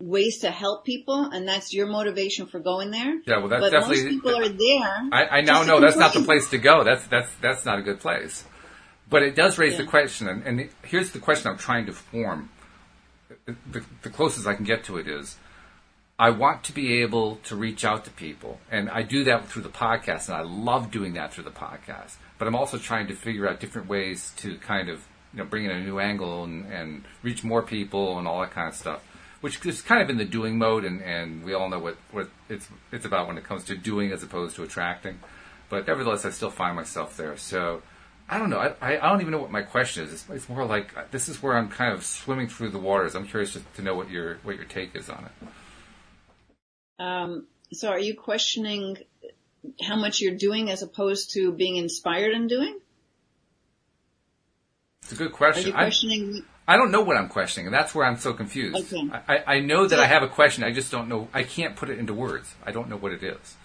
ways 0.00 0.38
to 0.38 0.50
help 0.50 0.84
people, 0.84 1.30
and 1.32 1.46
that's 1.46 1.72
your 1.72 1.86
motivation 1.86 2.46
for 2.46 2.58
going 2.58 2.90
there. 2.90 3.20
Yeah, 3.26 3.38
well, 3.38 3.48
that's 3.48 3.60
but 3.60 3.70
definitely- 3.70 4.04
most 4.04 4.10
people 4.10 4.36
are 4.36 4.48
there. 4.48 5.08
I, 5.12 5.38
I 5.38 5.40
now 5.42 5.62
know 5.64 5.80
that's 5.80 5.96
not 5.96 6.14
the 6.14 6.22
place 6.22 6.48
to 6.50 6.58
go. 6.58 6.82
That's 6.82 7.06
that's 7.08 7.30
that's 7.42 7.64
not 7.66 7.78
a 7.78 7.82
good 7.82 8.00
place. 8.00 8.44
But 9.10 9.22
it 9.22 9.36
does 9.36 9.58
raise 9.58 9.76
the 9.76 9.84
question, 9.84 10.26
and, 10.26 10.42
and 10.46 10.70
here's 10.82 11.10
the 11.10 11.18
question 11.18 11.50
I'm 11.50 11.58
trying 11.58 11.84
to 11.84 11.92
form. 11.92 12.48
The, 13.44 13.84
the 14.02 14.08
closest 14.08 14.46
I 14.46 14.54
can 14.54 14.64
get 14.64 14.84
to 14.84 14.96
it 14.96 15.06
is, 15.06 15.36
I 16.22 16.30
want 16.30 16.62
to 16.64 16.72
be 16.72 17.02
able 17.02 17.38
to 17.46 17.56
reach 17.56 17.84
out 17.84 18.04
to 18.04 18.12
people, 18.12 18.60
and 18.70 18.88
I 18.88 19.02
do 19.02 19.24
that 19.24 19.48
through 19.48 19.62
the 19.62 19.68
podcast, 19.68 20.28
and 20.28 20.36
I 20.36 20.42
love 20.42 20.92
doing 20.92 21.14
that 21.14 21.34
through 21.34 21.42
the 21.42 21.50
podcast. 21.50 22.14
But 22.38 22.46
I'm 22.46 22.54
also 22.54 22.78
trying 22.78 23.08
to 23.08 23.14
figure 23.16 23.48
out 23.48 23.58
different 23.58 23.88
ways 23.88 24.32
to 24.36 24.56
kind 24.58 24.88
of 24.88 25.04
you 25.32 25.38
know 25.38 25.44
bring 25.44 25.64
in 25.64 25.72
a 25.72 25.80
new 25.80 25.98
angle 25.98 26.44
and, 26.44 26.72
and 26.72 27.04
reach 27.24 27.42
more 27.42 27.60
people 27.60 28.20
and 28.20 28.28
all 28.28 28.40
that 28.40 28.52
kind 28.52 28.68
of 28.68 28.76
stuff. 28.76 29.02
Which 29.40 29.66
is 29.66 29.82
kind 29.82 30.00
of 30.00 30.10
in 30.10 30.16
the 30.16 30.24
doing 30.24 30.58
mode, 30.58 30.84
and, 30.84 31.02
and 31.02 31.42
we 31.42 31.54
all 31.54 31.68
know 31.68 31.80
what, 31.80 31.96
what 32.12 32.28
it's 32.48 32.68
it's 32.92 33.04
about 33.04 33.26
when 33.26 33.36
it 33.36 33.42
comes 33.42 33.64
to 33.64 33.74
doing 33.74 34.12
as 34.12 34.22
opposed 34.22 34.54
to 34.54 34.62
attracting. 34.62 35.18
But 35.70 35.88
nevertheless, 35.88 36.24
I 36.24 36.30
still 36.30 36.50
find 36.50 36.76
myself 36.76 37.16
there. 37.16 37.36
So 37.36 37.82
I 38.28 38.38
don't 38.38 38.48
know. 38.48 38.60
I, 38.80 38.96
I 38.96 39.08
don't 39.08 39.22
even 39.22 39.32
know 39.32 39.40
what 39.40 39.50
my 39.50 39.62
question 39.62 40.04
is. 40.04 40.12
It's, 40.12 40.30
it's 40.30 40.48
more 40.48 40.64
like 40.66 41.10
this 41.10 41.28
is 41.28 41.42
where 41.42 41.56
I'm 41.56 41.68
kind 41.68 41.92
of 41.92 42.04
swimming 42.04 42.46
through 42.46 42.68
the 42.68 42.78
waters. 42.78 43.16
I'm 43.16 43.26
curious 43.26 43.54
to, 43.54 43.62
to 43.74 43.82
know 43.82 43.96
what 43.96 44.08
your 44.08 44.36
what 44.44 44.54
your 44.54 44.66
take 44.66 44.94
is 44.94 45.10
on 45.10 45.24
it. 45.24 45.48
Um, 47.02 47.46
so, 47.72 47.88
are 47.88 47.98
you 47.98 48.14
questioning 48.14 48.98
how 49.80 49.96
much 49.96 50.20
you're 50.20 50.36
doing 50.36 50.70
as 50.70 50.82
opposed 50.82 51.32
to 51.32 51.52
being 51.52 51.76
inspired 51.76 52.32
in 52.32 52.46
doing? 52.46 52.78
It's 55.02 55.12
a 55.12 55.16
good 55.16 55.32
question. 55.32 55.64
Are 55.64 55.68
you 55.68 55.74
I, 55.74 55.82
questioning? 55.84 56.44
I 56.68 56.76
don't 56.76 56.92
know 56.92 57.02
what 57.02 57.16
I'm 57.16 57.28
questioning, 57.28 57.66
and 57.66 57.74
that's 57.74 57.94
where 57.94 58.06
I'm 58.06 58.18
so 58.18 58.32
confused. 58.32 58.76
Okay. 58.92 59.10
I, 59.12 59.36
I 59.36 59.44
I 59.56 59.60
know 59.60 59.86
that 59.86 59.98
I 59.98 60.06
have 60.06 60.22
a 60.22 60.28
question. 60.28 60.62
I 60.62 60.72
just 60.72 60.92
don't 60.92 61.08
know. 61.08 61.28
I 61.32 61.42
can't 61.42 61.74
put 61.74 61.90
it 61.90 61.98
into 61.98 62.14
words. 62.14 62.54
I 62.64 62.70
don't 62.70 62.88
know 62.88 62.96
what 62.96 63.12
it 63.12 63.22
is. 63.22 63.56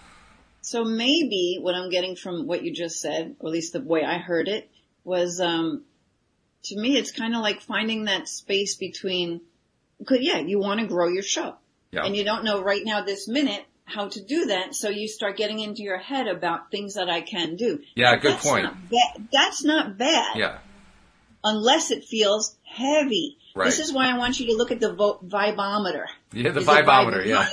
So 0.62 0.84
maybe 0.84 1.60
what 1.62 1.76
I'm 1.76 1.90
getting 1.90 2.16
from 2.16 2.48
what 2.48 2.64
you 2.64 2.74
just 2.74 3.00
said, 3.00 3.36
or 3.40 3.50
at 3.50 3.54
least 3.54 3.74
the 3.74 3.82
way 3.82 4.04
I 4.04 4.18
heard 4.18 4.48
it, 4.48 4.70
was 5.04 5.40
um, 5.40 5.84
to 6.64 6.76
me 6.76 6.98
it's 6.98 7.12
kind 7.12 7.36
of 7.36 7.42
like 7.42 7.62
finding 7.62 8.06
that 8.06 8.28
space 8.28 8.76
between. 8.76 9.42
Cause 10.06 10.20
yeah, 10.22 10.40
you 10.40 10.60
want 10.60 10.80
to 10.80 10.88
grow 10.88 11.08
your 11.08 11.24
show, 11.24 11.56
Yeah. 11.92 12.06
and 12.06 12.16
you 12.16 12.24
don't 12.24 12.44
know 12.44 12.62
right 12.62 12.82
now 12.84 13.02
this 13.04 13.28
minute 13.28 13.64
how 13.86 14.10
to 14.10 14.22
do 14.22 14.48
that, 14.48 14.76
so 14.76 14.90
you 14.90 15.08
start 15.08 15.38
getting 15.38 15.60
into 15.60 15.82
your 15.82 15.98
head 15.98 16.28
about 16.28 16.70
things 16.72 16.96
that 16.96 17.10
I 17.10 17.22
can 17.22 17.56
do. 17.56 17.80
Yeah, 17.96 18.18
good 18.18 18.34
That's 18.34 18.46
point. 18.46 18.64
Not 18.66 18.90
ba- 18.90 19.24
that's 19.32 19.64
not 19.64 19.98
bad. 19.98 20.36
Yeah. 20.38 20.58
unless 21.44 21.92
it 21.92 22.04
feels 22.04 22.56
heavy. 22.66 23.38
Right. 23.56 23.66
This 23.66 23.80
is 23.80 23.94
why 23.94 24.10
I 24.14 24.18
want 24.18 24.40
you 24.40 24.48
to 24.48 24.54
look 24.56 24.72
at 24.72 24.80
the 24.80 24.94
vo- 24.94 25.20
vibometer. 25.26 26.06
Yeah, 26.34 26.52
the 26.52 26.60
Is 26.60 26.68
vibometer, 26.68 27.26
yeah. 27.26 27.48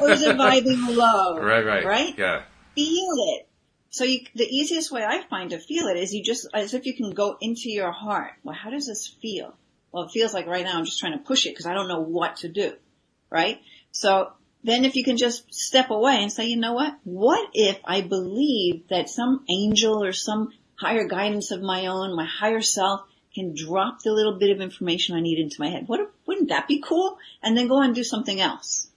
or 0.00 0.10
is 0.10 0.22
it 0.22 0.36
vibing 0.36 0.96
low? 0.96 1.38
right, 1.40 1.64
right. 1.64 1.84
Right? 1.84 2.14
Yeah. 2.16 2.42
Feel 2.74 3.14
it. 3.36 3.48
So 3.90 4.04
you, 4.04 4.20
the 4.34 4.46
easiest 4.46 4.90
way 4.90 5.04
I 5.04 5.22
find 5.28 5.50
to 5.50 5.58
feel 5.58 5.88
it 5.88 5.98
is 5.98 6.14
you 6.14 6.22
just, 6.22 6.46
as 6.54 6.72
if 6.72 6.86
you 6.86 6.94
can 6.94 7.10
go 7.10 7.36
into 7.40 7.68
your 7.70 7.90
heart. 7.92 8.32
Well, 8.42 8.54
how 8.54 8.70
does 8.70 8.86
this 8.86 9.06
feel? 9.20 9.54
Well, 9.90 10.04
it 10.04 10.10
feels 10.12 10.32
like 10.32 10.46
right 10.46 10.64
now 10.64 10.78
I'm 10.78 10.86
just 10.86 10.98
trying 11.00 11.12
to 11.18 11.24
push 11.24 11.44
it 11.44 11.50
because 11.50 11.66
I 11.66 11.74
don't 11.74 11.88
know 11.88 12.00
what 12.00 12.36
to 12.36 12.48
do. 12.48 12.72
Right? 13.28 13.60
So 13.92 14.32
then 14.64 14.84
if 14.84 14.96
you 14.96 15.04
can 15.04 15.16
just 15.16 15.52
step 15.52 15.90
away 15.90 16.22
and 16.22 16.32
say, 16.32 16.46
you 16.46 16.56
know 16.56 16.72
what? 16.72 16.98
What 17.04 17.50
if 17.52 17.78
I 17.84 18.00
believe 18.00 18.88
that 18.88 19.08
some 19.08 19.44
angel 19.50 20.02
or 20.02 20.12
some 20.12 20.52
higher 20.74 21.06
guidance 21.06 21.50
of 21.50 21.62
my 21.62 21.86
own, 21.86 22.16
my 22.16 22.24
higher 22.24 22.60
self 22.60 23.02
can 23.34 23.54
drop 23.54 24.02
the 24.02 24.12
little 24.12 24.38
bit 24.38 24.50
of 24.50 24.60
information 24.60 25.16
I 25.16 25.20
need 25.20 25.38
into 25.38 25.60
my 25.60 25.68
head? 25.68 25.84
What, 25.86 26.00
if- 26.00 26.08
wouldn't 26.26 26.48
that 26.48 26.68
be 26.68 26.80
cool? 26.80 27.18
And 27.42 27.56
then 27.56 27.68
go 27.68 27.80
and 27.80 27.94
do 27.94 28.04
something 28.04 28.40
else. 28.40 28.88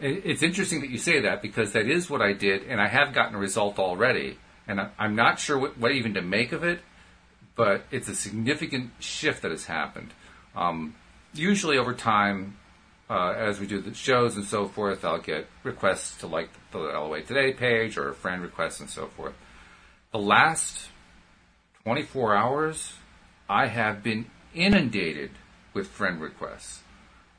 It's 0.00 0.42
interesting 0.42 0.80
that 0.80 0.90
you 0.90 0.98
say 0.98 1.20
that 1.20 1.40
because 1.40 1.72
that 1.72 1.86
is 1.86 2.10
what 2.10 2.20
I 2.20 2.32
did, 2.32 2.64
and 2.64 2.80
I 2.80 2.88
have 2.88 3.14
gotten 3.14 3.36
a 3.36 3.38
result 3.38 3.78
already. 3.78 4.38
And 4.66 4.80
I'm 4.98 5.14
not 5.14 5.38
sure 5.38 5.58
what, 5.58 5.78
what 5.78 5.92
even 5.92 6.14
to 6.14 6.22
make 6.22 6.52
of 6.52 6.64
it, 6.64 6.80
but 7.54 7.84
it's 7.90 8.08
a 8.08 8.14
significant 8.14 8.90
shift 8.98 9.42
that 9.42 9.50
has 9.50 9.66
happened. 9.66 10.12
Um, 10.56 10.94
usually, 11.32 11.78
over 11.78 11.94
time, 11.94 12.56
uh, 13.10 13.34
as 13.36 13.60
we 13.60 13.66
do 13.66 13.80
the 13.80 13.94
shows 13.94 14.36
and 14.36 14.44
so 14.44 14.66
forth, 14.66 15.04
I'll 15.04 15.20
get 15.20 15.46
requests 15.62 16.18
to 16.20 16.26
like 16.26 16.50
the 16.72 16.78
LOA 16.78 17.22
Today 17.22 17.52
page 17.52 17.98
or 17.98 18.12
friend 18.14 18.42
requests 18.42 18.80
and 18.80 18.88
so 18.88 19.06
forth. 19.08 19.34
The 20.12 20.18
last 20.18 20.88
24 21.84 22.34
hours, 22.36 22.94
I 23.48 23.66
have 23.66 24.02
been 24.02 24.26
inundated 24.54 25.30
with 25.74 25.88
friend 25.88 26.20
requests. 26.20 26.80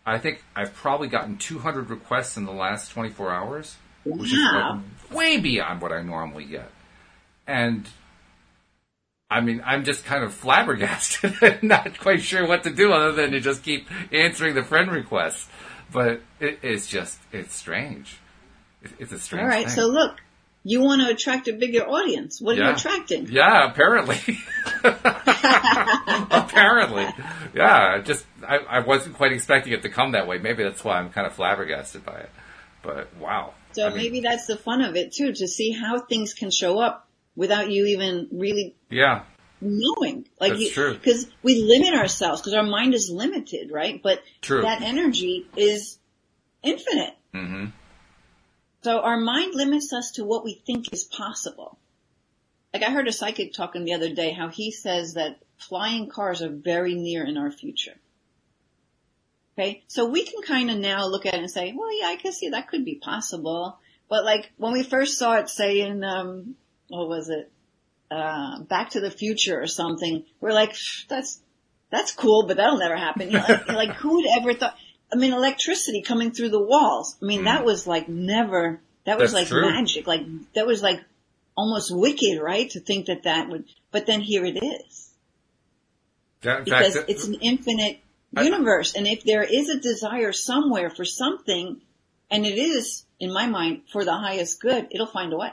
I 0.06 0.20
think 0.20 0.44
I've 0.56 0.74
probably 0.76 1.08
gotten 1.08 1.38
200 1.38 1.90
requests 1.90 2.38
in 2.38 2.46
the 2.46 2.52
last 2.52 2.92
24 2.92 3.32
hours, 3.34 3.78
which 4.04 4.34
Wow. 4.34 4.82
is 4.84 5.10
like 5.10 5.18
way 5.18 5.40
beyond 5.40 5.82
what 5.82 5.92
I 5.92 6.04
normally 6.04 6.46
get. 6.46 6.70
And 7.48 7.90
I 9.36 9.42
mean, 9.42 9.62
I'm 9.66 9.84
just 9.84 10.06
kind 10.06 10.24
of 10.24 10.34
flabbergasted 10.34 11.36
and 11.42 11.64
not 11.64 12.00
quite 12.00 12.22
sure 12.22 12.48
what 12.48 12.64
to 12.64 12.70
do 12.70 12.94
other 12.94 13.12
than 13.12 13.32
to 13.32 13.42
just 13.42 13.64
keep 13.64 13.90
answering 14.14 14.56
the 14.56 14.64
friend 14.64 14.90
requests. 14.90 15.50
But 15.92 16.22
it, 16.40 16.60
it's 16.62 16.88
just, 16.88 17.20
it's 17.34 17.54
strange. 17.54 18.18
It, 18.82 18.92
it's 18.98 19.12
a 19.12 19.20
strange 19.20 19.44
All 19.44 19.50
right. 19.50 19.66
thing. 19.66 19.76
So 19.76 19.88
look, 19.88 20.22
you 20.64 20.80
want 20.80 21.02
to 21.02 21.10
attract 21.10 21.50
a 21.50 21.54
bigger 21.54 21.82
audience. 21.82 22.40
What 22.40 22.58
are 22.58 22.64
you 22.64 22.70
attracting? 22.70 23.28
Yeah, 23.30 23.70
apparently. 23.70 24.20
apparently. 26.32 27.08
Yeah, 27.54 28.02
just 28.06 28.26
I, 28.42 28.60
I 28.70 28.80
wasn't 28.80 29.18
quite 29.18 29.34
expecting 29.34 29.74
it 29.74 29.82
to 29.82 29.90
come 29.90 30.14
that 30.14 30.28
way. 30.28 30.38
Maybe 30.38 30.64
that's 30.64 30.82
why 30.82 30.98
I'm 30.98 31.10
kind 31.10 31.28
of 31.28 31.34
flabbergasted 31.34 32.06
by 32.06 32.20
it. 32.20 32.30
But 32.82 33.14
wow. 33.18 33.54
So 33.74 33.86
I 33.86 33.90
mean, 33.90 33.98
maybe 33.98 34.22
that's 34.22 34.48
the 34.48 34.56
fun 34.56 34.82
of 34.82 34.96
it 34.96 35.12
too, 35.12 35.34
to 35.34 35.48
see 35.48 35.72
how 35.72 36.00
things 36.00 36.34
can 36.34 36.52
show 36.52 36.80
up 36.80 37.05
without 37.36 37.72
you 37.72 37.86
even 37.88 38.28
really 38.32 38.76
Yeah. 38.90 39.24
knowing. 39.62 40.28
Like 40.40 40.54
That's 40.54 40.62
you, 40.64 40.70
true. 40.72 40.94
Because 40.94 41.28
we 41.44 41.62
limit 41.62 41.94
ourselves 41.94 42.42
because 42.42 42.54
our 42.54 42.64
mind 42.64 42.94
is 42.94 43.10
limited, 43.10 43.72
right? 43.72 44.02
But 44.02 44.24
True. 44.42 44.62
that 44.62 44.82
energy 44.82 45.48
is 45.56 45.98
infinite. 46.64 47.16
hmm 47.34 47.66
So 48.82 49.00
our 49.00 49.18
mind 49.18 49.54
limits 49.56 49.94
us 49.94 50.12
to 50.12 50.24
what 50.24 50.44
we 50.44 50.62
think 50.66 50.94
is 50.94 51.04
possible. 51.04 51.78
Like 52.74 52.84
I 52.84 52.92
heard 52.92 53.08
a 53.08 53.14
psychic 53.14 53.54
talking 53.54 53.86
the 53.86 53.94
other 53.94 54.14
day 54.14 54.32
how 54.32 54.50
he 54.50 54.72
says 54.72 55.14
that 55.14 55.40
flying 55.58 56.10
cars 56.10 56.42
are 56.42 56.50
very 56.50 56.96
near 56.96 57.26
in 57.26 57.38
our 57.38 57.52
future. 57.52 57.96
Okay, 59.58 59.84
so 59.88 60.06
we 60.10 60.26
can 60.26 60.42
kind 60.42 60.70
of 60.70 60.78
now 60.78 61.08
look 61.08 61.26
at 61.26 61.34
it 61.34 61.40
and 61.40 61.50
say, 61.50 61.74
well, 61.74 61.98
yeah, 61.98 62.08
I 62.08 62.18
can 62.18 62.34
see 62.34 62.50
that 62.50 62.68
could 62.68 62.84
be 62.84 62.96
possible. 62.96 63.80
But 64.10 64.26
like 64.26 64.52
when 64.58 64.74
we 64.74 64.84
first 64.84 65.18
saw 65.18 65.38
it, 65.38 65.50
say 65.50 65.80
in 65.80 66.04
um, 66.04 66.56
what 66.90 67.08
was 67.10 67.30
it, 67.30 67.52
uh, 68.12 68.60
Back 68.62 68.92
to 68.92 69.00
the 69.00 69.12
Future 69.12 69.60
or 69.62 69.68
something, 69.68 70.24
we're 70.42 70.54
like, 70.54 70.76
that's 71.10 71.42
that's 71.92 72.12
cool, 72.12 72.46
but 72.48 72.58
that'll 72.58 72.78
never 72.80 72.96
happen. 72.98 73.30
You 73.32 73.38
know, 73.38 73.46
like, 73.48 73.68
like 73.70 73.90
who 73.96 74.16
would 74.16 74.26
ever 74.40 74.54
thought? 74.54 74.76
I 75.14 75.18
mean, 75.18 75.34
electricity 75.34 76.02
coming 76.02 76.32
through 76.32 76.50
the 76.50 76.62
walls. 76.62 77.16
I 77.22 77.26
mean, 77.26 77.44
that 77.46 77.64
was 77.66 77.86
like 77.88 78.10
never. 78.10 78.82
That 79.06 79.20
was 79.20 79.32
Mm. 79.32 79.34
That's 79.36 79.52
like 79.52 79.62
true. 79.62 79.70
magic. 79.72 80.08
Like 80.08 80.22
that 80.56 80.66
was 80.66 80.82
like 80.82 81.00
almost 81.56 81.96
wicked, 81.96 82.42
right? 82.42 82.70
To 82.72 82.80
think 82.80 83.06
that 83.06 83.24
that 83.24 83.50
would. 83.50 83.66
But 83.92 84.06
then 84.08 84.20
here 84.22 84.44
it 84.46 84.58
is 84.64 85.12
That, 86.42 86.66
because 86.66 86.96
fact, 86.96 87.10
it's 87.10 87.26
an 87.28 87.36
infinite 87.36 88.00
I- 88.36 88.44
universe. 88.44 88.94
and 88.96 89.08
if 89.08 89.24
there 89.24 89.44
is 89.44 89.70
a 89.70 89.80
desire 89.80 90.32
somewhere 90.34 90.90
for 90.90 91.06
something, 91.06 91.82
and 92.30 92.46
it 92.46 92.58
is, 92.58 93.06
in 93.20 93.32
my 93.32 93.46
mind, 93.48 93.84
for 93.92 94.04
the 94.04 94.14
highest 94.18 94.60
good, 94.60 94.88
it'll 94.92 95.06
find 95.08 95.32
a 95.34 95.38
way. 95.38 95.52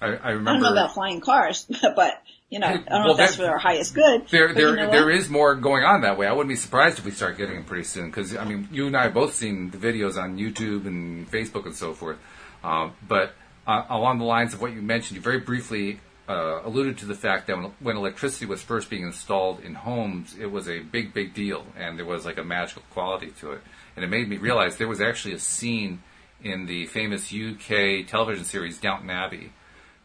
I, 0.00 0.06
I 0.06 0.10
I 0.10 0.12
don't 0.14 0.38
remember 0.38 0.64
know 0.64 0.72
about 0.72 0.94
flying 0.94 1.20
cars, 1.20 1.66
but 1.82 2.22
you 2.50 2.58
know, 2.58 2.66
I 2.66 2.76
don't 2.76 2.88
know 3.04 3.10
if 3.12 3.16
that's 3.16 3.36
that- 3.36 3.44
for 3.44 3.50
our 3.50 3.58
highest 3.58 3.94
good. 3.94 4.28
there, 4.28 4.52
there, 4.52 4.70
you 4.70 4.76
know 4.76 4.90
there 4.90 5.10
is 5.10 5.28
more 5.28 5.54
going 5.54 5.84
on 5.84 6.02
that 6.02 6.18
way. 6.18 6.26
I 6.26 6.32
wouldn't 6.32 6.48
be 6.48 6.56
surprised 6.56 6.98
if 6.98 7.04
we 7.04 7.10
start 7.10 7.36
getting 7.36 7.56
them 7.56 7.64
pretty 7.64 7.84
soon. 7.84 8.06
Because 8.06 8.36
I 8.36 8.44
mean, 8.44 8.68
you 8.70 8.86
and 8.86 8.96
I 8.96 9.04
have 9.04 9.14
both 9.14 9.34
seen 9.34 9.70
the 9.70 9.78
videos 9.78 10.16
on 10.16 10.38
YouTube 10.38 10.86
and 10.86 11.30
Facebook 11.30 11.66
and 11.66 11.74
so 11.74 11.94
forth. 11.94 12.18
Um, 12.62 12.92
but 13.06 13.34
uh, 13.66 13.84
along 13.88 14.18
the 14.18 14.24
lines 14.24 14.54
of 14.54 14.60
what 14.60 14.72
you 14.72 14.82
mentioned, 14.82 15.16
you 15.16 15.22
very 15.22 15.40
briefly 15.40 16.00
uh, 16.28 16.60
alluded 16.64 16.98
to 16.98 17.06
the 17.06 17.14
fact 17.14 17.46
that 17.46 17.56
when, 17.56 17.72
when 17.80 17.96
electricity 17.96 18.46
was 18.46 18.62
first 18.62 18.88
being 18.88 19.02
installed 19.04 19.60
in 19.60 19.74
homes, 19.74 20.36
it 20.38 20.46
was 20.46 20.68
a 20.68 20.80
big, 20.80 21.12
big 21.12 21.34
deal, 21.34 21.64
and 21.76 21.98
there 21.98 22.06
was 22.06 22.24
like 22.24 22.38
a 22.38 22.44
magical 22.44 22.82
quality 22.90 23.32
to 23.40 23.52
it. 23.52 23.60
And 23.96 24.04
it 24.04 24.08
made 24.08 24.28
me 24.28 24.38
realize 24.38 24.76
there 24.76 24.88
was 24.88 25.00
actually 25.00 25.34
a 25.34 25.38
scene 25.38 26.02
in 26.42 26.66
the 26.66 26.86
famous 26.86 27.32
UK 27.32 28.06
television 28.06 28.44
series 28.44 28.78
Downton 28.78 29.10
Abbey 29.10 29.52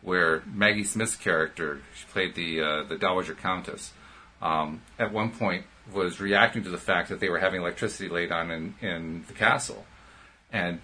where 0.01 0.43
Maggie 0.45 0.83
Smith's 0.83 1.15
character, 1.15 1.81
she 1.95 2.05
played 2.07 2.35
the 2.35 2.61
uh, 2.61 2.83
the 2.83 2.97
Dowager 2.97 3.35
Countess, 3.35 3.91
um, 4.41 4.81
at 4.97 5.11
one 5.11 5.31
point 5.31 5.65
was 5.93 6.19
reacting 6.19 6.63
to 6.63 6.69
the 6.69 6.77
fact 6.77 7.09
that 7.09 7.19
they 7.19 7.29
were 7.29 7.39
having 7.39 7.61
electricity 7.61 8.09
laid 8.09 8.31
on 8.31 8.51
in, 8.51 8.75
in 8.81 9.25
the 9.27 9.33
castle, 9.33 9.85
and 10.51 10.79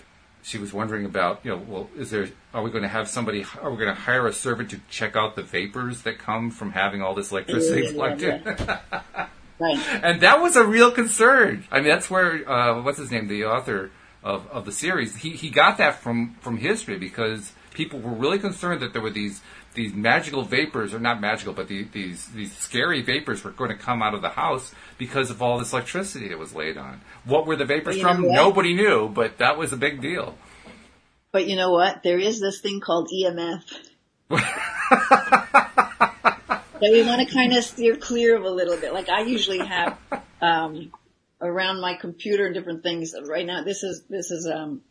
she 0.45 0.58
was 0.60 0.71
wondering 0.71 1.06
about, 1.06 1.39
you 1.43 1.51
know, 1.51 1.58
well, 1.67 1.89
is 1.97 2.12
there, 2.12 2.30
are 2.54 2.62
we 2.62 2.69
going 2.69 2.84
to 2.84 2.88
have 2.89 3.10
somebody, 3.10 3.43
are 3.62 3.71
we 3.71 3.78
going 3.78 3.93
to 3.93 3.99
hire 3.99 4.28
a 4.28 4.34
servant 4.34 4.69
to 4.69 4.80
check 4.91 5.15
out 5.15 5.36
the 5.36 5.41
vapors 5.41 6.04
that 6.04 6.19
come 6.19 6.51
from 6.51 6.71
having 6.71 7.01
all 7.01 7.15
this 7.15 7.32
electricity 7.32 7.91
plugged 7.93 8.21
in? 8.21 8.43
right. 9.60 9.80
and 10.04 10.21
that 10.21 10.41
was 10.41 10.56
a 10.56 10.63
real 10.63 10.91
concern. 10.91 11.65
I 11.71 11.80
mean, 11.80 11.89
that's 11.89 12.12
where 12.12 12.47
uh, 12.49 12.82
what's 12.84 12.99
his 12.99 13.10
name, 13.10 13.28
the 13.28 13.45
author 13.45 13.89
of, 14.23 14.47
of 14.49 14.65
the 14.65 14.71
series, 14.71 15.15
he 15.15 15.32
he 15.32 15.49
got 15.49 15.78
that 15.78 15.95
from 16.01 16.36
from 16.41 16.58
history 16.58 16.97
because 16.97 17.51
people 17.76 18.00
were 18.00 18.14
really 18.14 18.40
concerned 18.40 18.82
that 18.82 18.94
there 18.94 19.02
were 19.02 19.12
these 19.12 19.42
these 19.76 19.94
magical 19.94 20.44
vapors, 20.44 20.94
or 20.94 21.00
not 21.00 21.20
magical, 21.22 21.54
but 21.54 21.68
the, 21.68 21.84
these 21.84 22.28
these 22.28 22.56
scary 22.56 23.02
vapors 23.02 23.44
were 23.44 23.52
going 23.52 23.70
to 23.70 23.78
come 23.78 24.02
out 24.02 24.16
of 24.16 24.22
the 24.22 24.30
house 24.30 24.74
because 24.98 25.30
of 25.30 25.42
all 25.42 25.60
this 25.60 25.74
electricity 25.74 26.30
that 26.30 26.40
was 26.40 26.56
laid 26.56 26.78
on. 26.78 27.02
What 27.26 27.46
were 27.46 27.56
the 27.56 27.66
vapors 27.66 27.98
Well, 27.98 27.98
you 27.98 28.04
know 28.04 28.28
from? 28.28 28.34
Nobody 28.34 28.74
knew, 28.74 29.10
but 29.10 29.38
that 29.38 29.58
was 29.58 29.74
a 29.74 29.78
big 29.78 30.02
deal. 30.02 30.36
But 31.32 31.48
you 31.48 31.58
know 31.58 31.72
what? 31.72 32.02
There 32.04 32.18
is 32.18 32.40
this 32.40 32.62
thing 32.62 32.80
called 32.80 33.10
EMF. 33.14 33.62
that 34.30 34.42
we 36.82 37.04
want 37.04 37.28
to 37.28 37.34
kind 37.34 37.56
of 37.56 37.64
steer 37.64 37.98
clear 37.98 38.38
of 38.38 38.44
a 38.44 38.50
little 38.50 38.78
bit. 38.78 38.94
Like 38.94 39.10
I 39.10 39.22
usually 39.22 39.60
have 39.60 39.98
um, 40.42 40.92
around 41.42 41.82
my 41.82 41.96
computer 41.96 42.46
and 42.46 42.56
different 42.56 42.84
things. 42.84 43.14
Right 43.28 43.46
now, 43.46 43.64
this 43.64 43.84
is 43.84 44.04
this 44.10 44.32
is 44.32 44.48
um 44.48 44.82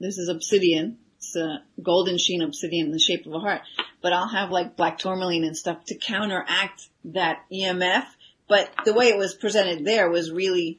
this 0.00 0.18
is 0.18 0.28
obsidian. 0.28 0.98
It's 1.24 1.36
a 1.36 1.62
golden 1.82 2.18
sheen 2.18 2.42
obsidian 2.42 2.86
in 2.86 2.92
the 2.92 2.98
shape 2.98 3.26
of 3.26 3.32
a 3.32 3.38
heart. 3.40 3.62
But 4.02 4.12
I'll 4.12 4.28
have 4.28 4.50
like 4.50 4.76
black 4.76 4.98
tourmaline 4.98 5.44
and 5.44 5.56
stuff 5.56 5.84
to 5.86 5.94
counteract 5.96 6.88
that 7.06 7.44
EMF. 7.50 8.04
But 8.48 8.70
the 8.84 8.92
way 8.92 9.08
it 9.08 9.16
was 9.16 9.34
presented 9.34 9.84
there 9.86 10.10
was 10.10 10.30
really 10.30 10.78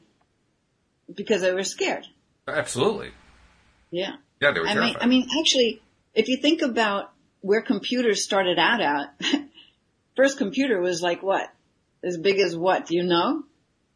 because 1.12 1.40
they 1.42 1.52
were 1.52 1.64
scared. 1.64 2.06
Absolutely, 2.46 3.10
Yeah. 3.90 4.16
yeah, 4.40 4.52
they 4.52 4.60
were 4.60 4.68
I 4.68 4.74
mean. 4.76 4.96
I 5.00 5.06
mean, 5.06 5.26
actually, 5.40 5.82
if 6.14 6.28
you 6.28 6.36
think 6.40 6.62
about 6.62 7.10
where 7.40 7.60
computers 7.60 8.22
started 8.22 8.56
out 8.58 8.80
at, 8.80 9.14
first 10.16 10.38
computer 10.38 10.80
was 10.80 11.02
like 11.02 11.22
what? 11.24 11.52
As 12.04 12.16
big 12.18 12.38
as 12.38 12.56
what? 12.56 12.86
Do 12.86 12.94
you 12.96 13.02
know? 13.02 13.42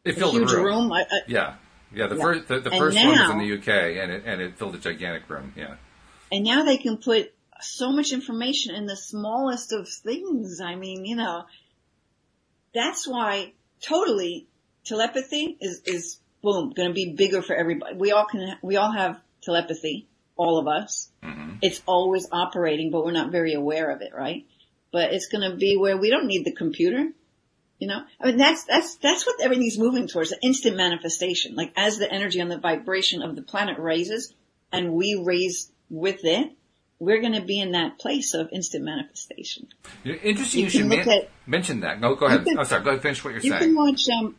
it 0.03 0.17
A 0.17 0.19
filled 0.19 0.33
huge 0.33 0.49
the 0.49 0.57
room. 0.57 0.65
room. 0.65 0.91
I, 0.91 1.01
I, 1.03 1.05
Yeah, 1.29 1.55
yeah. 1.95 2.07
The 2.07 2.17
Yeah. 2.17 2.23
first 2.23 2.47
the, 2.49 2.59
the 2.59 2.71
first 2.71 2.97
one 2.97 3.07
was 3.07 3.29
in 3.29 3.37
the 3.37 3.57
UK, 3.57 3.67
and 4.03 4.11
it 4.11 4.23
and 4.25 4.41
it 4.41 4.57
filled 4.57 4.75
a 4.75 4.79
gigantic 4.79 5.29
room. 5.29 5.53
Yeah. 5.55 5.75
And 6.31 6.43
now 6.43 6.63
they 6.63 6.77
can 6.77 6.97
put 6.97 7.33
so 7.59 7.91
much 7.91 8.11
information 8.11 8.73
in 8.73 8.85
the 8.85 8.95
smallest 8.95 9.73
of 9.73 9.87
things. 9.87 10.61
I 10.61 10.75
mean, 10.75 11.05
you 11.05 11.15
know, 11.15 11.43
that's 12.73 13.07
why 13.07 13.53
totally 13.81 14.47
telepathy 14.83 15.57
is, 15.59 15.81
is 15.85 16.19
boom, 16.41 16.71
going 16.71 16.89
to 16.89 16.93
be 16.93 17.13
bigger 17.13 17.41
for 17.41 17.55
everybody. 17.55 17.95
We 17.95 18.11
all 18.11 18.25
can, 18.25 18.57
we 18.63 18.77
all 18.77 18.91
have 18.91 19.19
telepathy, 19.41 20.07
all 20.35 20.57
of 20.57 20.67
us. 20.67 21.09
hmm 21.21 21.55
It's 21.61 21.81
always 21.85 22.27
operating, 22.31 22.91
but 22.91 23.05
we're 23.05 23.11
not 23.11 23.31
very 23.31 23.53
aware 23.53 23.91
of 23.91 24.01
it, 24.01 24.11
right? 24.15 24.45
But 24.91 25.13
it's 25.13 25.27
going 25.27 25.49
to 25.49 25.55
be 25.55 25.77
where 25.77 25.97
we 25.97 26.09
don't 26.09 26.27
need 26.27 26.45
the 26.45 26.55
computer. 26.55 27.09
You 27.77 27.87
know, 27.87 28.01
I 28.19 28.27
mean, 28.27 28.37
that's, 28.37 28.63
that's, 28.65 28.95
that's 28.97 29.25
what 29.25 29.41
everything's 29.41 29.77
moving 29.77 30.07
towards, 30.07 30.31
an 30.31 30.39
instant 30.43 30.77
manifestation. 30.77 31.55
Like 31.55 31.73
as 31.75 31.97
the 31.97 32.11
energy 32.11 32.39
and 32.39 32.51
the 32.51 32.59
vibration 32.59 33.23
of 33.23 33.35
the 33.35 33.41
planet 33.41 33.79
raises 33.79 34.33
and 34.71 34.93
we 34.93 35.21
raise 35.23 35.70
with 35.91 36.21
it, 36.23 36.51
we're 36.99 37.19
going 37.21 37.33
to 37.33 37.41
be 37.41 37.59
in 37.59 37.73
that 37.73 37.99
place 37.99 38.33
of 38.33 38.49
instant 38.51 38.83
manifestation. 38.85 39.67
Interesting. 40.05 40.59
You 40.61 40.63
You, 40.65 40.69
should 40.69 40.85
men- 40.87 41.07
at- 41.09 41.29
mention 41.45 41.81
that. 41.81 41.99
No, 41.99 42.15
go 42.15 42.25
ahead. 42.25 42.45
can- 42.45 42.57
oh, 42.57 42.63
sorry. 42.63 42.83
Go 42.83 42.89
ahead. 42.91 43.01
Finish 43.03 43.23
what 43.23 43.31
you're 43.33 43.41
You 43.41 43.49
saying. 43.51 43.61
You 43.61 43.67
can 43.69 43.75
watch, 43.75 44.07
um, 44.09 44.35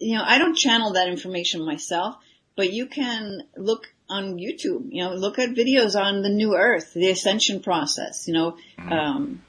you 0.00 0.16
know, 0.16 0.24
I 0.26 0.38
don't 0.38 0.56
channel 0.56 0.92
that 0.94 1.08
information 1.08 1.64
myself, 1.64 2.16
but 2.56 2.72
you 2.72 2.86
can 2.86 3.42
look 3.56 3.86
on 4.08 4.36
YouTube, 4.38 4.86
you 4.90 5.02
know, 5.02 5.14
look 5.14 5.38
at 5.40 5.50
videos 5.50 6.00
on 6.00 6.22
the 6.22 6.28
new 6.28 6.54
earth, 6.56 6.94
the 6.94 7.10
ascension 7.10 7.60
process, 7.60 8.26
you 8.28 8.34
know, 8.34 8.56
Mm-hmm. 8.78 8.92
um, 8.92 9.42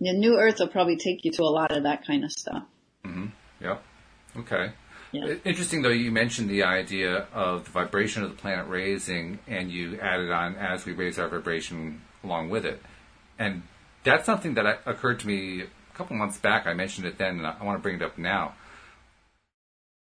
the 0.00 0.12
new 0.12 0.36
earth 0.36 0.58
will 0.60 0.68
probably 0.68 0.96
take 0.96 1.24
you 1.24 1.30
to 1.32 1.42
a 1.42 1.48
lot 1.60 1.72
of 1.74 1.84
that 1.84 2.06
kind 2.06 2.24
of 2.24 2.30
stuff. 2.32 2.64
Mm-hmm. 3.04 3.26
Yeah. 3.62 3.78
Okay. 4.36 4.72
Yeah. 5.14 5.36
Interesting 5.44 5.82
though, 5.82 5.90
you 5.90 6.10
mentioned 6.10 6.50
the 6.50 6.64
idea 6.64 7.26
of 7.32 7.64
the 7.64 7.70
vibration 7.70 8.24
of 8.24 8.30
the 8.30 8.36
planet 8.36 8.66
raising, 8.66 9.38
and 9.46 9.70
you 9.70 9.98
added 10.00 10.32
on 10.32 10.56
as 10.56 10.84
we 10.84 10.92
raise 10.92 11.20
our 11.20 11.28
vibration 11.28 12.00
along 12.24 12.50
with 12.50 12.66
it. 12.66 12.82
And 13.38 13.62
that's 14.02 14.26
something 14.26 14.54
that 14.54 14.80
occurred 14.86 15.20
to 15.20 15.26
me 15.28 15.62
a 15.62 15.96
couple 15.96 16.16
months 16.16 16.38
back. 16.38 16.66
I 16.66 16.74
mentioned 16.74 17.06
it 17.06 17.16
then, 17.16 17.38
and 17.38 17.46
I 17.46 17.62
want 17.62 17.78
to 17.78 17.82
bring 17.82 17.94
it 17.94 18.02
up 18.02 18.18
now. 18.18 18.54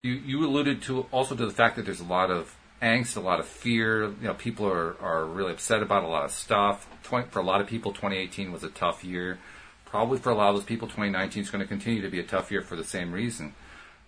You 0.02 0.14
you 0.14 0.44
alluded 0.44 0.82
to 0.84 1.02
also 1.12 1.36
to 1.36 1.46
the 1.46 1.54
fact 1.54 1.76
that 1.76 1.86
there's 1.86 2.00
a 2.00 2.06
lot 2.06 2.32
of 2.32 2.56
angst, 2.82 3.16
a 3.16 3.20
lot 3.20 3.40
of 3.40 3.46
fear. 3.46 4.06
You 4.06 4.16
know, 4.22 4.34
people 4.34 4.66
are 4.66 4.96
are 5.00 5.24
really 5.26 5.52
upset 5.52 5.84
about 5.84 6.04
a 6.04 6.08
lot 6.08 6.26
of 6.26 6.32
stuff. 6.32 6.88
20, 7.04 7.30
for 7.30 7.40
a 7.40 7.44
lot 7.44 7.62
of 7.62 7.68
people, 7.68 7.92
2018 7.92 8.52
was 8.52 8.64
a 8.64 8.70
tough 8.70 9.04
year. 9.04 9.38
Probably 9.86 10.18
for 10.18 10.32
a 10.32 10.36
lot 10.36 10.50
of 10.50 10.56
those 10.56 10.66
people, 10.66 10.88
2019 10.88 11.44
is 11.44 11.52
going 11.52 11.62
to 11.62 11.68
continue 11.68 12.02
to 12.02 12.10
be 12.10 12.20
a 12.20 12.24
tough 12.24 12.52
year 12.52 12.64
for 12.64 12.76
the 12.76 12.84
same 12.84 13.12
reason 13.12 13.54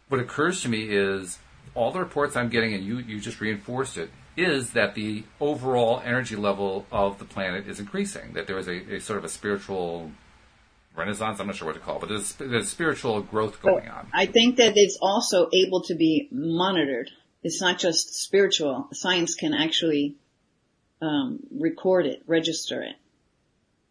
what 0.09 0.19
occurs 0.19 0.61
to 0.61 0.69
me 0.69 0.83
is 0.83 1.39
all 1.75 1.91
the 1.91 1.99
reports 1.99 2.35
I'm 2.35 2.49
getting, 2.49 2.73
and 2.73 2.83
you, 2.83 2.99
you 2.99 3.19
just 3.19 3.39
reinforced 3.39 3.97
it, 3.97 4.09
is 4.35 4.71
that 4.71 4.95
the 4.95 5.23
overall 5.39 6.01
energy 6.03 6.35
level 6.35 6.85
of 6.91 7.19
the 7.19 7.25
planet 7.25 7.67
is 7.67 7.79
increasing. 7.79 8.33
That 8.33 8.47
there 8.47 8.57
is 8.57 8.67
a, 8.67 8.95
a 8.95 8.99
sort 8.99 9.19
of 9.19 9.25
a 9.25 9.29
spiritual 9.29 10.11
renaissance. 10.95 11.39
I'm 11.39 11.47
not 11.47 11.55
sure 11.55 11.67
what 11.67 11.73
to 11.73 11.79
call 11.79 11.97
it, 11.97 12.01
but 12.01 12.09
there's, 12.09 12.33
there's 12.33 12.69
spiritual 12.69 13.21
growth 13.21 13.61
going 13.61 13.87
on. 13.89 14.07
I 14.13 14.25
think 14.25 14.57
that 14.57 14.73
it's 14.75 14.97
also 15.01 15.49
able 15.53 15.81
to 15.83 15.95
be 15.95 16.27
monitored. 16.31 17.09
It's 17.43 17.61
not 17.61 17.79
just 17.79 18.15
spiritual. 18.15 18.89
Science 18.93 19.35
can 19.35 19.53
actually 19.53 20.15
um, 21.01 21.39
record 21.51 22.05
it, 22.05 22.23
register 22.25 22.81
it. 22.81 22.95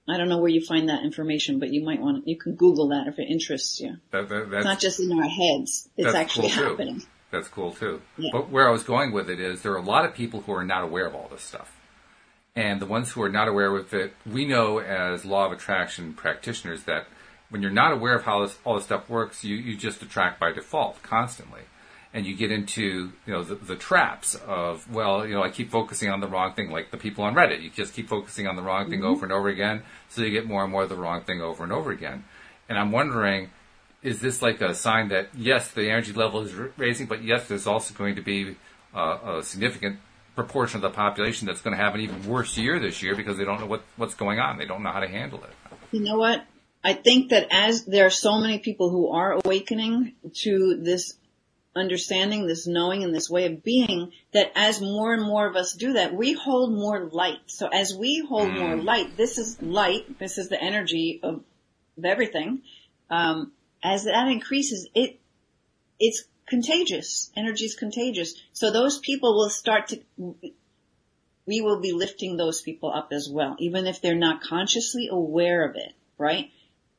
I 0.08 0.16
don't 0.16 0.28
know 0.28 0.38
where 0.38 0.50
you 0.50 0.64
find 0.64 0.88
that 0.88 1.02
information, 1.02 1.58
but 1.58 1.72
you 1.72 1.84
might 1.84 2.00
want 2.00 2.24
to, 2.24 2.30
you 2.30 2.36
can 2.36 2.54
Google 2.54 2.88
that 2.88 3.08
if 3.08 3.18
it 3.18 3.28
interests 3.28 3.80
you. 3.80 3.96
That, 4.12 4.28
that, 4.28 4.52
It's 4.52 4.64
not 4.64 4.78
just 4.78 5.00
in 5.00 5.12
our 5.12 5.28
heads. 5.28 5.88
It's 5.96 6.14
actually 6.14 6.50
cool, 6.50 6.58
too. 6.58 6.68
happening. 6.68 7.02
That's 7.30 7.48
cool 7.48 7.72
too. 7.72 8.00
Yeah. 8.16 8.30
But 8.32 8.50
where 8.50 8.68
I 8.68 8.70
was 8.70 8.84
going 8.84 9.12
with 9.12 9.28
it 9.28 9.40
is 9.40 9.62
there 9.62 9.72
are 9.72 9.78
a 9.78 9.82
lot 9.82 10.04
of 10.04 10.14
people 10.14 10.42
who 10.42 10.52
are 10.52 10.64
not 10.64 10.84
aware 10.84 11.06
of 11.06 11.14
all 11.14 11.28
this 11.28 11.42
stuff. 11.42 11.72
And 12.54 12.80
the 12.80 12.86
ones 12.86 13.12
who 13.12 13.22
are 13.22 13.28
not 13.28 13.48
aware 13.48 13.74
of 13.76 13.92
it, 13.92 14.14
we 14.24 14.46
know 14.46 14.78
as 14.78 15.24
law 15.24 15.46
of 15.46 15.52
attraction 15.52 16.14
practitioners 16.14 16.84
that 16.84 17.06
when 17.50 17.60
you're 17.62 17.70
not 17.70 17.92
aware 17.92 18.14
of 18.16 18.24
how 18.24 18.46
this, 18.46 18.56
all 18.64 18.76
this 18.76 18.84
stuff 18.84 19.10
works, 19.10 19.44
you, 19.44 19.56
you 19.56 19.76
just 19.76 20.02
attract 20.02 20.40
by 20.40 20.52
default 20.52 21.02
constantly. 21.02 21.62
And 22.16 22.24
you 22.24 22.34
get 22.34 22.50
into, 22.50 23.12
you 23.26 23.32
know, 23.32 23.42
the, 23.42 23.56
the 23.56 23.76
traps 23.76 24.34
of, 24.46 24.90
well, 24.90 25.26
you 25.26 25.34
know, 25.34 25.42
I 25.42 25.50
keep 25.50 25.70
focusing 25.70 26.08
on 26.08 26.20
the 26.20 26.26
wrong 26.26 26.54
thing, 26.54 26.70
like 26.70 26.90
the 26.90 26.96
people 26.96 27.24
on 27.24 27.34
Reddit. 27.34 27.60
You 27.60 27.68
just 27.68 27.92
keep 27.92 28.08
focusing 28.08 28.46
on 28.46 28.56
the 28.56 28.62
wrong 28.62 28.88
thing 28.88 29.04
over 29.04 29.26
and 29.26 29.32
over 29.32 29.50
again, 29.50 29.82
so 30.08 30.22
you 30.22 30.30
get 30.30 30.46
more 30.46 30.62
and 30.62 30.72
more 30.72 30.84
of 30.84 30.88
the 30.88 30.96
wrong 30.96 31.24
thing 31.24 31.42
over 31.42 31.62
and 31.62 31.72
over 31.72 31.90
again. 31.90 32.24
And 32.70 32.78
I'm 32.78 32.90
wondering, 32.90 33.50
is 34.02 34.20
this 34.20 34.40
like 34.40 34.62
a 34.62 34.74
sign 34.74 35.08
that 35.10 35.28
yes, 35.36 35.70
the 35.72 35.90
energy 35.90 36.14
level 36.14 36.40
is 36.40 36.54
raising, 36.78 37.06
but 37.06 37.22
yes, 37.22 37.48
there's 37.48 37.66
also 37.66 37.92
going 37.92 38.16
to 38.16 38.22
be 38.22 38.56
uh, 38.94 39.38
a 39.38 39.42
significant 39.42 39.98
proportion 40.34 40.78
of 40.78 40.82
the 40.82 40.96
population 40.96 41.46
that's 41.46 41.60
going 41.60 41.76
to 41.76 41.82
have 41.82 41.94
an 41.94 42.00
even 42.00 42.26
worse 42.26 42.56
year 42.56 42.78
this 42.78 43.02
year 43.02 43.14
because 43.14 43.36
they 43.36 43.44
don't 43.44 43.60
know 43.60 43.66
what, 43.66 43.82
what's 43.96 44.14
going 44.14 44.38
on. 44.38 44.56
They 44.56 44.66
don't 44.66 44.82
know 44.82 44.90
how 44.90 45.00
to 45.00 45.08
handle 45.08 45.44
it. 45.44 45.50
You 45.92 46.00
know 46.00 46.16
what? 46.16 46.44
I 46.82 46.94
think 46.94 47.30
that 47.30 47.48
as 47.50 47.84
there 47.84 48.06
are 48.06 48.10
so 48.10 48.38
many 48.38 48.58
people 48.58 48.90
who 48.90 49.08
are 49.08 49.38
awakening 49.44 50.14
to 50.42 50.78
this 50.80 51.16
understanding, 51.76 52.46
this 52.46 52.66
knowing, 52.66 53.04
and 53.04 53.14
this 53.14 53.30
way 53.30 53.46
of 53.46 53.62
being, 53.62 54.12
that 54.32 54.52
as 54.56 54.80
more 54.80 55.12
and 55.12 55.22
more 55.22 55.46
of 55.46 55.56
us 55.56 55.74
do 55.74 55.92
that, 55.94 56.14
we 56.14 56.32
hold 56.32 56.72
more 56.72 57.04
light. 57.04 57.38
So 57.46 57.68
as 57.68 57.94
we 57.94 58.24
hold 58.28 58.52
more 58.52 58.76
light, 58.76 59.16
this 59.16 59.38
is 59.38 59.60
light, 59.60 60.18
this 60.18 60.38
is 60.38 60.48
the 60.48 60.60
energy 60.60 61.20
of, 61.22 61.42
of 61.96 62.04
everything. 62.04 62.62
Um, 63.10 63.52
as 63.82 64.04
that 64.04 64.28
increases, 64.28 64.88
it 64.94 65.20
it's 65.98 66.24
contagious. 66.46 67.30
Energy 67.36 67.64
is 67.64 67.74
contagious. 67.74 68.34
So 68.52 68.70
those 68.70 68.98
people 68.98 69.34
will 69.34 69.50
start 69.50 69.88
to 69.88 70.00
we 71.46 71.60
will 71.60 71.80
be 71.80 71.92
lifting 71.92 72.36
those 72.36 72.60
people 72.60 72.92
up 72.92 73.08
as 73.12 73.28
well, 73.30 73.54
even 73.60 73.86
if 73.86 74.02
they're 74.02 74.16
not 74.16 74.42
consciously 74.42 75.08
aware 75.10 75.68
of 75.68 75.76
it, 75.76 75.92
right? 76.18 76.50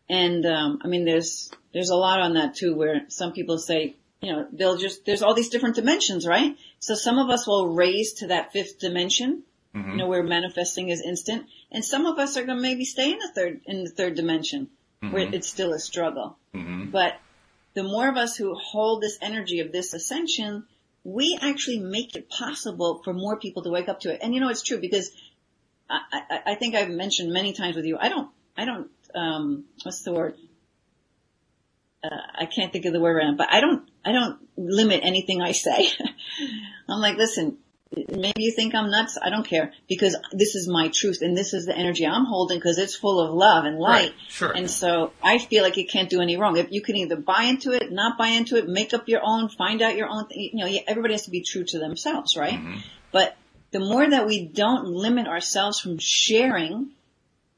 And 0.09 0.45
um, 0.45 0.79
I 0.83 0.87
mean, 0.87 1.03
there's 1.03 1.51
there's 1.73 1.89
a 1.89 1.95
lot 1.95 2.21
on 2.21 2.35
that 2.35 2.55
too, 2.55 2.75
where 2.75 3.01
some 3.09 3.33
people 3.33 3.57
say, 3.57 3.97
you 4.21 4.31
know, 4.31 4.47
they'll 4.51 4.77
just 4.77 5.05
there's 5.05 5.21
all 5.21 5.33
these 5.33 5.49
different 5.49 5.75
dimensions, 5.75 6.25
right? 6.27 6.57
So 6.79 6.95
some 6.95 7.17
of 7.17 7.29
us 7.29 7.47
will 7.47 7.69
raise 7.69 8.13
to 8.13 8.27
that 8.27 8.51
fifth 8.51 8.79
dimension, 8.79 9.43
you 9.91 9.97
know, 9.97 10.07
where 10.07 10.23
manifesting 10.23 10.89
is 10.89 11.01
instant, 11.01 11.45
and 11.71 11.85
some 11.85 12.05
of 12.05 12.17
us 12.17 12.35
are 12.37 12.43
going 12.43 12.57
to 12.57 12.61
maybe 12.61 12.85
stay 12.85 13.11
in 13.11 13.19
the 13.19 13.31
third 13.33 13.61
in 13.65 13.83
the 13.83 13.91
third 13.91 14.15
dimension, 14.15 14.69
where 15.11 15.27
it's 15.33 15.47
still 15.47 15.73
a 15.73 15.79
struggle. 15.79 16.37
But 16.91 17.19
the 17.75 17.83
more 17.83 18.09
of 18.09 18.17
us 18.17 18.35
who 18.35 18.55
hold 18.55 19.01
this 19.01 19.19
energy 19.21 19.59
of 19.59 19.71
this 19.71 19.93
ascension, 19.93 20.65
we 21.03 21.37
actually 21.39 21.79
make 21.79 22.15
it 22.15 22.27
possible 22.27 23.01
for 23.03 23.13
more 23.13 23.37
people 23.37 23.63
to 23.63 23.69
wake 23.69 23.87
up 23.87 23.99
to 24.01 24.11
it. 24.11 24.19
And 24.23 24.33
you 24.33 24.41
know, 24.41 24.49
it's 24.49 24.63
true 24.63 24.79
because 24.79 25.11
I, 25.89 25.99
I, 26.11 26.39
I 26.47 26.55
think 26.55 26.75
I've 26.75 26.89
mentioned 26.89 27.31
many 27.31 27.53
times 27.53 27.75
with 27.75 27.85
you, 27.85 27.97
I 27.99 28.09
don't, 28.09 28.29
I 28.57 28.65
don't, 28.65 28.89
um, 29.15 29.65
what's 29.83 30.01
the 30.01 30.13
word? 30.13 30.35
Uh, 32.03 32.09
I 32.35 32.45
can't 32.45 32.71
think 32.71 32.85
of 32.85 32.93
the 32.93 32.99
word 32.99 33.15
right 33.15 33.27
now, 33.27 33.35
but 33.37 33.51
I 33.51 33.61
don't, 33.61 33.87
I 34.07 34.13
don't 34.13 34.39
limit 34.55 35.01
anything 35.03 35.41
I 35.41 35.51
say. 35.51 35.89
I'm 36.89 37.01
like, 37.01 37.17
listen, 37.17 37.57
maybe 38.09 38.43
you 38.43 38.53
think 38.53 38.73
I'm 38.73 38.89
nuts. 38.89 39.17
I 39.21 39.29
don't 39.29 39.45
care 39.45 39.73
because 39.89 40.15
this 40.31 40.55
is 40.55 40.67
my 40.67 40.87
truth 40.87 41.19
and 41.21 41.35
this 41.35 41.53
is 41.53 41.65
the 41.65 41.77
energy 41.77 42.07
I'm 42.07 42.23
holding 42.23 42.57
because 42.57 42.77
it's 42.77 42.95
full 42.95 43.19
of 43.19 43.33
love 43.33 43.65
and 43.65 43.77
light. 43.77 44.11
Right, 44.11 44.13
sure. 44.29 44.51
And 44.51 44.71
so 44.71 45.11
I 45.21 45.39
feel 45.39 45.63
like 45.63 45.77
it 45.77 45.91
can't 45.91 46.09
do 46.09 46.21
any 46.21 46.37
wrong. 46.37 46.55
If 46.55 46.71
you 46.71 46.81
can 46.81 46.95
either 46.95 47.17
buy 47.17 47.43
into 47.43 47.73
it, 47.73 47.91
not 47.91 48.17
buy 48.17 48.29
into 48.29 48.55
it, 48.55 48.69
make 48.69 48.93
up 48.93 49.09
your 49.09 49.21
own, 49.23 49.49
find 49.49 49.81
out 49.81 49.97
your 49.97 50.07
own 50.07 50.27
thing. 50.27 50.51
You 50.53 50.65
know, 50.65 50.79
everybody 50.87 51.13
has 51.13 51.25
to 51.25 51.31
be 51.31 51.41
true 51.41 51.65
to 51.65 51.79
themselves, 51.79 52.37
right? 52.37 52.53
Mm-hmm. 52.53 52.77
But 53.11 53.35
the 53.71 53.79
more 53.79 54.09
that 54.09 54.25
we 54.25 54.47
don't 54.47 54.85
limit 54.85 55.27
ourselves 55.27 55.81
from 55.81 55.97
sharing 55.99 56.91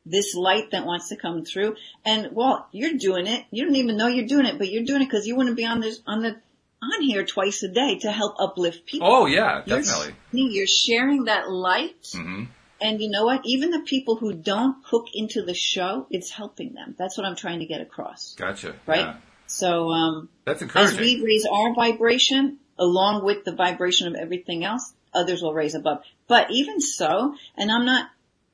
this 0.10 0.36
light 0.36 0.72
that 0.72 0.86
wants 0.86 1.10
to 1.10 1.16
come 1.16 1.46
through, 1.46 1.76
and 2.06 2.30
well, 2.34 2.68
you're 2.72 2.98
doing 2.98 3.28
it. 3.28 3.46
You 3.52 3.66
don't 3.66 3.76
even 3.76 3.98
know 3.98 4.08
you're 4.08 4.28
doing 4.28 4.46
it, 4.46 4.58
but 4.58 4.70
you're 4.70 4.84
doing 4.84 5.02
it 5.02 5.06
because 5.06 5.28
you 5.28 5.36
want 5.36 5.50
to 5.50 5.56
be 5.56 5.66
on 5.66 5.80
this 5.80 6.00
on 6.08 6.22
the 6.22 6.36
on 6.82 7.02
here 7.02 7.26
twice 7.26 7.62
a 7.64 7.68
day 7.68 8.00
to 8.00 8.12
help 8.12 8.36
uplift 8.40 8.86
people. 8.86 9.08
Oh 9.10 9.26
yeah, 9.26 9.64
You're- 9.66 9.82
definitely. 9.82 10.16
You're 10.32 10.68
sharing 10.68 11.26
that 11.26 11.50
light. 11.50 12.08
hmm 12.14 12.46
And 12.82 13.02
you 13.02 13.10
know 13.10 13.26
what? 13.26 13.42
Even 13.44 13.72
the 13.72 13.82
people 13.82 14.16
who 14.16 14.34
don't 14.34 14.78
hook 14.86 15.08
into 15.14 15.44
the 15.44 15.54
show, 15.54 16.08
it's 16.10 16.32
helping 16.32 16.74
them. 16.74 16.96
That's 16.98 17.18
what 17.18 17.26
I'm 17.26 17.36
trying 17.36 17.60
to 17.60 17.66
get 17.66 17.82
across. 17.82 18.36
Gotcha. 18.38 18.76
Right? 18.88 19.00
Yeah. 19.02 19.16
So, 19.48 19.90
um, 19.90 20.30
That's 20.46 20.62
as 20.76 20.98
we 20.98 21.22
raise 21.24 21.46
our 21.46 21.74
vibration 21.74 22.60
along 22.78 23.26
with 23.26 23.44
the 23.44 23.52
vibration 23.54 24.08
of 24.08 24.16
everything 24.16 24.64
else, 24.64 24.94
others 25.14 25.42
will 25.42 25.54
raise 25.54 25.76
above. 25.76 26.04
But 26.28 26.52
even 26.52 26.80
so, 26.80 27.36
and 27.58 27.70
I'm 27.72 27.86
not, 27.86 28.10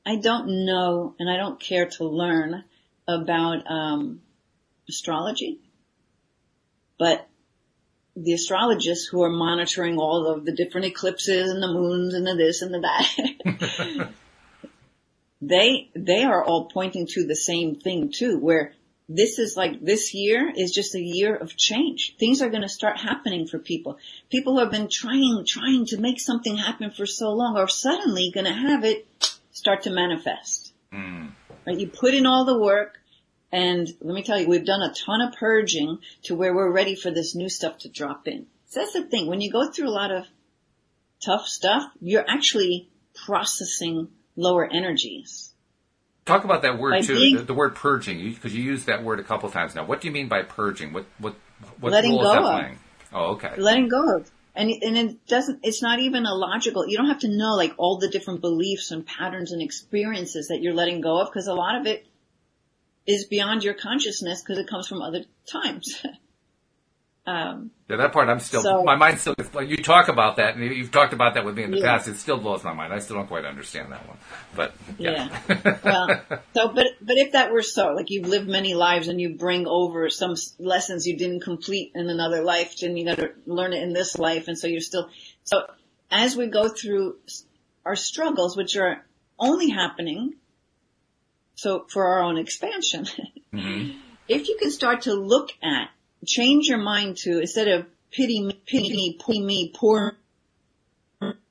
I 0.05 0.17
don't 0.17 0.65
know 0.65 1.15
and 1.19 1.29
I 1.29 1.37
don't 1.37 1.59
care 1.59 1.87
to 1.97 2.05
learn 2.05 2.63
about, 3.07 3.69
um, 3.69 4.21
astrology, 4.87 5.59
but 6.99 7.27
the 8.15 8.33
astrologists 8.33 9.07
who 9.07 9.23
are 9.23 9.29
monitoring 9.29 9.97
all 9.97 10.27
of 10.27 10.45
the 10.45 10.53
different 10.53 10.87
eclipses 10.87 11.51
and 11.51 11.61
the 11.61 11.67
moons 11.67 12.13
and 12.13 12.25
the 12.25 12.35
this 12.35 12.61
and 12.61 12.73
the 12.73 12.79
that, 12.79 14.09
they, 15.41 15.89
they 15.95 16.23
are 16.23 16.43
all 16.43 16.69
pointing 16.69 17.07
to 17.07 17.25
the 17.25 17.35
same 17.35 17.75
thing 17.75 18.11
too, 18.15 18.39
where 18.39 18.73
this 19.09 19.37
is 19.37 19.57
like, 19.57 19.81
this 19.81 20.13
year 20.13 20.51
is 20.55 20.71
just 20.71 20.95
a 20.95 21.01
year 21.01 21.35
of 21.35 21.57
change. 21.57 22.15
Things 22.17 22.41
are 22.41 22.49
going 22.49 22.61
to 22.61 22.69
start 22.69 22.97
happening 22.99 23.47
for 23.47 23.59
people. 23.59 23.97
People 24.31 24.53
who 24.53 24.59
have 24.59 24.71
been 24.71 24.89
trying, 24.89 25.43
trying 25.45 25.85
to 25.87 25.97
make 25.97 26.19
something 26.19 26.55
happen 26.55 26.91
for 26.91 27.05
so 27.05 27.31
long 27.31 27.57
are 27.57 27.67
suddenly 27.67 28.31
going 28.33 28.45
to 28.45 28.53
have 28.53 28.85
it 28.85 29.05
start 29.65 29.81
to 29.81 29.89
manifest. 29.89 30.73
Mm. 30.93 31.31
Right? 31.65 31.79
You 31.79 31.87
put 31.87 32.13
in 32.13 32.27
all 32.27 32.45
the 32.45 32.59
work, 32.59 32.99
and 33.51 33.87
let 33.99 34.13
me 34.13 34.21
tell 34.21 34.39
you, 34.39 34.47
we've 34.47 34.63
done 34.63 34.83
a 34.83 34.93
ton 34.93 35.21
of 35.21 35.33
purging 35.39 35.97
to 36.25 36.35
where 36.35 36.53
we're 36.53 36.71
ready 36.71 36.93
for 36.95 37.09
this 37.09 37.33
new 37.33 37.49
stuff 37.49 37.79
to 37.79 37.89
drop 37.89 38.27
in. 38.27 38.45
So 38.67 38.81
that's 38.81 38.93
the 38.93 39.07
thing. 39.07 39.25
When 39.25 39.41
you 39.41 39.51
go 39.51 39.71
through 39.71 39.89
a 39.89 39.97
lot 40.01 40.11
of 40.11 40.25
tough 41.25 41.47
stuff, 41.47 41.83
you're 41.99 42.25
actually 42.27 42.89
processing 43.25 44.09
lower 44.35 44.69
energies. 44.71 45.51
Talk 46.25 46.43
about 46.43 46.61
that 46.61 46.77
word 46.77 46.91
By 46.91 47.01
too. 47.01 47.15
being- 47.15 47.37
the, 47.37 47.43
the 47.43 47.53
word 47.55 47.73
purging, 47.73 48.19
because 48.33 48.53
you, 48.53 48.63
used 48.63 48.85
that 48.85 49.03
word 49.03 49.19
a 49.19 49.23
couple 49.23 49.49
times 49.49 49.73
now. 49.73 49.83
What 49.85 49.99
do 49.99 50.07
you 50.07 50.13
mean 50.13 50.27
by 50.27 50.43
purging? 50.43 50.93
What 50.93 51.07
what 51.17 51.35
what 51.79 51.91
Letting 51.91 52.11
role 52.11 52.21
is 52.21 52.27
go 52.27 52.33
that 52.33 52.43
of. 52.43 52.59
playing? 52.59 52.79
Oh, 53.13 53.25
okay. 53.33 53.53
letting 53.57 53.87
go 53.87 54.17
of. 54.17 54.29
And, 54.55 54.71
and 54.71 54.97
it 54.97 55.27
doesn't, 55.27 55.59
it's 55.63 55.81
not 55.81 55.99
even 55.99 56.25
a 56.25 56.33
logical, 56.33 56.87
you 56.87 56.97
don't 56.97 57.09
have 57.09 57.19
to 57.19 57.27
know 57.27 57.55
like 57.55 57.73
all 57.77 57.97
the 57.97 58.09
different 58.09 58.41
beliefs 58.41 58.91
and 58.91 59.05
patterns 59.05 59.51
and 59.51 59.61
experiences 59.61 60.47
that 60.47 60.61
you're 60.61 60.73
letting 60.73 61.01
go 61.01 61.19
of 61.19 61.29
because 61.29 61.47
a 61.47 61.53
lot 61.53 61.75
of 61.75 61.87
it 61.87 62.07
is 63.05 63.25
beyond 63.25 63.63
your 63.63 63.73
consciousness 63.73 64.41
because 64.41 64.57
it 64.57 64.67
comes 64.67 64.87
from 64.87 65.01
other 65.01 65.25
times. 65.45 66.01
um, 67.27 67.71
Yeah, 67.89 67.97
that 67.97 68.13
part 68.13 68.29
I'm 68.29 68.39
still, 68.39 68.61
So- 68.61 68.83
my 68.83 68.95
mind 68.95 69.19
still, 69.19 69.35
you 69.63 69.77
talk 69.77 70.07
about 70.09 70.35
that, 70.37 70.55
and 70.55 70.63
you've 70.75 70.91
talked 70.91 71.13
about 71.13 71.33
that 71.35 71.45
with 71.45 71.55
me 71.57 71.63
in 71.63 71.71
the 71.71 71.77
Yeah. 71.79 71.97
past, 71.97 72.07
it 72.07 72.17
still 72.17 72.37
blows 72.37 72.63
my 72.63 72.73
mind. 72.73 72.93
I 72.93 72.99
still 72.99 73.15
don't 73.17 73.27
quite 73.27 73.45
understand 73.45 73.91
that 73.91 74.07
one. 74.07 74.17
But, 74.55 74.73
yeah. 74.97 75.29
well, 75.83 76.21
so, 76.53 76.67
but, 76.69 76.87
but 77.01 77.17
if 77.17 77.31
that 77.33 77.51
were 77.51 77.61
so, 77.61 77.93
like 77.93 78.09
you've 78.09 78.27
lived 78.27 78.47
many 78.47 78.73
lives 78.73 79.07
and 79.07 79.19
you 79.19 79.29
bring 79.35 79.65
over 79.67 80.09
some 80.09 80.35
lessons 80.59 81.05
you 81.07 81.17
didn't 81.17 81.41
complete 81.41 81.91
in 81.95 82.09
another 82.09 82.41
life 82.43 82.81
and 82.83 82.97
you 82.97 83.05
gotta 83.05 83.31
learn 83.45 83.73
it 83.73 83.81
in 83.83 83.93
this 83.93 84.17
life 84.17 84.47
and 84.47 84.57
so 84.57 84.67
you're 84.67 84.81
still, 84.81 85.09
so 85.43 85.65
as 86.11 86.35
we 86.37 86.47
go 86.47 86.69
through 86.69 87.17
our 87.85 87.95
struggles, 87.95 88.55
which 88.57 88.75
are 88.77 89.03
only 89.39 89.69
happening, 89.69 90.33
so 91.55 91.85
for 91.89 92.05
our 92.05 92.21
own 92.23 92.37
expansion, 92.37 93.05
Mhm. 93.53 93.95
if 94.27 94.47
you 94.47 94.57
can 94.59 94.71
start 94.71 95.03
to 95.03 95.13
look 95.13 95.49
at, 95.63 95.89
change 96.27 96.67
your 96.67 96.77
mind 96.77 97.17
to, 97.17 97.39
instead 97.39 97.67
of 97.67 97.85
pity 98.11 98.41
me, 98.41 98.61
pity 98.65 98.89
me, 98.89 99.19
pity 99.19 99.41
me, 99.41 99.71
poor, 99.75 100.17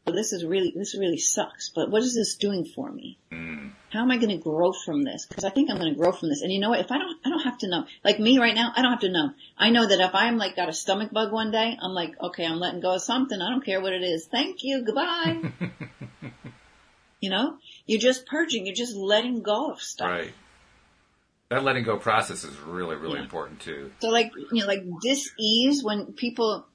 this 0.07 0.33
is 0.33 0.45
really, 0.45 0.73
this 0.75 0.97
really 0.97 1.19
sucks, 1.19 1.71
but 1.71 1.91
what 1.91 2.03
is 2.03 2.15
this 2.15 2.37
doing 2.37 2.65
for 2.65 2.91
me? 2.91 3.19
Mm. 3.33 3.73
how 3.91 4.03
am 4.03 4.11
I 4.11 4.17
going 4.17 4.37
to 4.37 4.43
grow 4.43 4.73
from 4.73 5.03
this? 5.03 5.27
Because 5.27 5.45
I 5.45 5.51
think 5.51 5.71
I'm 5.71 5.79
going 5.79 5.93
to 5.93 5.99
grow 5.99 6.13
from 6.13 6.29
this. 6.29 6.43
And 6.43 6.53
you 6.53 6.61
know 6.61 6.71
what? 6.71 6.81
If 6.81 6.91
I 6.91 6.99
don't, 6.99 7.17
I 7.25 7.31
don't 7.31 7.45
have 7.45 7.59
to 7.59 7.69
know. 7.69 7.87
Like 8.05 8.19
me 8.19 8.39
right 8.39 8.55
now, 8.55 8.73
I 8.75 8.83
don't 8.83 8.91
have 8.91 9.01
to 9.01 9.11
know. 9.11 9.31
I 9.57 9.71
know 9.71 9.87
that 9.87 10.01
if 10.01 10.15
I'm 10.15 10.37
like 10.37 10.57
got 10.57 10.69
a 10.69 10.73
stomach 10.73 11.11
bug 11.13 11.33
one 11.33 11.51
day, 11.51 11.77
I'm 11.81 11.93
like, 11.93 12.15
okay, 12.21 12.45
I'm 12.45 12.59
letting 12.59 12.81
go 12.81 12.95
of 12.95 13.03
something. 13.03 13.41
I 13.41 13.51
don't 13.51 13.65
care 13.65 13.81
what 13.81 13.93
it 13.93 14.03
is. 14.03 14.27
Thank 14.27 14.63
you. 14.63 14.85
Goodbye. 14.85 15.53
you 17.21 17.31
know, 17.31 17.57
you're 17.87 18.01
just 18.01 18.27
purging. 18.27 18.67
You're 18.67 18.75
just 18.75 18.97
letting 18.97 19.43
go 19.43 19.71
of 19.71 19.81
stuff. 19.81 20.11
Right. 20.11 20.35
That 21.51 21.63
letting 21.63 21.85
go 21.85 21.97
process 21.99 22.45
is 22.45 22.59
really, 22.61 22.97
really 22.97 23.17
Yeah. 23.17 23.25
important 23.25 23.61
too. 23.61 23.93
So 24.01 24.09
like, 24.09 24.33
you 24.35 24.63
know, 24.63 24.67
like 24.67 24.83
dis-ease 25.03 25.85
when 25.85 26.13
people, 26.15 26.67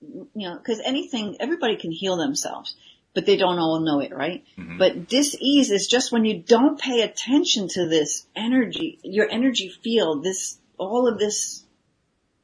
you 0.00 0.28
know, 0.48 0.58
cause 0.58 0.80
anything, 0.84 1.36
everybody 1.40 1.76
can 1.76 1.90
heal 1.92 2.16
themselves, 2.16 2.74
but 3.14 3.26
they 3.26 3.36
don't 3.36 3.58
all 3.58 3.80
know 3.80 4.00
it, 4.00 4.14
right? 4.14 4.44
Mm-hmm. 4.58 4.78
But 4.78 5.08
dis-ease 5.08 5.70
is 5.70 5.86
just 5.86 6.12
when 6.12 6.24
you 6.24 6.38
don't 6.38 6.78
pay 6.78 7.00
attention 7.02 7.68
to 7.68 7.86
this 7.88 8.26
energy, 8.36 8.98
your 9.02 9.28
energy 9.30 9.68
field, 9.68 10.22
this, 10.22 10.58
all 10.78 11.08
of 11.08 11.18
this, 11.18 11.64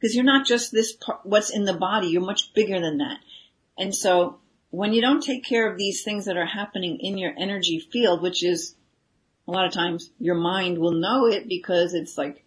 cause 0.00 0.14
you're 0.14 0.24
not 0.24 0.46
just 0.46 0.72
this 0.72 0.92
part, 0.92 1.20
what's 1.24 1.50
in 1.50 1.64
the 1.64 1.74
body, 1.74 2.08
you're 2.08 2.22
much 2.22 2.54
bigger 2.54 2.80
than 2.80 2.98
that. 2.98 3.18
And 3.76 3.94
so 3.94 4.38
when 4.70 4.92
you 4.92 5.00
don't 5.00 5.22
take 5.22 5.44
care 5.44 5.70
of 5.70 5.78
these 5.78 6.02
things 6.02 6.24
that 6.24 6.36
are 6.36 6.46
happening 6.46 6.98
in 7.00 7.18
your 7.18 7.32
energy 7.36 7.78
field, 7.78 8.22
which 8.22 8.42
is 8.42 8.74
a 9.48 9.50
lot 9.50 9.66
of 9.66 9.72
times 9.72 10.10
your 10.20 10.34
mind 10.34 10.76
will 10.78 10.92
know 10.92 11.26
it 11.26 11.48
because 11.48 11.94
it's 11.94 12.18
like 12.18 12.44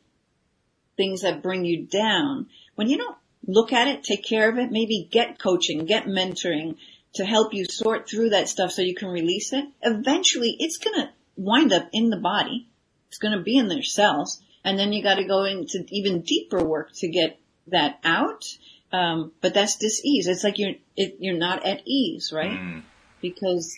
things 0.96 1.22
that 1.22 1.42
bring 1.42 1.66
you 1.66 1.88
down. 1.88 2.46
When 2.76 2.88
you 2.88 2.98
don't 2.98 3.18
look 3.46 3.74
at 3.74 3.88
it, 3.88 4.04
take 4.04 4.24
care 4.24 4.48
of 4.50 4.60
it, 4.60 4.72
maybe 4.72 5.10
get 5.12 5.40
coaching, 5.40 5.86
get 5.86 6.06
mentoring 6.06 6.78
to 7.16 7.26
help 7.26 7.56
you 7.56 7.66
sort 7.66 8.08
through 8.08 8.30
that 8.30 8.48
stuff 8.48 8.72
so 8.72 8.84
you 8.84 8.94
can 8.94 9.10
release 9.10 9.52
it. 9.52 9.66
Eventually 9.82 10.56
it's 10.60 10.78
gonna 10.78 11.12
wind 11.36 11.74
up 11.74 11.90
in 11.92 12.12
the 12.12 12.18
body. 12.18 12.68
It's 13.10 13.18
gonna 13.18 13.42
be 13.42 13.58
in 13.58 13.68
their 13.68 13.84
cells. 13.84 14.40
And 14.64 14.78
then 14.78 14.94
you 14.94 15.02
gotta 15.02 15.26
go 15.26 15.44
into 15.46 15.84
even 15.90 16.22
deeper 16.22 16.64
work 16.64 16.92
to 16.98 17.08
get 17.08 17.40
that 17.68 17.98
out. 18.04 18.46
Um, 18.94 19.32
but 19.42 19.56
that's 19.56 19.78
dis-ease. 19.78 20.28
It's 20.28 20.44
like 20.44 20.60
you're, 20.60 20.76
it, 20.96 21.16
you're 21.20 21.38
not 21.38 21.66
at 21.66 21.82
ease, 21.88 22.32
right? 22.32 22.60
Mm. 22.60 22.84
because 23.22 23.76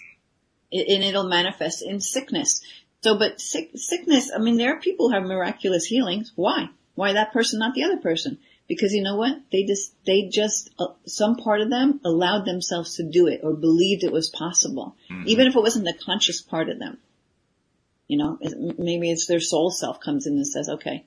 it, 0.74 0.94
and 0.94 1.04
it'll 1.04 1.30
manifest 1.30 1.84
in 1.84 2.02
sickness. 2.02 2.62
So, 3.04 3.18
but 3.20 3.42
sick, 3.42 3.72
sickness, 3.76 4.32
I 4.34 4.40
mean, 4.40 4.58
there 4.58 4.74
are 4.76 4.80
people 4.80 5.10
who 5.10 5.14
have 5.16 5.24
miraculous 5.24 5.86
healings. 5.86 6.32
Why? 6.36 6.70
Why 6.96 7.14
that 7.14 7.34
person, 7.34 7.60
not 7.60 7.76
the 7.76 7.84
other 7.84 7.98
person? 7.98 8.38
Because 8.70 8.94
you 8.94 9.04
know 9.04 9.18
what? 9.18 9.42
They 9.52 9.64
just, 9.64 9.94
they 10.06 10.30
just, 10.32 10.70
uh, 10.80 10.88
some 11.06 11.36
part 11.36 11.60
of 11.60 11.70
them 11.70 12.00
allowed 12.06 12.46
themselves 12.46 12.96
to 12.96 13.04
do 13.04 13.28
it 13.28 13.42
or 13.44 13.54
believed 13.54 14.04
it 14.06 14.12
was 14.14 14.30
possible. 14.30 14.96
Even 15.26 15.48
if 15.48 15.56
it 15.56 15.60
wasn't 15.60 15.84
the 15.84 15.94
conscious 16.06 16.42
part 16.42 16.70
of 16.70 16.80
them. 16.80 16.98
You 18.08 18.18
know, 18.20 18.38
it- 18.40 18.80
maybe 18.80 19.12
it's 19.12 19.28
their 19.28 19.42
soul 19.42 19.70
self 19.70 20.00
comes 20.00 20.26
in 20.26 20.34
and 20.36 20.48
says, 20.48 20.70
okay, 20.70 21.04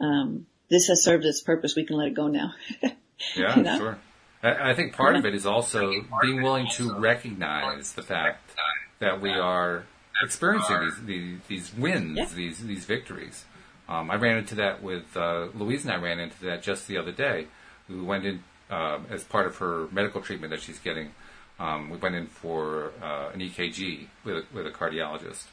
um, 0.00 0.46
this 0.68 0.88
has 0.88 1.02
served 1.02 1.24
its 1.24 1.40
purpose. 1.40 1.74
We 1.74 1.86
can 1.86 1.96
let 1.96 2.08
it 2.08 2.14
go 2.14 2.28
now. 2.28 2.52
Yeah, 3.36 3.56
You 3.56 3.62
know? 3.62 3.78
sure. 3.78 3.98
I, 4.42 4.70
I 4.70 4.74
think 4.74 4.94
part 4.94 5.14
of 5.14 5.24
it 5.24 5.34
is 5.34 5.46
also 5.46 5.92
being 6.20 6.42
willing 6.42 6.66
to 6.72 6.92
recognize 6.98 7.92
the 7.92 8.02
fact 8.02 8.50
that 8.98 9.20
we 9.22 9.30
are 9.30 9.84
experiencing 10.22 10.80
these 10.80 11.04
these, 11.06 11.38
these 11.48 11.74
wins, 11.74 12.16
Yeah. 12.18 12.26
these 12.34 12.58
these 12.64 12.84
victories. 12.84 13.44
Um, 13.88 14.10
I 14.10 14.14
ran 14.16 14.38
into 14.38 14.54
that 14.56 14.82
with 14.82 15.16
uh, 15.16 15.48
Louise, 15.54 15.84
and 15.84 15.92
I 15.92 15.96
ran 15.96 16.18
into 16.20 16.44
that 16.46 16.62
just 16.62 16.86
the 16.86 16.98
other 16.98 17.12
day. 17.12 17.46
We 17.88 18.00
went 18.00 18.24
in 18.24 18.42
um, 18.70 19.06
as 19.10 19.24
part 19.24 19.46
of 19.46 19.56
her 19.58 19.88
medical 19.90 20.20
treatment 20.20 20.50
that 20.52 20.62
she's 20.62 20.78
getting. 20.78 21.10
Um, 21.58 21.90
we 21.90 21.96
went 21.98 22.14
in 22.14 22.26
for 22.26 22.92
uh, 23.02 23.30
an 23.34 23.40
EKG 23.40 24.06
with 24.24 24.36
a, 24.36 24.44
with 24.54 24.66
a 24.66 24.70
cardiologist 24.70 25.44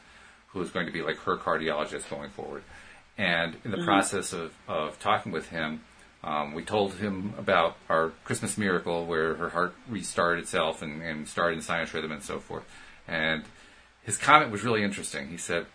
who 0.48 0.60
is 0.62 0.70
going 0.70 0.86
to 0.86 0.92
be 0.92 1.02
like 1.02 1.16
her 1.18 1.36
cardiologist 1.36 2.08
going 2.08 2.30
forward. 2.30 2.62
And 3.18 3.56
in 3.64 3.70
the 3.70 3.84
process 3.84 4.32
of, 4.32 4.54
of 4.66 4.98
talking 4.98 5.30
with 5.32 5.48
him, 5.50 5.82
um, 6.24 6.54
we 6.54 6.64
told 6.64 6.94
him 6.94 7.34
about 7.38 7.76
our 7.88 8.12
Christmas 8.24 8.56
miracle 8.56 9.04
where 9.06 9.34
her 9.34 9.50
heart 9.50 9.74
restarted 9.88 10.42
itself 10.44 10.80
and, 10.82 11.02
and 11.02 11.28
started 11.28 11.56
in 11.56 11.62
sinus 11.62 11.92
rhythm 11.92 12.12
and 12.12 12.22
so 12.22 12.38
forth. 12.38 12.64
And 13.06 13.44
his 14.10 14.18
comment 14.18 14.50
was 14.50 14.64
really 14.64 14.82
interesting. 14.82 15.28
He 15.28 15.36
said, 15.36 15.66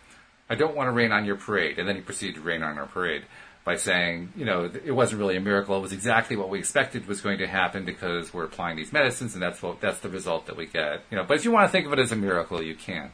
I 0.50 0.56
don't 0.56 0.76
want 0.76 0.88
to 0.88 0.92
rain 0.92 1.10
on 1.10 1.24
your 1.24 1.36
parade. 1.36 1.78
And 1.78 1.88
then 1.88 1.96
he 1.96 2.02
proceeded 2.02 2.34
to 2.36 2.42
rain 2.42 2.62
on 2.62 2.76
our 2.76 2.86
parade 2.86 3.22
by 3.64 3.76
saying, 3.76 4.34
you 4.36 4.44
know, 4.44 4.70
it 4.84 4.92
wasn't 4.92 5.20
really 5.20 5.36
a 5.38 5.40
miracle. 5.40 5.74
It 5.74 5.80
was 5.80 5.94
exactly 5.94 6.36
what 6.36 6.50
we 6.50 6.58
expected 6.58 7.06
was 7.08 7.22
going 7.22 7.38
to 7.38 7.46
happen 7.46 7.86
because 7.86 8.34
we're 8.34 8.44
applying 8.44 8.76
these 8.76 8.92
medicines 8.92 9.32
and 9.32 9.42
that's 9.42 9.62
what, 9.62 9.80
that's 9.80 10.00
the 10.00 10.10
result 10.10 10.46
that 10.46 10.56
we 10.56 10.66
get. 10.66 11.02
You 11.10 11.16
know, 11.16 11.24
but 11.24 11.38
if 11.38 11.46
you 11.46 11.50
want 11.50 11.66
to 11.66 11.72
think 11.72 11.86
of 11.86 11.94
it 11.94 11.98
as 11.98 12.12
a 12.12 12.16
miracle, 12.16 12.62
you 12.62 12.74
can. 12.74 13.10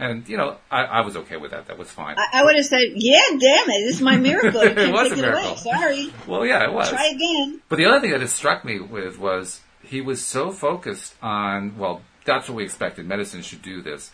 And, 0.00 0.28
you 0.28 0.36
know, 0.36 0.56
I, 0.72 0.82
I 0.82 1.00
was 1.02 1.16
okay 1.18 1.36
with 1.36 1.52
that. 1.52 1.68
That 1.68 1.78
was 1.78 1.88
fine. 1.88 2.16
I, 2.18 2.40
I 2.40 2.44
would 2.44 2.56
have 2.56 2.66
said, 2.66 2.88
yeah, 2.96 3.20
damn 3.28 3.70
it, 3.70 3.84
this 3.86 3.94
is 3.94 4.02
my 4.02 4.16
miracle. 4.16 4.60
It 4.62 4.92
was 4.92 5.12
a 5.12 5.14
away. 5.14 5.22
miracle. 5.22 5.56
Sorry. 5.56 6.12
well, 6.26 6.44
yeah, 6.44 6.64
it 6.64 6.72
was. 6.72 6.90
Try 6.90 7.06
again. 7.14 7.60
But 7.68 7.76
the 7.76 7.84
other 7.84 8.00
thing 8.00 8.10
that 8.10 8.20
it 8.20 8.28
struck 8.28 8.64
me 8.64 8.80
with 8.80 9.20
was 9.20 9.60
he 9.84 10.00
was 10.00 10.24
so 10.24 10.50
focused 10.50 11.14
on, 11.22 11.78
well, 11.78 12.02
that's 12.24 12.48
what 12.48 12.56
we 12.56 12.64
expected. 12.64 13.06
Medicine 13.06 13.42
should 13.42 13.62
do 13.62 13.82
this. 13.82 14.10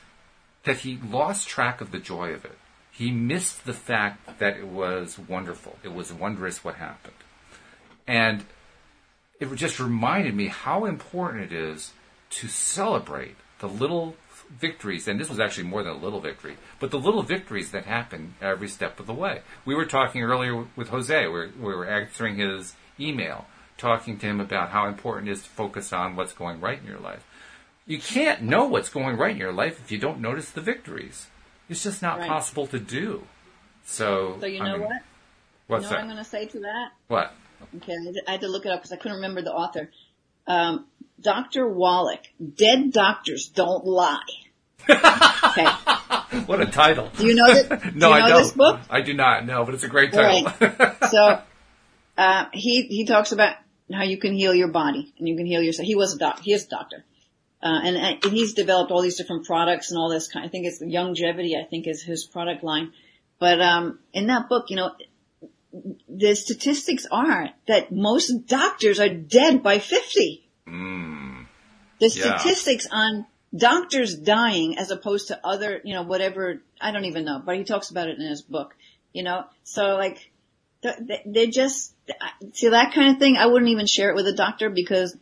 That 0.64 0.78
he 0.78 0.98
lost 0.98 1.48
track 1.48 1.80
of 1.80 1.90
the 1.90 1.98
joy 1.98 2.32
of 2.32 2.44
it. 2.44 2.58
He 2.90 3.11
missed 3.11 3.64
the 3.64 3.72
fact 3.72 4.38
that 4.38 4.56
it 4.56 4.66
was 4.66 5.18
wonderful. 5.18 5.78
It 5.82 5.94
was 5.94 6.12
wondrous 6.12 6.62
what 6.62 6.74
happened. 6.74 7.14
And 8.06 8.44
it 9.38 9.52
just 9.54 9.80
reminded 9.80 10.34
me 10.34 10.48
how 10.48 10.84
important 10.84 11.50
it 11.50 11.52
is 11.52 11.92
to 12.30 12.48
celebrate 12.48 13.36
the 13.61 13.68
little 13.68 14.16
victories. 14.50 15.08
And 15.08 15.18
this 15.18 15.30
was 15.30 15.40
actually 15.40 15.64
more 15.64 15.82
than 15.82 15.94
a 15.94 15.98
little 15.98 16.20
victory, 16.20 16.56
but 16.78 16.90
the 16.90 16.98
little 16.98 17.22
victories 17.22 17.70
that 17.70 17.84
happen 17.84 18.34
every 18.40 18.68
step 18.68 19.00
of 19.00 19.06
the 19.06 19.14
way. 19.14 19.42
We 19.64 19.74
were 19.74 19.86
talking 19.86 20.22
earlier 20.22 20.66
with 20.76 20.88
Jose. 20.88 21.26
We 21.26 21.32
were, 21.32 21.50
we 21.58 21.74
were 21.74 21.86
answering 21.86 22.36
his 22.36 22.74
email, 22.98 23.46
talking 23.78 24.18
to 24.18 24.26
him 24.26 24.40
about 24.40 24.70
how 24.70 24.86
important 24.86 25.28
it 25.28 25.32
is 25.32 25.42
to 25.42 25.48
focus 25.48 25.92
on 25.92 26.16
what's 26.16 26.32
going 26.32 26.61
right 26.61 26.78
in 26.78 26.86
your 26.86 26.98
life. 26.98 27.24
You 27.91 27.99
can't 27.99 28.43
know 28.43 28.66
what's 28.66 28.88
going 28.88 29.16
right 29.16 29.32
in 29.32 29.36
your 29.36 29.53
life 29.53 29.80
if 29.84 29.91
you 29.91 29.99
don't 29.99 30.20
notice 30.20 30.49
the 30.51 30.61
victories. 30.61 31.26
It's 31.68 31.82
just 31.82 32.03
not 32.03 32.18
Right. 32.20 32.28
possible 32.28 32.68
to 32.68 32.78
do. 32.78 33.26
So, 33.84 34.36
So 34.38 34.47
you 34.47 34.62
I 34.62 34.66
know 34.66 34.72
mean, 34.74 34.82
what? 34.82 34.93
You 34.93 35.01
What's 35.66 35.82
know 35.84 35.91
what 35.91 35.99
I'm 35.99 36.07
that? 36.07 36.12
going 36.14 36.24
to 36.24 36.30
say 36.30 36.47
to 36.47 36.61
that? 36.61 36.91
What? 37.09 37.32
Okay, 37.78 37.93
I 37.93 38.05
had 38.32 38.41
to- 38.41 38.47
I 38.47 38.49
look 38.49 38.64
it 38.64 38.70
up 38.70 38.78
because 38.80 38.93
I 38.93 38.97
couldn't 38.97 39.16
remember 39.16 39.43
the 39.43 39.53
author. 39.53 39.91
Um, 40.47 40.86
Dr. 41.20 41.68
Wallach, 41.68 42.20
dead 42.55 42.93
doctors 42.93 43.49
don't 43.49 43.84
lie. 43.84 44.20
okay. 44.88 45.66
What 46.47 46.61
a 46.61 46.66
title. 46.66 47.11
Do 47.18 47.26
you 47.26 47.34
know 47.34 47.53
that? 47.53 47.86
no, 47.97 48.12
do 48.12 48.18
you 48.18 48.22
I 48.24 48.28
don't. 48.28 48.43
this 48.43 48.53
book? 48.53 48.80
I 48.88 49.01
do 49.01 49.14
not. 49.14 49.45
No, 49.47 49.64
but 49.64 49.74
it's 49.74 49.82
a 49.82 49.88
great 49.88 50.14
Right. 50.14 50.45
title. 50.47 50.97
So, 51.11 51.43
uh, 52.16 52.45
he, 52.53 52.82
he 52.82 53.05
talks 53.05 53.32
about 53.32 53.57
how 53.93 54.05
you 54.05 54.16
can 54.16 54.32
heal 54.34 54.55
your 54.55 54.68
body 54.68 55.12
and 55.18 55.26
you 55.28 55.36
can 55.36 55.47
heal 55.47 55.61
yourself. 55.61 55.86
He 55.86 55.97
was 55.97 56.14
a 56.14 56.18
doc, 56.18 56.38
he 56.41 56.53
is 56.53 56.66
a 56.66 56.68
doctor. 56.68 57.05
Uh, 57.62 57.80
and, 57.84 57.96
and 57.96 58.32
he's 58.32 58.54
developed 58.54 58.90
all 58.90 59.02
these 59.02 59.18
different 59.18 59.44
products 59.44 59.90
and 59.90 59.98
all 59.98 60.08
this 60.08 60.28
kind, 60.28 60.46
I 60.46 60.48
think 60.48 60.66
it's 60.66 60.80
longevity, 60.80 61.56
I 61.56 61.68
think 61.68 61.86
is 61.86 62.02
his 62.02 62.24
product 62.24 62.64
line. 62.64 62.92
But, 63.38 63.61
um, 63.61 63.98
in 64.14 64.28
that 64.28 64.48
book, 64.48 64.66
you 64.70 64.76
know, 64.76 64.92
the 66.08 66.34
statistics 66.34 67.06
are 67.11 67.50
that 67.68 67.92
most 67.92 68.46
doctors 68.46 68.98
are 68.98 69.08
dead 69.11 69.62
by 69.62 69.78
50. 69.78 70.48
Mm. 70.66 71.46
The 72.00 72.08
Yeah. 72.08 72.38
statistics 72.38 72.86
on 72.90 73.26
doctors 73.54 74.14
dying 74.16 74.78
as 74.78 74.90
opposed 74.90 75.28
to 75.28 75.46
other, 75.46 75.80
you 75.84 75.94
know, 75.94 76.02
whatever, 76.02 76.62
I 76.80 76.92
don't 76.92 77.04
even 77.04 77.24
know, 77.24 77.42
but 77.44 77.56
he 77.56 77.64
talks 77.64 77.90
about 77.90 78.08
it 78.08 78.18
in 78.18 78.26
his 78.26 78.42
book, 78.42 78.74
you 79.12 79.22
know, 79.22 79.44
so 79.64 79.96
like, 79.96 80.30
th- 80.82 80.96
th- 81.06 81.22
they 81.26 81.48
just, 81.48 81.92
see 82.54 82.68
that 82.70 82.94
kind 82.94 83.12
of 83.12 83.18
thing, 83.18 83.36
I 83.36 83.46
wouldn't 83.46 83.70
even 83.70 83.86
share 83.86 84.11
it 84.11 84.16
with 84.16 84.26
a 84.26 84.34
doctor 84.34 84.70
because 84.70 85.16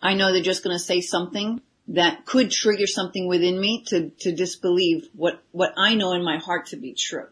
I 0.00 0.14
know 0.14 0.32
they're 0.32 0.42
just 0.42 0.62
going 0.62 0.76
to 0.76 0.82
say 0.82 1.00
something 1.00 1.60
that 1.88 2.24
could 2.26 2.50
trigger 2.50 2.86
something 2.86 3.26
within 3.26 3.60
me 3.60 3.84
to, 3.88 4.10
to 4.20 4.32
disbelieve 4.34 5.08
what, 5.14 5.42
what 5.50 5.72
I 5.76 5.94
know 5.94 6.12
in 6.12 6.24
my 6.24 6.38
heart 6.38 6.66
to 6.66 6.76
be 6.76 6.94
true. 6.94 7.26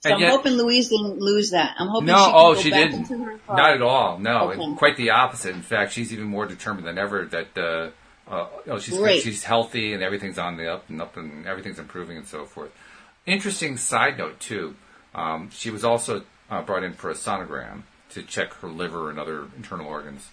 So 0.00 0.10
And 0.10 0.14
I'm 0.14 0.20
yet- 0.20 0.30
hoping 0.30 0.52
Louise 0.52 0.88
didn't 0.88 1.18
lose 1.18 1.50
that. 1.50 1.74
I'm 1.78 1.88
hoping 1.88 2.06
No, 2.06 2.16
she 2.24 2.30
oh, 2.32 2.54
she 2.54 2.70
didn't. 2.70 3.10
into 3.10 3.18
her 3.24 3.38
thought. 3.38 3.56
Not 3.56 3.72
at 3.72 3.82
all. 3.82 4.18
No, 4.18 4.52
Okay. 4.52 4.74
quite 4.76 4.96
the 4.96 5.10
opposite. 5.10 5.54
In 5.54 5.62
fact, 5.62 5.92
she's 5.92 6.12
even 6.12 6.26
more 6.26 6.46
determined 6.46 6.86
than 6.86 6.98
ever 6.98 7.24
that 7.26 7.58
uh, 7.58 7.90
uh, 8.32 8.46
oh, 8.68 8.78
she's 8.78 8.96
Great. 8.96 9.22
she's 9.22 9.42
healthy 9.42 9.92
and 9.94 10.02
everything's 10.02 10.38
on 10.38 10.56
the 10.56 10.72
up 10.72 10.88
and 10.88 11.02
up 11.02 11.16
and 11.16 11.46
everything's 11.46 11.78
improving 11.80 12.16
and 12.16 12.26
so 12.26 12.44
forth. 12.44 12.70
Interesting 13.26 13.76
side 13.76 14.18
note 14.18 14.38
too. 14.38 14.76
Um, 15.14 15.50
she 15.50 15.70
was 15.70 15.82
also 15.84 16.22
uh, 16.50 16.62
brought 16.62 16.84
in 16.84 16.92
for 16.92 17.10
a 17.10 17.14
sonogram 17.14 17.82
to 18.10 18.22
check 18.22 18.54
her 18.54 18.68
liver 18.68 19.10
and 19.10 19.18
other 19.18 19.46
internal 19.56 19.86
organs. 19.86 20.28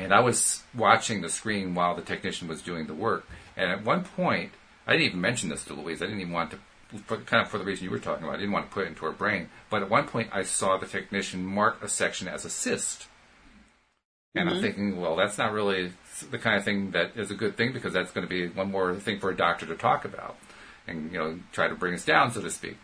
And 0.00 0.14
I 0.14 0.20
was 0.20 0.62
watching 0.74 1.20
the 1.20 1.28
screen 1.28 1.74
while 1.74 1.94
the 1.94 2.02
technician 2.02 2.48
was 2.48 2.62
doing 2.62 2.86
the 2.86 2.94
work. 2.94 3.26
And 3.56 3.70
at 3.70 3.84
one 3.84 4.04
point, 4.04 4.52
I 4.86 4.92
didn't 4.92 5.06
even 5.06 5.20
mention 5.20 5.50
this 5.50 5.64
to 5.66 5.74
Louise. 5.74 6.00
I 6.00 6.06
didn't 6.06 6.20
even 6.20 6.32
want 6.32 6.52
to, 6.52 6.58
kind 7.26 7.42
of 7.42 7.48
for 7.48 7.58
the 7.58 7.64
reason 7.64 7.84
you 7.84 7.90
were 7.90 7.98
talking 7.98 8.24
about. 8.24 8.36
I 8.36 8.38
didn't 8.38 8.52
want 8.52 8.70
to 8.70 8.74
put 8.74 8.86
it 8.86 8.88
into 8.88 9.04
her 9.04 9.12
brain. 9.12 9.50
But 9.68 9.82
at 9.82 9.90
one 9.90 10.06
point, 10.06 10.30
I 10.32 10.42
saw 10.42 10.78
the 10.78 10.86
technician 10.86 11.44
mark 11.44 11.82
a 11.82 11.88
section 11.88 12.28
as 12.28 12.44
a 12.44 12.50
cyst. 12.50 13.08
And 14.34 14.48
I'm 14.48 14.54
mm-hmm. 14.54 14.62
thinking, 14.62 15.00
well, 15.00 15.16
that's 15.16 15.36
not 15.36 15.52
really 15.52 15.92
the 16.30 16.38
kind 16.38 16.56
of 16.56 16.64
thing 16.64 16.92
that 16.92 17.16
is 17.16 17.30
a 17.30 17.34
good 17.34 17.56
thing 17.56 17.72
because 17.72 17.92
that's 17.92 18.12
going 18.12 18.26
to 18.26 18.30
be 18.30 18.48
one 18.48 18.70
more 18.70 18.94
thing 18.94 19.18
for 19.18 19.30
a 19.30 19.36
doctor 19.36 19.66
to 19.66 19.74
talk 19.74 20.04
about. 20.04 20.36
and 20.86 21.12
you 21.12 21.18
know 21.18 21.38
try 21.52 21.68
to 21.68 21.74
bring 21.74 21.94
us 21.94 22.04
down, 22.04 22.32
so 22.32 22.40
to 22.40 22.50
speak. 22.50 22.76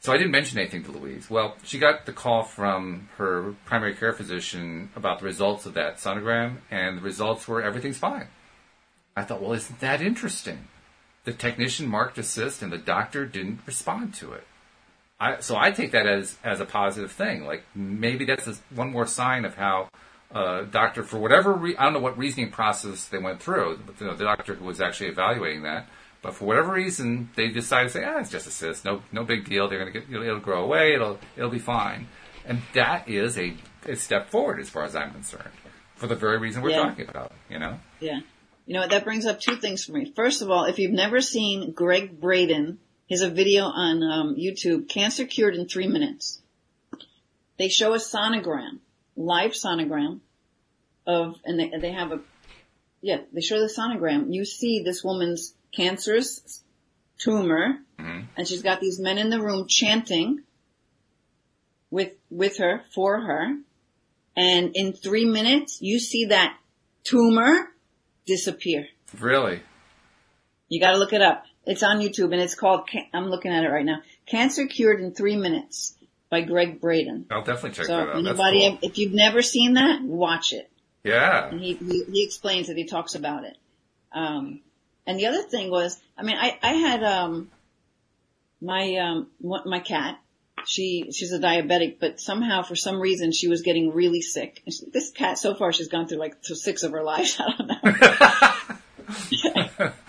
So 0.00 0.12
I 0.12 0.16
didn't 0.16 0.32
mention 0.32 0.58
anything 0.58 0.82
to 0.84 0.92
Louise. 0.92 1.28
Well, 1.28 1.56
she 1.62 1.78
got 1.78 2.06
the 2.06 2.12
call 2.12 2.42
from 2.42 3.10
her 3.18 3.54
primary 3.66 3.94
care 3.94 4.14
physician 4.14 4.90
about 4.96 5.18
the 5.18 5.26
results 5.26 5.66
of 5.66 5.74
that 5.74 5.96
sonogram, 5.96 6.58
and 6.70 6.98
the 6.98 7.02
results 7.02 7.46
were 7.46 7.62
everything's 7.62 7.98
fine. 7.98 8.28
I 9.14 9.24
thought, 9.24 9.42
well, 9.42 9.52
isn't 9.52 9.80
that 9.80 10.00
interesting? 10.00 10.68
The 11.24 11.34
technician 11.34 11.86
marked 11.86 12.16
assist, 12.16 12.62
and 12.62 12.72
the 12.72 12.78
doctor 12.78 13.26
didn't 13.26 13.60
respond 13.66 14.14
to 14.14 14.32
it. 14.32 14.46
I, 15.20 15.40
so 15.40 15.56
I 15.58 15.70
take 15.70 15.92
that 15.92 16.06
as 16.06 16.38
as 16.42 16.60
a 16.60 16.64
positive 16.64 17.12
thing. 17.12 17.44
Like 17.44 17.64
maybe 17.74 18.24
that's 18.24 18.46
a, 18.46 18.54
one 18.74 18.90
more 18.90 19.06
sign 19.06 19.44
of 19.44 19.54
how 19.54 19.90
uh, 20.32 20.62
doctor, 20.62 21.02
for 21.02 21.18
whatever 21.18 21.52
re- 21.52 21.76
I 21.76 21.84
don't 21.84 21.92
know 21.92 22.00
what 22.00 22.16
reasoning 22.16 22.50
process 22.50 23.06
they 23.06 23.18
went 23.18 23.42
through, 23.42 23.80
but 23.84 24.00
you 24.00 24.06
know, 24.06 24.16
the 24.16 24.24
doctor 24.24 24.54
who 24.54 24.64
was 24.64 24.80
actually 24.80 25.10
evaluating 25.10 25.62
that, 25.64 25.88
but 26.22 26.34
for 26.34 26.44
whatever 26.44 26.72
reason 26.72 27.30
they 27.36 27.48
decide 27.48 27.84
to 27.84 27.88
say, 27.90 28.04
ah, 28.04 28.18
it's 28.20 28.30
just 28.30 28.46
a 28.46 28.50
cyst, 28.50 28.84
no 28.84 29.02
no 29.12 29.24
big 29.24 29.44
deal. 29.48 29.68
They're 29.68 29.78
gonna 29.78 29.90
get 29.90 30.04
it'll, 30.10 30.22
it'll 30.22 30.40
grow 30.40 30.64
away, 30.64 30.94
it'll 30.94 31.18
it'll 31.36 31.50
be 31.50 31.58
fine, 31.58 32.08
and 32.44 32.60
that 32.74 33.08
is 33.08 33.38
a, 33.38 33.54
a 33.86 33.96
step 33.96 34.30
forward 34.30 34.60
as 34.60 34.68
far 34.68 34.84
as 34.84 34.94
I'm 34.96 35.12
concerned, 35.12 35.50
for 35.96 36.06
the 36.06 36.14
very 36.16 36.38
reason 36.38 36.62
we're 36.62 36.70
Yeah. 36.70 36.82
talking 36.88 37.08
about. 37.08 37.32
You 37.48 37.58
know, 37.58 37.78
Yeah. 38.00 38.20
You 38.66 38.74
know, 38.74 38.86
that 38.86 39.04
brings 39.04 39.26
up 39.26 39.40
two 39.40 39.56
things 39.56 39.84
for 39.84 39.92
me. 39.92 40.12
First 40.14 40.42
of 40.42 40.50
all, 40.50 40.66
if 40.66 40.78
you've 40.78 40.92
never 40.92 41.20
seen 41.20 41.72
Gregg 41.72 42.20
Braden, 42.20 42.78
he 43.06 43.14
has 43.14 43.22
a 43.22 43.28
video 43.30 43.64
on 43.64 44.02
um, 44.04 44.36
YouTube, 44.36 44.88
Cancer 44.88 45.24
Cured 45.24 45.56
in 45.56 45.66
Three 45.66 45.88
Minutes. 45.88 46.40
They 47.58 47.68
show 47.68 47.94
a 47.94 47.98
sonogram, 47.98 48.78
live 49.16 49.52
sonogram 49.52 50.20
of, 51.06 51.34
and 51.44 51.58
they, 51.58 51.72
they 51.80 51.90
have 51.92 52.12
a, 52.12 52.20
yeah, 53.02 53.18
they 53.32 53.40
show 53.40 53.58
the 53.58 53.66
sonogram. 53.66 54.32
You 54.32 54.44
see 54.44 54.82
this 54.84 55.02
woman's 55.02 55.54
cancerous 55.72 56.62
tumor, 57.18 57.78
Mhm. 57.98 58.26
and 58.36 58.48
she's 58.48 58.62
got 58.62 58.80
these 58.80 58.98
men 58.98 59.18
in 59.18 59.30
the 59.30 59.40
room 59.40 59.66
chanting 59.68 60.42
with, 61.90 62.12
with 62.30 62.58
her, 62.58 62.82
for 62.94 63.20
her, 63.20 63.56
and 64.36 64.70
in 64.74 64.92
three 64.92 65.24
minutes, 65.24 65.78
you 65.82 65.98
see 65.98 66.26
that 66.26 66.56
tumor 67.04 67.72
disappear. 68.26 68.86
really, 69.18 69.60
You 70.68 70.78
gotta 70.80 70.98
look 70.98 71.12
it 71.12 71.20
up. 71.20 71.46
It's 71.66 71.82
on 71.82 71.98
YouTube 71.98 72.32
and 72.32 72.40
it's 72.40 72.54
called, 72.54 72.88
I'm 73.12 73.28
looking 73.28 73.50
at 73.52 73.64
it 73.64 73.68
right 73.68 73.84
now, 73.84 74.02
Cancer 74.26 74.66
Cured 74.66 75.00
in 75.00 75.12
Three 75.12 75.36
Minutes 75.36 75.96
by 76.30 76.42
Gregg 76.42 76.80
Braden. 76.80 77.26
I'll 77.30 77.42
definitely 77.42 77.72
check 77.72 77.86
So 77.86 77.96
that 77.96 78.08
out. 78.10 78.16
Anybody, 78.16 78.68
cool. 78.68 78.78
if 78.82 78.96
you've 78.98 79.12
never 79.12 79.42
seen 79.42 79.74
that, 79.74 80.00
watch 80.02 80.52
it. 80.52 80.70
Yeah, 81.02 81.48
And 81.48 81.60
he, 81.60 81.74
he, 81.74 82.04
he 82.12 82.24
explains 82.24 82.68
it, 82.68 82.76
he 82.76 82.84
talks 82.84 83.14
about 83.16 83.44
it. 83.44 83.56
Um, 84.12 84.60
and 85.06 85.18
the 85.18 85.26
other 85.26 85.42
thing 85.42 85.70
was, 85.70 85.98
I 86.16 86.22
mean, 86.22 86.36
I, 86.36 86.58
I 86.62 86.72
had, 86.74 87.02
um, 87.02 87.50
my, 88.60 88.96
um, 88.96 89.28
my 89.40 89.80
cat, 89.80 90.18
she, 90.66 91.10
she's 91.12 91.32
a 91.32 91.38
diabetic, 91.38 91.98
but 92.00 92.20
somehow 92.20 92.62
for 92.62 92.76
some 92.76 93.00
reason 93.00 93.32
she 93.32 93.48
was 93.48 93.62
getting 93.62 93.94
really 93.94 94.20
sick. 94.20 94.62
She, 94.68 94.84
this 94.92 95.10
cat, 95.10 95.38
so 95.38 95.54
far 95.54 95.72
she's 95.72 95.88
gone 95.88 96.06
through 96.06 96.18
like 96.18 96.36
six 96.42 96.82
of 96.82 96.92
her 96.92 97.02
lives, 97.02 97.36
I 97.40 97.44
don't 97.56 97.68
know. 97.68 97.76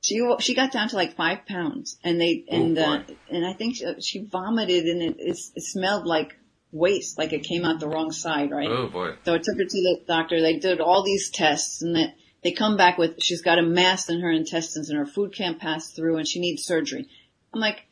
she 0.00 0.34
she 0.40 0.54
got 0.54 0.72
down 0.72 0.88
to 0.88 0.96
like 0.96 1.16
five 1.16 1.46
pounds, 1.46 1.98
and 2.02 2.20
they 2.20 2.44
and 2.48 2.78
Oh, 2.78 2.82
uh, 2.82 3.02
and 3.30 3.46
I 3.46 3.52
think 3.52 3.76
she, 3.76 4.00
she 4.00 4.24
vomited, 4.24 4.84
and 4.84 5.02
it, 5.02 5.16
it 5.18 5.38
it 5.54 5.62
smelled 5.62 6.06
like 6.06 6.36
waste, 6.72 7.18
like 7.18 7.32
it 7.32 7.44
came 7.44 7.64
out 7.64 7.80
the 7.80 7.88
wrong 7.88 8.10
side, 8.10 8.50
right? 8.50 8.68
oh 8.68 8.88
boy, 8.88 9.14
So 9.24 9.34
I 9.34 9.38
took 9.38 9.56
her 9.56 9.64
to 9.64 9.68
the 9.68 10.00
doctor. 10.06 10.40
They 10.40 10.58
did 10.58 10.80
all 10.80 11.02
these 11.02 11.30
tests, 11.30 11.82
and 11.82 11.96
that 11.96 12.14
they 12.42 12.52
come 12.52 12.76
back 12.76 12.98
with 12.98 13.22
she's 13.22 13.42
got 13.42 13.58
a 13.58 13.62
mass 13.62 14.08
in 14.08 14.20
her 14.20 14.30
intestines, 14.30 14.90
and 14.90 14.98
her 14.98 15.06
food 15.06 15.34
can't 15.34 15.58
pass 15.58 15.90
through, 15.90 16.16
and 16.18 16.26
she 16.28 16.40
needs 16.40 16.64
surgery. 16.64 17.08
I'm 17.52 17.60
like, 17.60 17.84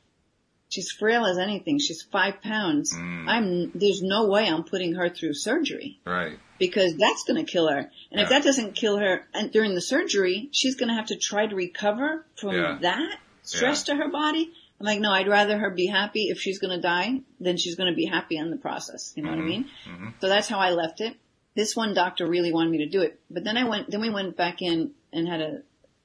she's 0.68 0.90
frail 0.90 1.26
as 1.26 1.38
anything. 1.38 1.78
She's 1.78 2.02
five 2.02 2.40
pounds. 2.42 2.92
Mm. 2.94 3.28
I'm 3.28 3.70
there's 3.74 4.02
no 4.02 4.26
way 4.28 4.48
I'm 4.48 4.64
putting 4.64 4.94
her 4.94 5.08
through 5.08 5.34
surgery 5.34 5.98
right, 6.04 6.38
because 6.58 6.96
that's 6.96 7.24
going 7.24 7.44
to 7.44 7.50
kill 7.50 7.68
her. 7.68 7.90
And 8.12 8.20
if 8.20 8.28
that 8.28 8.44
doesn't 8.44 8.74
kill 8.74 8.98
her 8.98 9.24
and 9.34 9.50
during 9.50 9.74
the 9.74 9.80
surgery, 9.80 10.48
she's 10.52 10.76
going 10.76 10.88
to 10.88 10.94
have 10.94 11.06
to 11.06 11.16
try 11.16 11.46
to 11.46 11.54
recover 11.54 12.24
from 12.36 12.54
Yeah. 12.54 12.78
that 12.82 13.18
stress 13.42 13.84
to 13.84 13.94
her 13.96 14.08
body. 14.10 14.52
I'm 14.78 14.84
like, 14.84 15.00
no, 15.00 15.10
I'd 15.10 15.26
rather 15.28 15.56
her 15.58 15.70
be 15.70 15.86
happy 15.86 16.24
if 16.28 16.38
she's 16.38 16.58
going 16.58 16.76
to 16.76 16.82
die 16.82 17.20
than 17.40 17.56
she's 17.56 17.76
going 17.76 17.90
to 17.90 17.96
be 17.96 18.04
happy 18.04 18.36
in 18.36 18.50
the 18.50 18.58
process. 18.58 19.14
You 19.16 19.22
know 19.22 19.30
what 19.30 19.38
I 19.38 19.42
mean? 19.42 19.70
Mhm. 19.88 20.12
So 20.20 20.28
that's 20.28 20.48
how 20.48 20.58
I 20.58 20.70
left 20.72 21.00
it. 21.00 21.16
This 21.56 21.74
one 21.74 21.94
doctor 21.94 22.26
really 22.26 22.52
wanted 22.52 22.70
me 22.70 22.78
to 22.78 22.86
do 22.86 23.00
it, 23.00 23.18
but 23.30 23.42
then 23.42 23.56
I 23.56 23.64
went, 23.64 23.90
then 23.90 24.02
we 24.02 24.10
went 24.10 24.36
back 24.36 24.60
in 24.60 24.92
and 25.12 25.26
had 25.26 25.40
a, 25.40 25.62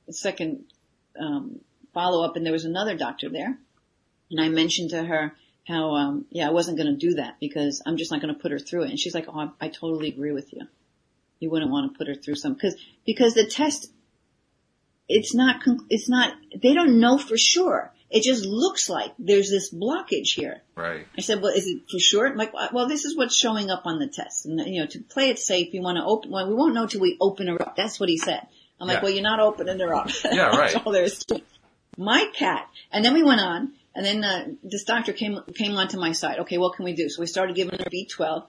second 0.09 0.65
um, 1.17 1.61
follow 1.93 2.25
up, 2.25 2.35
and 2.35 2.45
there 2.45 2.51
was 2.51 2.65
another 2.65 2.97
doctor 2.97 3.29
there, 3.29 3.57
and 4.29 4.41
I 4.41 4.49
mentioned 4.49 4.89
to 4.89 5.03
her 5.03 5.33
how, 5.67 5.95
um, 5.95 6.25
yeah, 6.29 6.47
I 6.47 6.51
wasn't 6.51 6.77
going 6.77 6.91
to 6.91 7.07
do 7.07 7.15
that 7.15 7.37
because 7.39 7.81
I'm 7.85 7.97
just 7.97 8.11
not 8.11 8.21
going 8.21 8.33
to 8.33 8.39
put 8.39 8.51
her 8.51 8.59
through 8.59 8.83
it, 8.83 8.89
and 8.89 8.99
she's 8.99 9.13
like, 9.13 9.27
oh, 9.29 9.39
I, 9.39 9.65
I 9.65 9.69
totally 9.69 10.09
agree 10.09 10.31
with 10.31 10.51
you. 10.51 10.67
You 11.39 11.49
wouldn't 11.49 11.71
want 11.71 11.91
to 11.91 11.97
put 11.97 12.07
her 12.07 12.15
through 12.15 12.35
some 12.35 12.53
because 12.53 12.75
because 13.05 13.33
the 13.33 13.45
test, 13.45 13.91
it's 15.07 15.33
not, 15.33 15.61
it's 15.89 16.09
not, 16.09 16.33
they 16.61 16.73
don't 16.73 16.99
know 16.99 17.17
for 17.17 17.37
sure. 17.37 17.93
It 18.13 18.23
just 18.23 18.45
looks 18.45 18.89
like 18.89 19.13
there's 19.17 19.49
this 19.49 19.73
blockage 19.73 20.33
here. 20.35 20.61
right, 20.75 21.07
I 21.17 21.21
said, 21.21 21.41
well, 21.41 21.53
is 21.53 21.65
it 21.65 21.83
for 21.89 21.97
sure? 21.99 22.27
I'm 22.27 22.35
like, 22.35 22.53
well, 22.73 22.87
this 22.89 23.05
is 23.05 23.15
what's 23.17 23.35
showing 23.35 23.69
up 23.69 23.83
on 23.85 23.99
the 23.99 24.07
test. 24.07 24.45
And, 24.45 24.59
you 24.67 24.81
know, 24.81 24.87
to 24.87 24.99
play 24.99 25.29
it 25.29 25.39
safe, 25.39 25.73
you 25.73 25.81
want 25.81 25.97
to 25.97 26.03
open, 26.03 26.29
well, 26.29 26.47
we 26.47 26.53
won't 26.53 26.73
know 26.73 26.87
till 26.87 26.99
we 26.99 27.17
open 27.21 27.47
her 27.47 27.61
up. 27.61 27.75
That's 27.77 27.99
what 28.01 28.09
he 28.09 28.17
said. 28.17 28.45
I'm 28.81 28.87
like, 28.87 28.97
Yeah. 28.97 29.03
well, 29.03 29.11
you're 29.13 29.23
not 29.23 29.39
opening 29.39 29.79
her 29.79 29.93
up. 29.95 30.09
Yeah, 30.25 30.47
right. 30.57 30.75
All 30.85 30.91
there 30.91 31.03
is. 31.05 31.25
My 31.97 32.29
cat. 32.33 32.67
And 32.91 33.03
then 33.05 33.13
we 33.13 33.23
went 33.23 33.39
on, 33.41 33.73
and 33.95 34.05
then, 34.05 34.23
uh, 34.25 34.47
this 34.63 34.83
doctor 34.83 35.13
came, 35.13 35.39
came 35.55 35.75
onto 35.77 35.97
my 35.97 36.11
side. 36.11 36.39
Okay, 36.39 36.57
what 36.57 36.75
can 36.75 36.83
we 36.85 36.93
do? 36.93 37.07
So 37.09 37.21
we 37.21 37.27
started 37.27 37.55
giving 37.55 37.79
her 37.79 37.85
B12. 37.85 38.45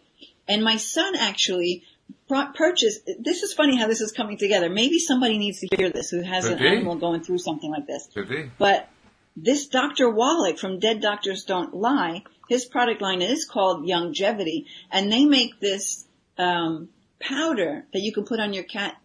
And 0.48 0.64
my 0.64 0.76
son 0.76 1.14
actually 1.16 1.84
brought, 2.28 2.54
purchased, 2.56 3.08
this 3.20 3.42
is 3.44 3.52
funny 3.52 3.76
how 3.76 3.86
this 3.86 4.00
is 4.00 4.10
coming 4.10 4.38
together. 4.38 4.68
Maybe 4.68 4.98
somebody 4.98 5.38
needs 5.38 5.60
to 5.60 5.68
hear 5.76 5.90
this 5.90 6.10
who 6.10 6.20
has 6.22 6.44
Could 6.44 6.54
an 6.54 6.58
be. 6.58 6.66
animal 6.68 6.96
going 6.96 7.22
through 7.22 7.38
something 7.38 7.70
like 7.70 7.86
this. 7.86 8.08
could 8.12 8.28
be. 8.28 8.50
But 8.58 8.88
this 9.36 9.66
Dr. 9.66 10.10
Wallach 10.10 10.58
from 10.58 10.78
Dead 10.78 11.00
Doctors 11.00 11.44
Don't 11.44 11.74
Lie, 11.74 12.22
his 12.48 12.66
product 12.66 13.00
line 13.00 13.22
is 13.22 13.46
called 13.46 13.86
Longevity, 13.86 14.66
and 14.90 15.10
they 15.10 15.24
make 15.24 15.58
this 15.58 16.06
um, 16.38 16.90
powder 17.18 17.86
that 17.92 18.00
you 18.00 18.12
can 18.12 18.24
put 18.24 18.40
on 18.40 18.52
your 18.52 18.64
cat 18.64 18.96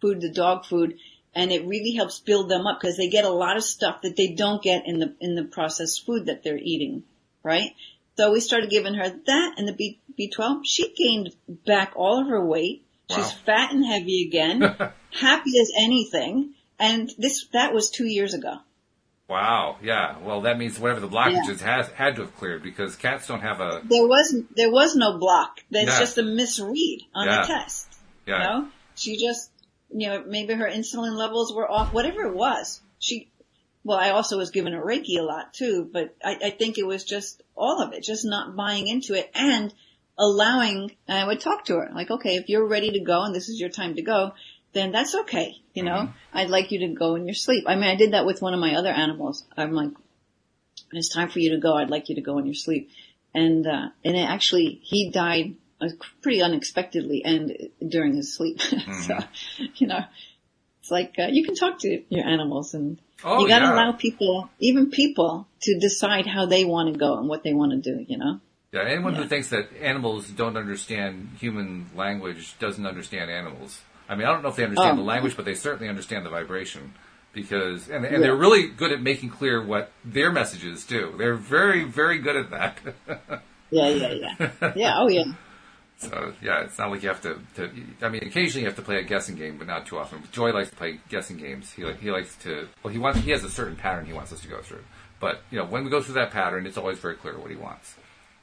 food, 0.00 0.20
the 0.20 0.32
dog 0.32 0.66
food, 0.66 0.98
and 1.34 1.50
it 1.50 1.66
really 1.66 1.92
helps 1.92 2.20
build 2.20 2.48
them 2.48 2.66
up 2.66 2.80
because 2.80 2.96
they 2.96 3.08
get 3.08 3.24
a 3.24 3.30
lot 3.30 3.56
of 3.56 3.64
stuff 3.64 4.02
that 4.02 4.16
they 4.16 4.34
don't 4.34 4.62
get 4.62 4.86
in 4.86 4.98
the 4.98 5.14
in 5.20 5.34
the 5.34 5.44
processed 5.44 6.04
food 6.04 6.26
that 6.26 6.42
they're 6.42 6.58
eating, 6.58 7.04
right? 7.42 7.70
So 8.16 8.32
we 8.32 8.40
started 8.40 8.70
giving 8.70 8.94
her 8.94 9.08
that 9.08 9.54
and 9.56 9.66
the 9.66 9.72
B 9.72 10.00
B12. 10.18 10.60
She 10.64 10.94
gained 10.94 11.34
back 11.66 11.94
all 11.96 12.20
of 12.20 12.28
her 12.28 12.44
weight. 12.44 12.86
She's 13.10 13.32
fat 13.32 13.72
and 13.72 13.84
heavy 13.84 14.26
again, 14.26 14.60
happy 15.10 15.58
as 15.60 15.70
anything. 15.78 16.54
And 16.78 17.10
this 17.18 17.46
that 17.52 17.72
was 17.72 17.90
two 17.90 18.06
years 18.06 18.34
ago. 18.34 18.58
Wow, 19.32 19.76
yeah. 19.82 20.18
Well, 20.18 20.42
that 20.42 20.58
means 20.58 20.78
whatever 20.78 21.00
the 21.00 21.08
blockages 21.08 21.60
has 21.60 21.88
had 21.88 22.16
to 22.16 22.22
have 22.22 22.36
cleared 22.36 22.62
because 22.62 22.96
cats 22.96 23.26
don't 23.26 23.40
have 23.40 23.60
a 23.60 23.80
there 23.84 24.06
was 24.06 24.36
there 24.54 24.70
was 24.70 24.94
no 24.94 25.16
block. 25.18 25.60
That's 25.70 25.86
Yeah. 25.88 25.98
just 26.00 26.18
a 26.18 26.22
misread 26.22 27.00
on 27.14 27.26
Yeah. 27.26 27.40
the 27.40 27.46
test. 27.46 27.88
yeah. 28.26 28.36
You 28.36 28.44
know, 28.62 28.68
she 28.94 29.16
just 29.16 29.50
you 29.90 30.08
know 30.08 30.22
maybe 30.26 30.52
her 30.52 30.68
insulin 30.68 31.16
levels 31.16 31.54
were 31.54 31.66
off. 31.70 31.94
Whatever 31.94 32.22
it 32.26 32.34
was, 32.34 32.82
she. 32.98 33.28
Well, 33.84 33.98
I 33.98 34.10
also 34.10 34.36
was 34.36 34.50
given 34.50 34.74
a 34.74 34.80
Reiki 34.80 35.18
a 35.18 35.22
lot 35.22 35.54
too, 35.54 35.88
but 35.90 36.14
I, 36.22 36.36
I 36.44 36.50
think 36.50 36.76
it 36.78 36.86
was 36.86 37.02
just 37.02 37.42
all 37.56 37.80
of 37.82 37.94
it, 37.94 38.04
just 38.04 38.24
not 38.24 38.54
buying 38.54 38.86
into 38.86 39.14
it 39.14 39.30
and 39.34 39.72
allowing. 40.18 40.92
And 41.08 41.18
I 41.18 41.26
would 41.26 41.40
talk 41.40 41.64
to 41.64 41.76
her 41.78 41.90
like, 41.94 42.10
okay, 42.10 42.36
if 42.36 42.48
you're 42.48 42.66
ready 42.68 42.92
to 42.92 43.00
go 43.00 43.22
and 43.22 43.34
this 43.34 43.48
is 43.48 43.58
your 43.58 43.70
time 43.70 43.96
to 43.96 44.02
go, 44.02 44.34
then 44.72 44.92
that's 44.92 45.14
okay. 45.14 45.56
You 45.74 45.84
know, 45.84 46.10
I'd 46.32 46.50
like 46.50 46.70
you 46.70 46.80
to 46.80 46.88
go 46.88 47.14
in 47.14 47.26
your 47.26 47.34
sleep. 47.34 47.64
I 47.66 47.74
mean, 47.74 47.84
I 47.84 47.94
did 47.94 48.12
that 48.12 48.26
with 48.26 48.42
one 48.42 48.54
of 48.54 48.60
my 48.60 48.74
other 48.74 48.90
animals. 48.90 49.44
I'm 49.56 49.72
like, 49.72 49.90
it's 50.92 51.08
time 51.08 51.28
for 51.28 51.38
you 51.38 51.52
to 51.52 51.58
go, 51.58 51.74
I'd 51.74 51.90
like 51.90 52.08
you 52.08 52.16
to 52.16 52.20
go 52.20 52.38
in 52.38 52.46
your 52.46 52.54
sleep. 52.54 52.90
And, 53.34 53.66
uh, 53.66 53.88
and 54.04 54.16
it 54.16 54.28
actually, 54.28 54.80
he 54.82 55.10
died 55.10 55.54
uh, 55.80 55.88
pretty 56.20 56.42
unexpectedly 56.42 57.22
and 57.24 57.56
during 57.86 58.14
his 58.14 58.34
sleep. 58.34 58.60
so, 59.06 59.18
you 59.76 59.86
know, 59.86 60.00
it's 60.80 60.90
like, 60.90 61.14
uh, 61.18 61.28
you 61.30 61.44
can 61.44 61.54
talk 61.54 61.78
to 61.80 62.02
your 62.10 62.26
animals 62.26 62.74
and 62.74 62.98
Oh, 63.24 63.40
you 63.40 63.48
gotta 63.48 63.66
yeah. 63.66 63.74
allow 63.74 63.92
people, 63.92 64.50
even 64.58 64.90
people, 64.90 65.46
to 65.62 65.78
decide 65.78 66.26
how 66.26 66.46
they 66.46 66.64
want 66.64 66.92
to 66.92 66.98
go 66.98 67.18
and 67.18 67.28
what 67.28 67.44
they 67.44 67.52
want 67.52 67.70
to 67.72 67.78
do, 67.78 68.04
you 68.08 68.18
know? 68.18 68.40
Yeah, 68.72 68.84
anyone 68.84 69.14
who 69.14 69.26
thinks 69.26 69.50
that 69.50 69.68
animals 69.80 70.28
don't 70.30 70.56
understand 70.56 71.36
human 71.38 71.90
language 71.94 72.58
doesn't 72.58 72.84
understand 72.86 73.30
animals. 73.30 73.80
I 74.08 74.14
mean, 74.14 74.26
I 74.26 74.32
don't 74.32 74.42
know 74.42 74.48
if 74.48 74.56
they 74.56 74.64
understand 74.64 74.92
Oh. 74.92 74.96
the 74.96 75.00
um, 75.02 75.06
language, 75.06 75.36
but 75.36 75.44
they 75.44 75.54
certainly 75.54 75.88
understand 75.88 76.26
the 76.26 76.30
vibration 76.30 76.92
because, 77.32 77.88
and, 77.88 78.04
and 78.04 78.14
Yeah. 78.16 78.20
they're 78.20 78.36
really 78.36 78.68
good 78.68 78.92
at 78.92 79.00
making 79.00 79.30
clear 79.30 79.62
what 79.64 79.90
their 80.04 80.30
messages 80.30 80.84
do. 80.84 81.14
They're 81.16 81.34
very, 81.34 81.84
very 81.84 82.18
good 82.18 82.36
at 82.36 82.50
that. 82.50 82.78
Yeah, 83.74 83.88
yeah, 83.88 84.12
yeah. 84.12 84.72
Yeah, 84.76 84.94
oh 84.98 85.08
yeah. 85.08 85.24
So 85.96 86.34
yeah, 86.42 86.64
it's 86.64 86.76
not 86.78 86.90
like 86.90 87.02
you 87.02 87.08
have 87.08 87.22
to, 87.22 87.38
to. 87.54 87.70
I 88.02 88.08
mean, 88.10 88.22
occasionally 88.24 88.62
you 88.62 88.66
have 88.66 88.76
to 88.76 88.82
play 88.82 88.96
a 88.98 89.02
guessing 89.02 89.36
game, 89.36 89.56
but 89.56 89.66
not 89.68 89.86
too 89.86 89.98
often. 89.98 90.20
Joy 90.32 90.50
likes 90.52 90.68
to 90.68 90.76
play 90.76 90.98
guessing 91.08 91.36
games. 91.38 91.70
He 91.72 91.84
like 91.84 92.00
he 92.00 92.10
likes 92.10 92.34
to. 92.42 92.68
Well, 92.82 92.92
he 92.92 92.98
wants. 92.98 93.20
He 93.20 93.30
has 93.30 93.44
a 93.44 93.48
certain 93.50 93.76
pattern 93.76 94.04
he 94.04 94.12
wants 94.12 94.30
us 94.32 94.40
to 94.40 94.48
go 94.48 94.60
through. 94.60 94.82
But 95.20 95.40
you 95.50 95.58
know, 95.58 95.64
when 95.64 95.84
we 95.84 95.90
go 95.90 96.02
through 96.02 96.14
that 96.16 96.32
pattern, 96.32 96.66
it's 96.66 96.76
always 96.76 96.98
very 96.98 97.14
clear 97.14 97.38
what 97.38 97.50
he 97.50 97.56
wants. 97.56 97.94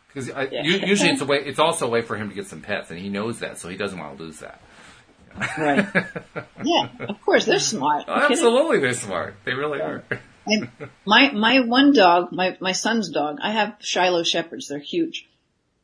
Because 0.08 0.30
Yeah. 0.30 0.64
usually 0.64 1.10
it's 1.12 1.22
a 1.22 1.26
way. 1.26 1.44
It's 1.46 1.60
also 1.60 1.86
a 1.86 1.90
way 1.90 2.02
for 2.02 2.16
him 2.16 2.30
to 2.30 2.34
get 2.36 2.48
some 2.48 2.62
pets, 2.62 2.90
and 2.92 2.98
he 3.00 3.10
knows 3.10 3.40
that, 3.40 3.60
so 3.60 3.68
he 3.70 3.76
doesn't 3.78 4.00
want 4.00 4.18
to 4.18 4.24
lose 4.24 4.40
that. 4.40 4.62
Right. 5.58 5.88
Yeah, 6.64 6.90
of 7.08 7.22
course, 7.22 7.46
they're 7.46 7.60
smart. 7.60 8.06
Kidding? 8.08 8.22
Absolutely, 8.24 8.80
they're 8.80 8.94
smart. 8.94 9.36
They 9.46 9.54
really 9.54 9.82
are. 9.82 10.04
And 10.52 10.70
my 11.06 11.32
my 11.32 11.60
one 11.60 11.94
dog, 11.94 12.32
my 12.32 12.58
my 12.60 12.72
son's 12.72 13.10
dog, 13.12 13.38
I 13.40 13.52
have 13.52 13.76
Shiloh 13.82 14.24
shepherds. 14.24 14.68
They're 14.68 14.80
huge, 14.80 15.30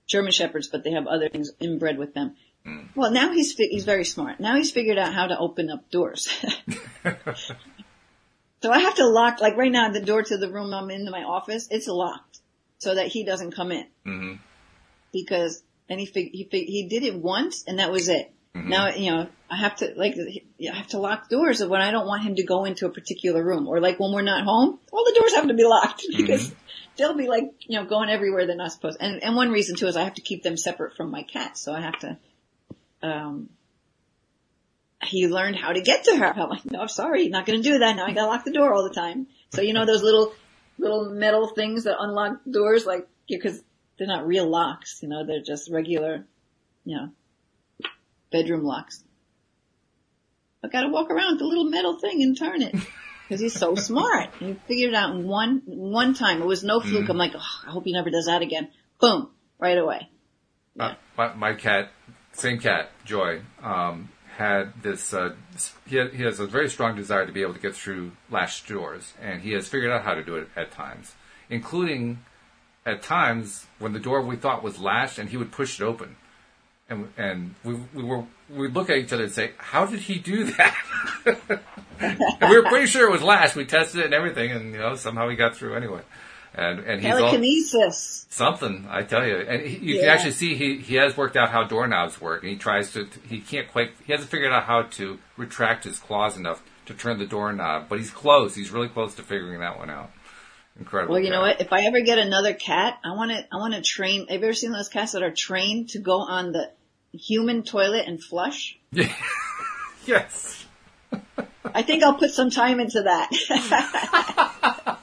German 0.07 0.31
shepherds, 0.31 0.69
but 0.69 0.83
they 0.83 0.91
have 0.93 1.05
other 1.05 1.29
things 1.29 1.51
inbred 1.59 1.99
with 1.99 2.15
them. 2.15 2.35
Well, 2.95 3.11
now 3.11 3.31
he's 3.31 3.53
he's 3.55 3.83
very 3.85 4.05
smart. 4.05 4.39
Now 4.39 4.55
he's 4.55 4.71
figured 4.71 4.97
out 4.97 5.13
how 5.13 5.27
to 5.27 5.37
open 5.37 5.69
up 5.69 5.91
doors. 5.91 6.27
so 8.63 8.71
I 8.71 8.79
have 8.79 8.95
to 8.95 9.05
lock, 9.07 9.39
like 9.39 9.55
right 9.55 9.71
now, 9.71 9.91
the 9.91 10.01
door 10.01 10.23
to 10.23 10.37
the 10.37 10.49
room 10.49 10.73
I'm 10.73 10.89
in, 10.89 11.05
my 11.11 11.21
office, 11.23 11.67
it's 11.69 11.87
locked, 11.87 12.39
so 12.79 12.95
that 12.95 13.07
he 13.07 13.23
doesn't 13.23 13.51
come 13.51 13.71
in. 13.71 13.85
hmm 14.03 14.33
Because 15.13 15.61
and 15.89 15.99
he 15.99 16.07
fig- 16.07 16.31
he 16.31 16.45
fig- 16.45 16.67
he 16.67 16.87
did 16.87 17.03
it 17.03 17.15
once, 17.15 17.63
and 17.67 17.77
that 17.77 17.91
was 17.91 18.09
it. 18.09 18.31
Now, 18.55 18.87
you 18.87 19.11
know, 19.11 19.27
I 19.49 19.57
have 19.57 19.75
to, 19.77 19.93
like, 19.97 20.15
I 20.17 20.75
have 20.75 20.87
to 20.87 20.99
lock 20.99 21.29
doors 21.29 21.59
of 21.59 21.69
when 21.69 21.81
I 21.81 21.91
don't 21.91 22.07
want 22.07 22.23
him 22.23 22.35
to 22.35 22.43
go 22.43 22.63
into 22.63 22.85
a 22.85 22.89
particular 22.89 23.43
room. 23.43 23.67
Or 23.67 23.81
like 23.81 23.99
when 23.99 24.13
we're 24.13 24.21
not 24.21 24.45
home, 24.45 24.79
all 24.91 25.03
the 25.03 25.19
doors 25.19 25.35
have 25.35 25.47
to 25.47 25.53
be 25.53 25.65
locked 25.65 26.05
because 26.17 26.53
they'll 26.97 27.17
be 27.17 27.27
like, 27.27 27.51
you 27.67 27.77
know, 27.77 27.85
going 27.85 28.09
everywhere 28.09 28.47
they're 28.47 28.55
not 28.55 28.71
supposed. 28.71 28.97
And, 29.01 29.21
and 29.23 29.35
one 29.35 29.51
reason 29.51 29.75
too 29.75 29.87
is 29.87 29.97
I 29.97 30.05
have 30.05 30.15
to 30.15 30.21
keep 30.21 30.41
them 30.41 30.55
separate 30.55 30.95
from 30.95 31.11
my 31.11 31.23
cats. 31.23 31.61
So 31.61 31.73
I 31.73 31.81
have 31.81 31.99
to, 31.99 32.17
um, 33.03 33.49
he 35.03 35.27
learned 35.27 35.57
how 35.57 35.73
to 35.73 35.81
get 35.81 36.05
to 36.05 36.15
her. 36.15 36.25
I'm 36.25 36.49
like, 36.49 36.65
no, 36.65 36.79
I'm 36.81 36.87
sorry, 36.87 37.27
not 37.27 37.45
going 37.45 37.61
to 37.61 37.69
do 37.69 37.79
that. 37.79 37.95
Now 37.97 38.05
I 38.05 38.13
got 38.13 38.21
to 38.21 38.27
lock 38.27 38.45
the 38.45 38.53
door 38.53 38.73
all 38.73 38.87
the 38.87 38.95
time. 38.95 39.27
So 39.51 39.61
you 39.61 39.73
know 39.73 39.85
those 39.85 40.01
little, 40.01 40.33
little 40.79 41.09
metal 41.09 41.49
things 41.49 41.83
that 41.83 41.97
unlock 41.99 42.39
doors, 42.49 42.85
like, 42.85 43.07
because 43.27 43.61
they're 43.97 44.07
not 44.07 44.25
real 44.25 44.49
locks, 44.49 44.99
you 45.01 45.09
know, 45.09 45.25
they're 45.25 45.41
just 45.41 45.69
regular, 45.69 46.25
you 46.85 46.97
know, 46.97 47.09
bedroom 48.35 48.65
locks. 48.65 49.01
I 50.61 50.67
gotta 50.67 50.89
walk 50.89 51.09
around 51.09 51.33
with 51.33 51.39
the 51.39 51.45
little 51.45 51.69
metal 51.69 51.97
thing 51.99 52.21
and 52.21 52.37
turn 52.37 52.61
it. 52.61 52.75
Cause 53.29 53.39
he's 53.39 53.57
so 53.57 53.73
smart. 53.73 54.29
He 54.39 54.53
figured 54.67 54.89
it 54.89 54.95
out 54.95 55.15
in 55.15 55.27
one, 55.27 55.63
one 55.65 56.13
time. 56.13 56.41
It 56.41 56.45
was 56.45 56.63
no 56.63 56.79
fluke. 56.79 57.09
I'm 57.09 57.17
like, 57.17 57.31
oh, 57.35 57.61
I 57.65 57.71
hope 57.71 57.85
he 57.85 57.91
never 57.91 58.11
does 58.11 58.27
that 58.27 58.43
again. 58.43 58.69
Boom. 58.99 59.31
Right 59.57 59.77
away. 59.77 60.09
Uh, 60.79 60.93
my, 61.17 61.33
my 61.33 61.53
cat, 61.53 61.91
same 62.33 62.59
cat, 62.59 62.91
Joy, 63.03 63.41
um, 63.63 64.09
had 64.35 64.73
this. 64.83 65.11
Uh, 65.11 65.33
he, 65.87 66.05
he 66.09 66.21
has 66.23 66.39
a 66.39 66.45
very 66.45 66.69
strong 66.69 66.95
desire 66.95 67.25
to 67.25 67.31
be 67.31 67.41
able 67.41 67.55
to 67.55 67.59
get 67.59 67.73
through 67.73 68.11
latched 68.29 68.67
doors, 68.67 69.13
and 69.19 69.41
he 69.41 69.53
has 69.53 69.67
figured 69.67 69.91
out 69.91 70.03
how 70.03 70.13
to 70.13 70.23
do 70.23 70.35
it 70.35 70.49
at 70.55 70.71
times, 70.71 71.15
including 71.49 72.19
at 72.85 73.01
times 73.01 73.65
when 73.79 73.93
the 73.93 73.99
door 73.99 74.21
we 74.21 74.35
thought 74.35 74.61
was 74.61 74.77
latched, 74.77 75.17
and 75.17 75.29
he 75.29 75.37
would 75.37 75.51
push 75.51 75.79
it 75.79 75.83
open, 75.83 76.17
and 76.89 77.09
and 77.17 77.55
we 77.63 77.75
we 77.93 78.03
were 78.03 78.23
we 78.49 78.67
look 78.67 78.89
at 78.89 78.97
each 78.97 79.11
other 79.11 79.23
and 79.23 79.31
say, 79.31 79.51
"How 79.57 79.85
did 79.85 79.99
he 79.99 80.19
do 80.19 80.45
that?" 80.45 80.75
and 81.99 82.19
we 82.49 82.57
were 82.57 82.63
pretty 82.63 82.87
sure 82.87 83.07
it 83.07 83.11
was 83.11 83.23
last. 83.23 83.55
We 83.55 83.65
tested 83.65 84.01
it 84.01 84.05
and 84.05 84.13
everything, 84.13 84.51
and 84.51 84.73
you 84.73 84.79
know 84.79 84.95
somehow 84.95 85.29
he 85.29 85.35
got 85.35 85.55
through 85.55 85.75
anyway. 85.75 86.01
And 86.57 86.79
and 86.79 87.01
he's 87.01 87.11
all, 87.11 87.19
Telekinesis. 87.19 88.27
Something, 88.29 88.87
I 88.89 89.03
tell 89.03 89.25
you. 89.25 89.35
And 89.37 89.61
he, 89.61 89.93
you 89.93 89.99
can 89.99 90.09
actually 90.09 90.31
see 90.31 90.55
he, 90.55 90.77
he 90.77 90.95
has 90.95 91.17
worked 91.17 91.35
out 91.35 91.49
how 91.49 91.63
doorknobs 91.65 92.21
work, 92.21 92.43
and 92.43 92.51
he 92.51 92.57
tries 92.57 92.93
to, 92.93 93.09
he 93.27 93.41
can't 93.41 93.69
quite, 93.69 93.91
he 94.05 94.13
hasn't 94.13 94.29
figured 94.29 94.53
out 94.53 94.63
how 94.63 94.83
to 94.83 95.19
retract 95.35 95.83
his 95.83 95.99
claws 95.99 96.37
enough 96.37 96.63
to 96.85 96.93
turn 96.93 97.19
the 97.19 97.25
doorknob, 97.25 97.89
but 97.89 97.99
he's 97.99 98.11
close. 98.11 98.55
He's 98.55 98.71
really 98.71 98.87
close 98.87 99.15
to 99.15 99.23
figuring 99.23 99.59
that 99.59 99.77
one 99.77 99.89
out. 99.89 100.11
Incredible. 100.79 101.13
Well, 101.13 101.23
you 101.23 101.29
know 101.29 101.41
what? 101.41 101.61
If 101.61 101.71
I 101.71 101.85
ever 101.85 102.01
get 102.01 102.17
another 102.17 102.53
cat, 102.53 102.99
I 103.03 103.15
want 103.15 103.31
to, 103.31 103.37
I 103.51 103.57
want 103.57 103.73
to 103.73 103.81
train. 103.81 104.27
Have 104.27 104.41
you 104.41 104.47
ever 104.47 104.53
seen 104.53 104.71
those 104.71 104.89
cats 104.89 105.13
that 105.13 105.23
are 105.23 105.31
trained 105.31 105.89
to 105.89 105.99
go 105.99 106.19
on 106.19 106.51
the 106.51 106.69
human 107.13 107.63
toilet 107.63 108.07
and 108.07 108.21
flush? 108.21 108.77
yes. 110.05 110.65
I 111.63 111.81
think 111.81 112.03
I'll 112.03 112.15
put 112.17 112.31
some 112.31 112.49
time 112.49 112.79
into 112.79 113.03
that. 113.03 113.29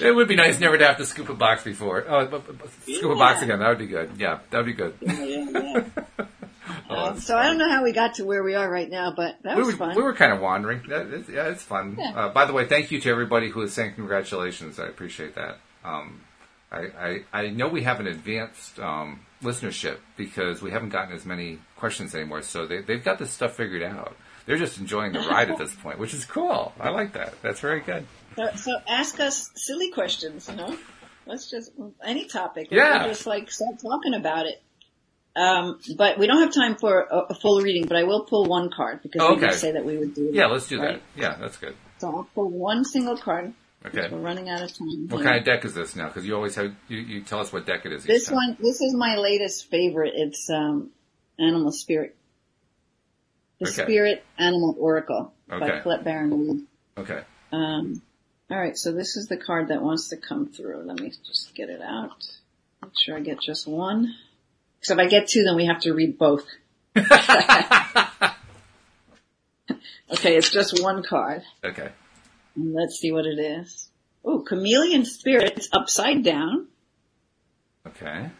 It 0.00 0.14
would 0.14 0.28
be 0.28 0.36
nice 0.36 0.60
never 0.60 0.78
to 0.78 0.86
have 0.86 0.98
to 0.98 1.06
scoop 1.06 1.28
a 1.30 1.34
box 1.34 1.64
before. 1.64 2.04
Oh, 2.08 2.42
scoop 2.86 3.10
a 3.10 3.16
box 3.16 3.42
again. 3.42 3.58
That 3.58 3.68
would 3.70 3.78
be 3.78 3.86
good. 3.86 4.12
Yeah, 4.18 4.38
that 4.50 4.58
would 4.58 4.66
be 4.66 4.72
good. 4.72 4.94
yeah, 5.00 5.82
yeah. 6.18 6.24
Oh, 6.90 7.18
so 7.18 7.36
I 7.36 7.46
don't 7.46 7.58
know 7.58 7.70
how 7.70 7.84
we 7.84 7.92
got 7.92 8.14
to 8.14 8.24
where 8.24 8.42
we 8.42 8.54
are 8.54 8.68
right 8.68 8.90
now, 8.90 9.12
but 9.14 9.36
that 9.42 9.56
we 9.56 9.62
was 9.62 9.74
were, 9.74 9.78
fun. 9.78 9.96
we 9.96 10.02
were 10.02 10.14
kind 10.14 10.32
of 10.32 10.40
wandering. 10.40 10.82
That, 10.88 11.06
it's, 11.06 11.28
yeah, 11.28 11.48
it's 11.48 11.62
fun. 11.62 11.96
Yeah. 11.98 12.12
Uh, 12.14 12.28
by 12.30 12.44
the 12.44 12.52
way, 12.52 12.66
thank 12.66 12.90
you 12.90 13.00
to 13.00 13.10
everybody 13.10 13.48
who 13.48 13.62
is 13.62 13.72
saying 13.72 13.94
congratulations. 13.94 14.78
I 14.78 14.86
appreciate 14.86 15.34
that. 15.36 15.58
Um, 15.84 16.20
I, 16.72 16.78
I, 16.78 17.24
I 17.32 17.48
know 17.48 17.68
we 17.68 17.82
have 17.82 18.00
an 18.00 18.06
advanced 18.06 18.78
um, 18.78 19.20
listenership 19.42 19.98
because 20.16 20.62
we 20.62 20.70
haven't 20.70 20.90
gotten 20.90 21.14
as 21.14 21.24
many 21.24 21.58
questions 21.76 22.14
anymore, 22.14 22.42
so 22.42 22.66
they, 22.66 22.80
they've 22.82 23.02
got 23.02 23.18
this 23.18 23.30
stuff 23.30 23.56
figured 23.56 23.82
out. 23.82 24.16
They're 24.46 24.58
just 24.58 24.78
enjoying 24.78 25.12
the 25.12 25.20
ride 25.20 25.50
at 25.50 25.58
this 25.58 25.74
point, 25.74 25.98
which 25.98 26.14
is 26.14 26.24
cool. 26.24 26.72
I 26.80 26.90
like 26.90 27.12
that. 27.12 27.40
That's 27.42 27.60
very 27.60 27.80
good. 27.80 28.06
So, 28.36 28.50
so 28.56 28.76
ask 28.88 29.20
us 29.20 29.50
silly 29.54 29.90
questions, 29.90 30.48
you 30.48 30.56
know. 30.56 30.76
Let's 31.26 31.50
just 31.50 31.70
any 32.04 32.26
topic. 32.26 32.68
Yeah. 32.70 33.00
We'll 33.00 33.08
just 33.08 33.26
like 33.26 33.50
start 33.50 33.78
talking 33.80 34.14
about 34.14 34.46
it. 34.46 34.62
Um, 35.36 35.78
but 35.96 36.18
we 36.18 36.26
don't 36.26 36.40
have 36.40 36.52
time 36.52 36.76
for 36.76 37.00
a, 37.02 37.18
a 37.30 37.34
full 37.34 37.60
reading. 37.60 37.86
But 37.86 37.96
I 37.96 38.04
will 38.04 38.24
pull 38.24 38.46
one 38.46 38.70
card 38.70 39.02
because 39.02 39.20
we 39.20 39.36
Okay. 39.36 39.46
did 39.48 39.58
say 39.58 39.72
that 39.72 39.84
we 39.84 39.96
would 39.96 40.14
do. 40.14 40.30
Yeah, 40.32 40.48
that, 40.48 40.52
let's 40.52 40.68
do 40.68 40.80
right? 40.80 41.00
that. 41.16 41.20
Yeah, 41.20 41.36
that's 41.40 41.56
good. 41.56 41.74
So 41.98 42.08
I'll 42.08 42.28
pull 42.34 42.50
one 42.50 42.84
single 42.84 43.16
card. 43.16 43.52
Okay. 43.86 44.08
We're 44.10 44.18
running 44.18 44.48
out 44.50 44.60
of 44.62 44.76
time. 44.76 45.08
What 45.08 45.22
kind 45.22 45.38
of 45.38 45.44
deck 45.44 45.64
is 45.64 45.72
this 45.72 45.96
now? 45.96 46.08
Because 46.08 46.26
you 46.26 46.34
always 46.34 46.54
have 46.56 46.74
you, 46.88 46.98
you 46.98 47.22
tell 47.22 47.40
us 47.40 47.52
what 47.52 47.64
deck 47.64 47.86
it 47.86 47.92
is. 47.92 48.04
This 48.04 48.26
time. 48.26 48.34
one, 48.34 48.56
this 48.60 48.80
is 48.82 48.92
my 48.94 49.16
latest 49.16 49.70
favorite. 49.70 50.12
It's 50.16 50.50
um, 50.50 50.90
Animal 51.38 51.72
Spirit. 51.72 52.14
The 53.60 53.68
Okay. 53.68 53.82
Spirit 53.82 54.24
Animal 54.38 54.76
Oracle 54.78 55.32
by 55.48 55.56
Okay. 55.56 55.80
Colette 55.80 56.04
Baron 56.04 56.30
Reed. 56.46 56.66
Okay. 56.98 57.22
Um, 57.52 58.02
all 58.50 58.58
right, 58.58 58.76
so 58.76 58.92
this 58.92 59.16
is 59.16 59.28
the 59.28 59.36
card 59.36 59.68
that 59.68 59.80
wants 59.82 60.08
to 60.08 60.16
come 60.16 60.48
through. 60.48 60.82
Let 60.84 60.98
me 60.98 61.12
just 61.26 61.54
get 61.54 61.68
it 61.70 61.80
out. 61.80 62.24
Make 62.82 62.92
sure 62.98 63.16
I 63.16 63.20
get 63.20 63.40
just 63.40 63.66
one. 63.66 64.14
So 64.82 64.94
if 64.94 65.00
I 65.00 65.06
get 65.06 65.28
two, 65.28 65.44
then 65.44 65.56
we 65.56 65.66
have 65.66 65.80
to 65.80 65.92
read 65.92 66.18
both. 66.18 66.46
okay, 66.96 67.12
it's 70.10 70.50
just 70.50 70.82
one 70.82 71.02
card. 71.02 71.42
Okay. 71.64 71.90
And 72.56 72.74
let's 72.74 72.98
see 72.98 73.12
what 73.12 73.26
it 73.26 73.38
is. 73.38 73.88
Oh, 74.24 74.40
Chameleon 74.40 75.04
Spirit. 75.04 75.54
It's 75.56 75.68
upside 75.72 76.24
down. 76.24 76.68
Okay. 77.86 78.30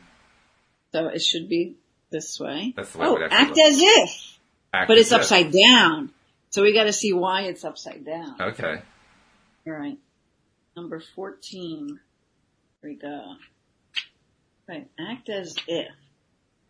So 0.93 1.07
it 1.07 1.23
should 1.23 1.49
be 1.49 1.77
this 2.11 2.39
way. 2.41 2.75
That's 2.77 2.93
the 2.93 2.99
way 2.99 3.07
it 3.07 3.11
oh, 3.11 3.29
act 3.31 3.57
look. 3.57 3.67
as 3.67 3.79
if. 3.81 4.39
Act 4.73 4.89
But 4.89 4.99
it's 4.99 5.13
if. 5.13 5.21
upside 5.21 5.53
down. 5.53 6.11
So 6.51 6.63
we 6.63 6.75
gotta 6.75 6.93
see 6.93 7.13
why 7.13 7.43
it's 7.43 7.65
upside 7.65 8.05
down. 8.05 8.37
Okay. 8.41 8.83
Alright. 9.67 9.99
Number 10.77 11.03
14. 11.15 12.01
Here 12.83 12.91
we 12.91 12.97
go. 12.97 13.35
Right. 14.69 14.89
Act 14.99 15.29
as 15.29 15.57
if. 15.67 15.93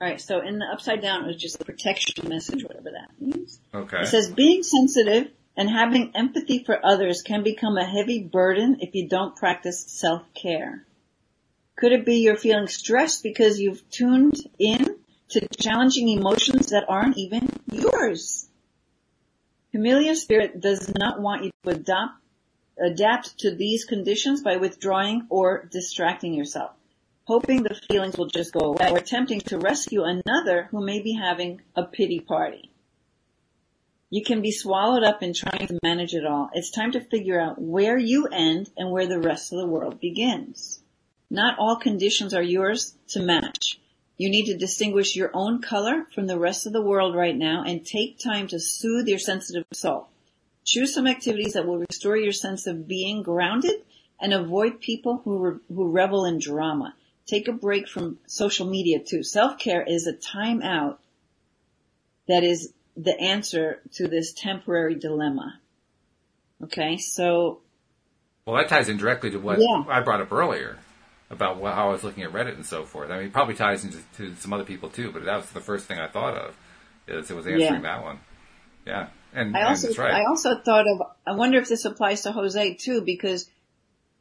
Alright, 0.00 0.20
so 0.20 0.40
in 0.40 0.58
the 0.58 0.64
upside 0.64 1.02
down 1.02 1.24
it 1.24 1.26
was 1.26 1.36
just 1.36 1.60
a 1.60 1.64
protection 1.64 2.28
message, 2.28 2.62
whatever 2.64 2.90
that 2.92 3.20
means. 3.20 3.60
Okay. 3.74 4.00
It 4.00 4.06
says 4.06 4.30
being 4.30 4.62
sensitive 4.62 5.30
and 5.56 5.68
having 5.68 6.12
empathy 6.14 6.64
for 6.64 6.78
others 6.84 7.22
can 7.22 7.42
become 7.42 7.76
a 7.76 7.84
heavy 7.84 8.22
burden 8.22 8.78
if 8.80 8.94
you 8.94 9.08
don't 9.08 9.36
practice 9.36 9.84
self-care. 9.88 10.86
Could 11.76 11.92
it 11.92 12.06
be 12.06 12.20
you're 12.20 12.36
feeling 12.36 12.66
stressed 12.66 13.22
because 13.22 13.60
you've 13.60 13.88
tuned 13.90 14.36
in 14.58 14.96
to 15.30 15.46
challenging 15.48 16.08
emotions 16.08 16.68
that 16.68 16.84
aren't 16.88 17.18
even 17.18 17.48
yours? 17.70 18.48
Chameleon 19.72 20.16
spirit 20.16 20.60
does 20.60 20.92
not 20.96 21.20
want 21.20 21.44
you 21.44 21.50
to 21.64 21.70
adopt, 21.70 22.14
adapt 22.82 23.38
to 23.40 23.54
these 23.54 23.84
conditions 23.84 24.42
by 24.42 24.56
withdrawing 24.56 25.26
or 25.30 25.68
distracting 25.70 26.34
yourself, 26.34 26.72
hoping 27.30 27.62
the 27.62 27.80
feelings 27.88 28.18
will 28.18 28.26
just 28.26 28.52
go 28.52 28.72
away 28.72 28.90
or 28.90 28.98
attempting 28.98 29.40
to 29.40 29.56
rescue 29.56 30.02
another 30.02 30.66
who 30.72 30.84
may 30.84 31.00
be 31.00 31.12
having 31.12 31.60
a 31.76 31.84
pity 31.84 32.18
party. 32.18 32.72
You 34.10 34.24
can 34.24 34.42
be 34.42 34.50
swallowed 34.50 35.04
up 35.04 35.22
in 35.22 35.32
trying 35.32 35.68
to 35.68 35.78
manage 35.80 36.12
it 36.12 36.26
all. 36.26 36.50
It's 36.54 36.72
time 36.72 36.90
to 36.90 37.00
figure 37.00 37.40
out 37.40 37.62
where 37.62 37.96
you 37.96 38.26
end 38.26 38.70
and 38.76 38.90
where 38.90 39.06
the 39.06 39.20
rest 39.20 39.52
of 39.52 39.60
the 39.60 39.68
world 39.68 40.00
begins. 40.00 40.82
Not 41.30 41.56
all 41.56 41.76
conditions 41.76 42.34
are 42.34 42.42
yours 42.42 42.96
to 43.10 43.22
match. 43.22 43.78
You 44.16 44.28
need 44.28 44.46
to 44.46 44.58
distinguish 44.58 45.14
your 45.14 45.30
own 45.32 45.62
color 45.62 46.08
from 46.12 46.26
the 46.26 46.36
rest 46.36 46.66
of 46.66 46.72
the 46.72 46.82
world 46.82 47.14
right 47.14 47.36
now 47.36 47.62
and 47.64 47.86
take 47.86 48.18
time 48.18 48.48
to 48.48 48.58
soothe 48.58 49.06
your 49.06 49.20
sensitive 49.20 49.66
soul. 49.72 50.08
Choose 50.64 50.92
some 50.92 51.06
activities 51.06 51.52
that 51.52 51.64
will 51.64 51.78
restore 51.78 52.16
your 52.16 52.32
sense 52.32 52.66
of 52.66 52.88
being 52.88 53.22
grounded 53.22 53.84
and 54.20 54.34
avoid 54.34 54.80
people 54.80 55.22
who, 55.24 55.38
re- 55.38 55.60
who 55.68 55.92
revel 55.92 56.24
in 56.24 56.40
drama. 56.40 56.92
Take 57.30 57.48
a 57.48 57.52
break 57.52 57.88
from 57.88 58.18
social 58.26 58.66
media 58.66 58.98
too. 58.98 59.22
Self-care 59.22 59.82
is 59.82 60.06
a 60.06 60.12
time 60.12 60.62
out 60.62 61.00
that 62.28 62.44
is 62.44 62.72
the 62.96 63.18
answer 63.18 63.80
to 63.94 64.08
this 64.08 64.32
temporary 64.32 64.96
dilemma. 64.96 65.58
Okay, 66.62 66.98
so 66.98 67.60
Well, 68.44 68.56
that 68.56 68.68
ties 68.68 68.88
in 68.88 68.96
directly 68.96 69.30
to 69.30 69.38
what 69.38 69.58
Yeah. 69.60 69.84
I 69.88 70.00
brought 70.00 70.20
up 70.20 70.32
earlier 70.32 70.78
about 71.30 71.60
how 71.62 71.88
I 71.88 71.92
was 71.92 72.02
looking 72.02 72.24
at 72.24 72.32
Reddit 72.32 72.54
and 72.54 72.66
so 72.66 72.84
forth. 72.84 73.10
I 73.10 73.18
mean, 73.18 73.26
it 73.26 73.32
probably 73.32 73.54
ties 73.54 73.84
into 73.84 73.98
to 74.16 74.34
some 74.36 74.52
other 74.52 74.64
people 74.64 74.90
too, 74.90 75.12
but 75.12 75.24
that 75.24 75.36
was 75.36 75.50
the 75.50 75.60
first 75.60 75.86
thing 75.86 75.98
I 75.98 76.08
thought 76.08 76.34
of. 76.36 76.56
Is 77.06 77.30
it 77.30 77.34
was 77.34 77.46
answering 77.46 77.82
that 77.82 78.02
one. 78.02 78.20
Yeah, 78.86 79.08
and, 79.32 79.56
I 79.56 79.60
and 79.60 79.68
also 79.68 79.88
it's 79.88 79.98
right. 79.98 80.14
I 80.14 80.24
also 80.24 80.56
thought 80.56 80.86
of 80.88 81.02
I 81.26 81.32
wonder 81.32 81.58
if 81.58 81.68
this 81.68 81.84
applies 81.84 82.22
to 82.22 82.32
Jose 82.32 82.74
too 82.74 83.02
because 83.02 83.48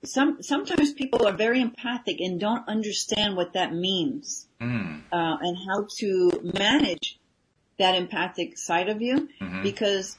some 0.06 0.41
sometimes 0.41 0.93
people 0.93 1.26
are 1.28 1.34
very 1.34 1.62
empathic 1.62 2.20
and 2.20 2.39
don't 2.39 2.68
understand 2.68 3.36
what 3.36 3.54
that 3.54 3.74
means 3.74 4.47
Mm, 4.62 5.04
uh, 5.12 5.38
and 5.39 5.58
how 5.68 5.88
to 6.00 6.52
manage 6.58 7.18
that 7.78 7.95
empathic 7.95 8.58
side 8.58 8.89
of 8.89 9.02
you 9.02 9.30
Mhm. 9.41 9.64
because 9.64 10.18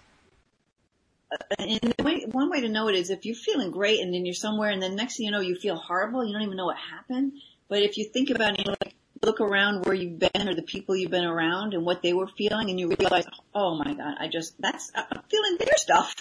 uh, 1.33 1.37
and 1.59 1.95
way, 2.03 2.25
one 2.31 2.51
way 2.51 2.61
to 2.63 2.69
know 2.69 2.89
it 2.89 2.95
is 2.97 3.11
if 3.11 3.25
you're 3.25 3.35
feeling 3.35 3.71
great 3.71 4.01
and 4.01 4.13
then 4.13 4.25
you're 4.25 4.35
somewhere 4.35 4.71
and 4.71 4.83
then 4.83 4.97
next 4.97 5.17
thing 5.17 5.27
you 5.27 5.33
know 5.33 5.41
you 5.41 5.57
feel 5.57 5.77
horrible 5.77 6.25
you 6.25 6.33
don't 6.33 6.43
even 6.43 6.57
know 6.57 6.67
what 6.67 6.77
happened. 6.79 7.33
But 7.69 7.83
if 7.83 7.97
you 7.99 8.07
think 8.13 8.31
about 8.31 8.55
it 8.55 8.59
you 8.61 8.65
know, 8.65 8.77
like 8.83 8.95
look 9.23 9.41
around 9.41 9.85
where 9.85 9.95
you've 9.95 10.19
been 10.19 10.49
or 10.49 10.55
the 10.55 10.63
people 10.63 10.97
you've 10.97 11.11
been 11.11 11.25
around 11.25 11.75
and 11.75 11.85
what 11.85 12.03
they 12.03 12.13
were 12.15 12.27
feeling 12.27 12.71
and 12.71 12.81
you 12.81 12.89
realize 12.99 13.27
oh 13.55 13.77
my 13.77 13.95
god 13.95 14.17
I 14.19 14.29
just 14.29 14.55
that's 14.61 14.91
I'm 14.95 15.23
feeling 15.31 15.57
their 15.59 15.77
stuff 15.77 16.15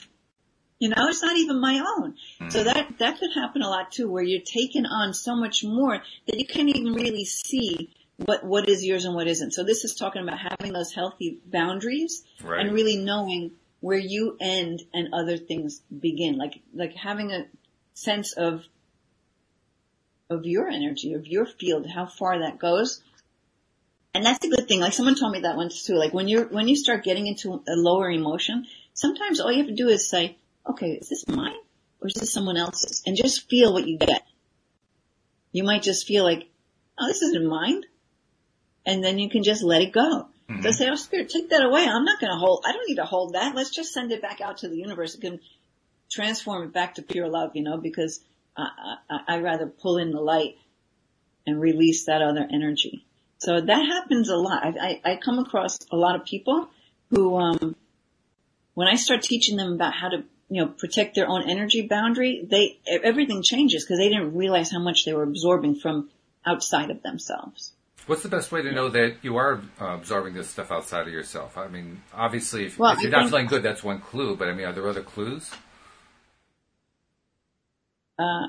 you 0.79 0.89
know 0.89 0.95
it's 1.09 1.21
not 1.21 1.37
even 1.37 1.59
my 1.59 1.79
own. 1.79 2.15
So 2.49 2.59
mm-hmm. 2.59 2.63
that 2.63 2.99
that 2.99 3.19
could 3.19 3.31
happen 3.33 3.61
a 3.61 3.69
lot 3.69 3.91
too 3.91 4.09
where 4.09 4.23
you're 4.23 4.41
taking 4.41 4.85
on 4.85 5.13
so 5.13 5.35
much 5.35 5.63
more 5.63 6.01
that 6.27 6.39
you 6.39 6.47
can't 6.47 6.69
even 6.69 6.93
really 6.93 7.25
see 7.25 7.91
what 8.15 8.43
what 8.43 8.67
is 8.67 8.83
yours 8.83 9.05
and 9.05 9.13
what 9.13 9.27
isn't. 9.27 9.53
So 9.53 9.63
this 9.63 9.83
is 9.83 9.95
talking 9.95 10.23
about 10.23 10.39
having 10.39 10.73
those 10.73 10.93
healthy 10.93 11.39
boundaries 11.45 12.23
Right. 12.43 12.61
and 12.61 12.73
really 12.73 12.97
knowing 12.97 13.51
where 13.81 13.97
you 13.97 14.37
end 14.39 14.81
and 14.93 15.13
other 15.13 15.37
things 15.37 15.81
begin. 15.97 16.37
Like 16.37 16.61
like 16.73 16.95
having 16.95 17.31
a 17.31 17.45
sense 17.93 18.33
of 18.33 18.63
of 20.29 20.45
your 20.45 20.69
energy 20.69 21.13
of 21.13 21.27
your 21.27 21.45
field 21.45 21.87
how 21.87 22.05
far 22.05 22.39
that 22.39 22.57
goes. 22.57 23.01
And 24.13 24.25
that's 24.25 24.43
a 24.43 24.49
good 24.49 24.67
thing. 24.67 24.79
Like 24.79 24.93
someone 24.93 25.15
told 25.15 25.33
me 25.33 25.41
that 25.41 25.57
once 25.57 25.83
too. 25.83 25.95
Like 25.95 26.13
when 26.13 26.29
you're 26.29 26.47
when 26.47 26.69
you 26.69 26.77
start 26.77 27.03
getting 27.03 27.27
into 27.27 27.61
a 27.67 27.75
lower 27.75 28.09
emotion 28.09 28.65
sometimes 28.99 29.39
all 29.39 29.51
you 29.51 29.59
have 29.59 29.67
to 29.67 29.75
do 29.75 29.87
is 29.87 30.09
say 30.09 30.37
okay 30.69 30.91
is 31.01 31.09
this 31.09 31.27
mine 31.27 31.55
or 32.01 32.07
is 32.07 32.13
this 32.13 32.31
someone 32.31 32.57
else's 32.57 33.01
and 33.05 33.15
just 33.15 33.49
feel 33.49 33.73
what 33.73 33.87
you 33.87 33.97
get 33.97 34.23
you 35.51 35.63
might 35.63 35.81
just 35.81 36.07
feel 36.07 36.23
like 36.23 36.47
oh 36.99 37.07
this 37.07 37.21
isn't 37.21 37.47
mine 37.47 37.81
and 38.85 39.03
then 39.03 39.19
you 39.19 39.29
can 39.29 39.43
just 39.43 39.63
let 39.63 39.81
it 39.81 39.91
go 39.91 40.29
so 40.61 40.71
say, 40.71 40.89
oh 40.89 40.95
spirit, 40.95 41.29
take 41.29 41.51
that 41.51 41.63
away. 41.63 41.85
I'm 41.87 42.05
not 42.05 42.19
going 42.19 42.31
to 42.31 42.37
hold, 42.37 42.65
I 42.67 42.73
don't 42.73 42.87
need 42.87 42.95
to 42.95 43.05
hold 43.05 43.33
that. 43.33 43.55
Let's 43.55 43.69
just 43.69 43.93
send 43.93 44.11
it 44.11 44.21
back 44.21 44.41
out 44.41 44.57
to 44.57 44.67
the 44.67 44.77
universe. 44.77 45.13
It 45.13 45.21
can 45.21 45.39
transform 46.09 46.63
it 46.63 46.73
back 46.73 46.95
to 46.95 47.03
pure 47.03 47.29
love, 47.29 47.51
you 47.53 47.63
know, 47.63 47.77
because 47.77 48.19
I, 48.57 48.95
I, 49.09 49.35
I 49.35 49.39
rather 49.41 49.67
pull 49.67 49.97
in 49.97 50.09
the 50.09 50.19
light 50.19 50.57
and 51.45 51.61
release 51.61 52.05
that 52.05 52.23
other 52.23 52.47
energy. 52.51 53.05
So 53.37 53.61
that 53.61 53.85
happens 53.85 54.29
a 54.29 54.35
lot. 54.35 54.65
I, 54.65 54.99
I, 55.05 55.11
I 55.11 55.15
come 55.23 55.37
across 55.37 55.77
a 55.91 55.95
lot 55.95 56.15
of 56.15 56.25
people 56.25 56.67
who, 57.11 57.37
um, 57.37 57.75
when 58.73 58.87
I 58.87 58.95
start 58.95 59.21
teaching 59.21 59.55
them 59.55 59.73
about 59.73 59.93
how 59.93 60.09
to, 60.09 60.23
you 60.49 60.61
know, 60.65 60.67
protect 60.67 61.15
their 61.15 61.27
own 61.27 61.49
energy 61.49 61.83
boundary, 61.87 62.45
they, 62.49 62.79
everything 62.87 63.43
changes 63.43 63.83
because 63.83 63.99
they 63.99 64.09
didn't 64.09 64.35
realize 64.35 64.71
how 64.71 64.79
much 64.79 65.05
they 65.05 65.13
were 65.13 65.23
absorbing 65.23 65.75
from 65.75 66.09
outside 66.45 66.89
of 66.89 67.03
themselves. 67.03 67.71
What's 68.07 68.23
the 68.23 68.29
best 68.29 68.51
way 68.51 68.63
to 68.63 68.71
know 68.71 68.89
that 68.89 69.17
you 69.21 69.37
are 69.37 69.61
uh, 69.79 69.85
absorbing 69.93 70.33
this 70.33 70.49
stuff 70.49 70.71
outside 70.71 71.07
of 71.07 71.13
yourself? 71.13 71.55
I 71.57 71.67
mean, 71.67 72.01
obviously, 72.13 72.65
if, 72.65 72.79
Well, 72.79 72.93
if 72.93 73.01
you're 73.01 73.09
I 73.09 73.11
not 73.11 73.19
think- 73.21 73.29
feeling 73.31 73.45
good, 73.47 73.61
that's 73.63 73.83
one 73.83 73.99
clue. 74.01 74.35
But 74.35 74.47
I 74.47 74.53
mean, 74.53 74.65
are 74.65 74.73
there 74.73 74.87
other 74.87 75.03
clues? 75.03 75.51
uh, 78.17 78.47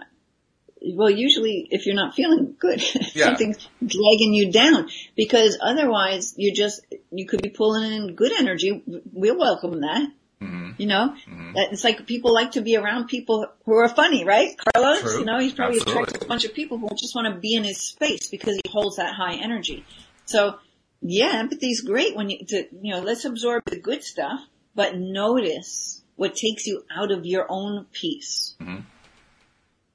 well, 0.94 1.11
usually 1.11 1.68
if 1.70 1.84
you're 1.84 1.94
not 1.94 2.14
feeling 2.14 2.57
good, 2.59 2.82
Yeah. 3.14 3.26
something's 3.26 3.59
dragging 3.84 4.32
you 4.32 4.51
down 4.51 4.88
because 5.14 5.59
otherwise 5.61 6.34
you 6.38 6.55
just, 6.55 6.80
you 7.11 7.26
could 7.26 7.42
be 7.42 7.51
pulling 7.51 7.92
in 7.92 8.14
good 8.14 8.32
energy. 8.32 8.82
We'll 9.12 9.38
welcome 9.38 9.82
that. 9.82 10.09
Hmm 10.41 10.70
You 10.78 10.86
know, 10.86 11.14
That- 11.55 11.72
it's 11.72 11.84
like 11.84 12.07
people 12.07 12.32
like 12.32 12.53
to 12.53 12.61
be 12.61 12.76
around 12.76 13.09
people 13.09 13.47
who 13.64 13.74
are 13.74 13.88
funny, 13.88 14.24
right? 14.24 14.57
Carlos, 14.57 15.01
True. 15.03 15.18
you 15.20 15.24
know, 15.24 15.38
he's 15.38 15.53
probably 15.53 15.78
Absolutely. 15.78 16.03
attracted 16.03 16.22
a 16.24 16.28
bunch 16.28 16.45
of 16.45 16.55
people 16.55 16.78
who 16.78 16.88
just 16.97 17.14
want 17.14 17.32
to 17.32 17.41
be 17.41 17.55
in 17.55 17.64
his 17.64 17.80
space 17.80 18.28
because 18.30 18.57
he 18.57 18.70
holds 18.70 18.97
that 18.97 19.14
high 19.14 19.34
energy. 19.34 19.84
So 20.24 20.59
yeah, 21.03 21.32
empathy 21.34 21.70
is 21.70 21.80
great 21.80 22.14
when 22.16 22.30
you, 22.30 22.45
to, 22.47 22.66
you 22.82 22.93
know, 22.95 23.01
let's 23.01 23.24
absorb 23.24 23.64
the 23.66 23.78
good 23.78 24.03
stuff, 24.05 24.41
but 24.74 24.97
notice 24.97 26.03
what 26.16 26.34
takes 26.34 26.66
you 26.66 26.84
out 26.95 27.11
of 27.11 27.24
your 27.26 27.47
own 27.49 27.86
peace. 27.93 28.55
Mhm. 28.61 28.82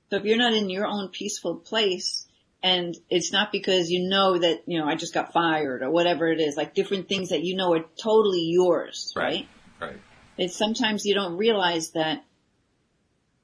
So 0.10 0.18
if 0.18 0.26
you're 0.26 0.38
not 0.38 0.54
in 0.54 0.70
your 0.70 0.86
own 0.86 1.10
peaceful 1.10 1.56
place, 1.56 2.26
and 2.62 2.96
it's 3.10 3.32
not 3.32 3.52
because 3.52 3.90
you 3.92 4.08
know 4.10 4.38
that, 4.38 4.64
you 4.66 4.80
know, 4.80 4.86
I 4.88 4.96
just 4.96 5.14
got 5.14 5.34
fired 5.34 5.84
or 5.84 5.92
whatever 5.92 6.28
it 6.28 6.40
is, 6.40 6.58
like 6.58 6.74
different 6.74 7.08
things 7.08 7.30
that 7.30 7.44
you 7.44 7.56
know 7.56 7.74
are 7.74 7.86
totally 8.02 8.46
yours, 8.50 9.14
right? 9.16 9.48
Right. 9.80 9.98
It's 10.38 10.58
sometimes 10.58 11.06
you 11.06 11.14
don't 11.14 11.38
realize 11.38 11.92
that, 11.92 12.24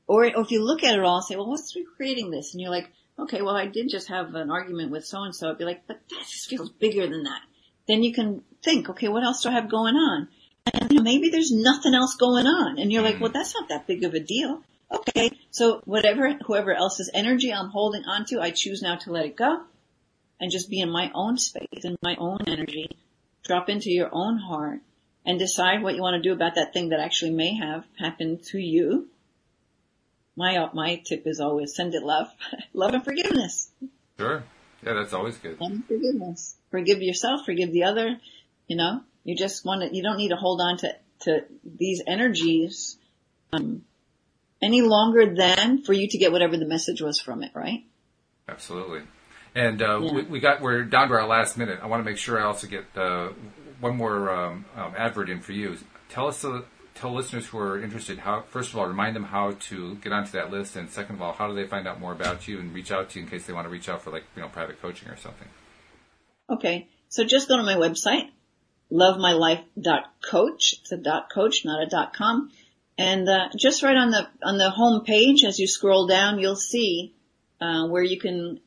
or, 0.08 0.26
or 0.26 0.42
if 0.42 0.52
you 0.52 0.64
look 0.64 0.84
at 0.84 0.96
it 0.96 1.04
all 1.04 1.18
and 1.18 1.26
say, 1.26 1.36
well, 1.36 1.48
what's 1.48 1.76
creating 1.96 2.32
this? 2.32 2.54
And 2.54 2.62
you're 2.62 2.72
like, 2.72 2.90
okay, 3.18 3.42
well, 3.42 3.56
I 3.56 3.68
did 3.68 3.90
just 3.90 4.10
have 4.10 4.36
an 4.36 4.52
argument 4.52 4.92
with 4.92 5.06
so 5.06 5.24
and 5.24 5.36
so. 5.36 5.50
I'd 5.50 5.58
be 5.58 5.66
like, 5.66 5.88
but 5.88 6.00
that 6.10 6.20
just 6.30 6.50
feels 6.50 6.70
bigger 6.70 7.08
than 7.08 7.24
that. 7.24 7.42
Then 7.88 8.04
you 8.04 8.14
can 8.14 8.44
think, 8.64 8.90
okay, 8.90 9.08
what 9.08 9.24
else 9.24 9.44
do 9.44 9.50
I 9.50 9.54
have 9.54 9.70
going 9.70 9.96
on? 9.96 10.28
And 10.74 10.92
you 10.92 10.98
know, 10.98 11.04
maybe 11.04 11.30
there's 11.30 11.52
nothing 11.52 11.94
else 11.94 12.16
going 12.16 12.46
on. 12.46 12.78
And 12.78 12.92
you're 12.92 13.02
like, 13.02 13.16
mm-hmm. 13.16 13.24
well, 13.24 13.32
that's 13.32 13.54
not 13.54 13.70
that 13.70 13.88
big 13.88 14.04
of 14.04 14.14
a 14.14 14.20
deal. 14.20 14.62
Okay, 14.92 15.32
so 15.52 15.82
whatever, 15.86 16.38
whoever 16.46 16.74
else's 16.74 17.10
energy 17.14 17.54
I'm 17.54 17.70
holding 17.70 18.04
onto, 18.04 18.40
I 18.40 18.52
choose 18.52 18.82
now 18.82 18.98
to 18.98 19.12
let 19.12 19.26
it 19.26 19.38
go 19.38 19.62
and 20.40 20.52
just 20.52 20.70
be 20.70 20.82
in 20.82 20.92
my 20.92 21.12
own 21.16 21.38
space, 21.38 21.86
in 21.86 21.96
my 22.04 22.16
own 22.20 22.40
energy, 22.48 22.90
drop 23.44 23.70
into 23.70 23.90
your 23.90 24.10
own 24.12 24.38
heart 24.38 24.82
and 25.26 25.38
decide 25.40 25.84
what 25.84 25.96
you 25.96 26.02
want 26.02 26.22
to 26.22 26.28
do 26.28 26.34
about 26.34 26.56
that 26.56 26.74
thing 26.74 26.90
that 26.90 27.00
actually 27.00 27.32
may 27.32 27.56
have 27.56 27.86
happened 28.00 28.44
to 28.44 28.60
you. 28.60 29.08
My, 30.36 30.70
my 30.74 31.02
tip 31.06 31.24
is 31.28 31.40
always 31.40 31.76
send 31.76 31.94
it 31.94 32.04
love, 32.04 32.28
love 32.74 32.94
and 32.94 33.04
forgiveness. 33.04 33.70
Sure. 34.18 34.44
Yeah, 34.84 34.94
that's 34.94 35.14
always 35.14 35.38
good. 35.38 35.60
Love 35.62 35.72
and 35.72 35.86
forgiveness. 35.86 36.56
Forgive 36.72 37.02
yourself, 37.02 37.42
forgive 37.46 37.72
the 37.72 37.84
other, 37.84 38.20
you 38.68 38.76
know, 38.78 39.02
you 39.24 39.36
just 39.36 39.66
want 39.66 39.82
to, 39.82 39.96
you 39.96 40.02
don't 40.02 40.18
need 40.18 40.30
to 40.30 40.36
hold 40.36 40.62
on 40.62 40.78
to, 40.78 40.96
to 41.22 41.46
these 41.64 42.02
energies, 42.08 42.98
um, 43.54 43.84
any 44.62 44.82
longer 44.82 45.36
than 45.36 45.84
for 45.84 45.94
you 45.94 46.08
to 46.08 46.18
get 46.18 46.32
whatever 46.32 46.58
the 46.58 46.66
message 46.66 47.02
was 47.02 47.20
from 47.20 47.44
it, 47.44 47.52
right? 47.54 47.84
Absolutely. 48.48 49.02
And 49.54 49.82
uh, 49.82 50.00
Yeah. 50.00 50.14
we, 50.14 50.22
we 50.24 50.40
got 50.40 50.62
we're 50.62 50.84
down 50.84 51.10
to 51.10 51.16
our 51.16 51.28
last 51.28 51.58
minute. 51.58 51.80
I 51.82 51.88
want 51.88 52.04
to 52.04 52.10
make 52.10 52.18
sure 52.18 52.40
I 52.40 52.44
also 52.46 52.68
get 52.68 52.86
uh, 52.96 53.30
one 53.82 53.98
more 53.98 54.32
um, 54.32 54.66
um, 54.78 54.94
advert 54.98 55.30
in 55.30 55.42
for 55.42 55.52
you. 55.52 55.78
Tell 56.08 56.28
us, 56.28 56.46
uh, 56.46 56.62
tell 56.96 57.14
listeners 57.14 57.48
who 57.48 57.58
are 57.60 57.82
interested 57.82 58.20
how. 58.20 58.44
First 58.44 58.72
of 58.72 58.78
all, 58.78 58.88
remind 58.88 59.16
them 59.16 59.26
how 59.26 59.52
to 59.70 59.96
get 59.96 60.14
onto 60.14 60.32
that 60.32 60.52
list, 60.52 60.76
and 60.78 60.90
second 60.90 61.16
of 61.16 61.22
all, 61.22 61.34
how 61.34 61.48
do 61.48 61.56
they 61.56 61.68
find 61.68 61.88
out 61.88 62.00
more 62.00 62.14
about 62.14 62.48
you 62.48 62.60
and 62.60 62.74
reach 62.74 62.92
out 62.92 63.10
to 63.10 63.20
you 63.20 63.26
in 63.26 63.30
case 63.30 63.46
they 63.46 63.54
want 63.54 63.66
to 63.66 63.70
reach 63.70 63.90
out 63.90 64.02
for 64.02 64.12
like 64.12 64.24
you 64.36 64.42
know 64.42 64.48
private 64.48 64.82
coaching 64.82 65.10
or 65.10 65.18
something. 65.18 65.48
Okay. 66.50 66.88
So 67.10 67.26
just 67.26 67.50
go 67.50 67.58
to 67.58 67.64
my 67.64 67.76
website, 67.76 68.30
lovemylife.coach. 68.90 70.76
It's 70.80 70.92
a 70.92 70.98
dot 70.98 71.28
coach, 71.34 71.66
not 71.66 71.84
a 71.84 71.88
dot 71.88 72.14
com. 72.14 72.52
And, 72.98 73.28
uh, 73.28 73.48
just 73.58 73.84
right 73.84 73.96
on 73.96 74.12
the, 74.12 74.28
on 74.44 74.58
the 74.58 74.70
home 74.70 75.04
page, 75.04 75.44
as 75.44 75.60
you 75.60 75.68
scroll 75.68 76.08
down, 76.08 76.40
you'll 76.40 76.56
see, 76.56 77.14
uh, 77.60 77.88
where 77.88 78.04
you 78.04 78.20
can 78.20 78.60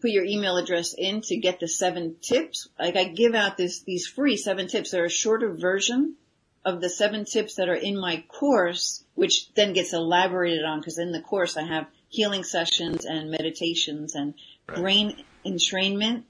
put 0.00 0.10
your 0.10 0.24
email 0.24 0.56
address 0.56 0.94
in 0.96 1.20
to 1.22 1.36
get 1.36 1.60
the 1.60 1.68
seven 1.68 2.16
tips. 2.20 2.68
Like 2.78 2.96
I 2.96 3.04
give 3.04 3.34
out 3.34 3.56
this, 3.56 3.82
these 3.82 4.06
free 4.06 4.36
seven 4.36 4.68
tips. 4.68 4.90
They're 4.90 5.04
a 5.04 5.10
shorter 5.10 5.52
version 5.52 6.16
of 6.64 6.80
the 6.80 6.88
seven 6.88 7.24
tips 7.24 7.56
that 7.56 7.68
are 7.68 7.74
in 7.74 7.98
my 7.98 8.24
course, 8.28 9.04
which 9.14 9.52
then 9.54 9.72
gets 9.72 9.92
elaborated 9.92 10.64
on 10.64 10.80
because 10.80 10.98
in 10.98 11.12
the 11.12 11.20
course 11.20 11.56
I 11.56 11.64
have 11.64 11.86
healing 12.08 12.44
sessions 12.44 13.04
and 13.04 13.30
meditations 13.30 14.14
and 14.14 14.34
Right. 14.66 14.78
brain 14.78 15.24
entrainment 15.44 16.22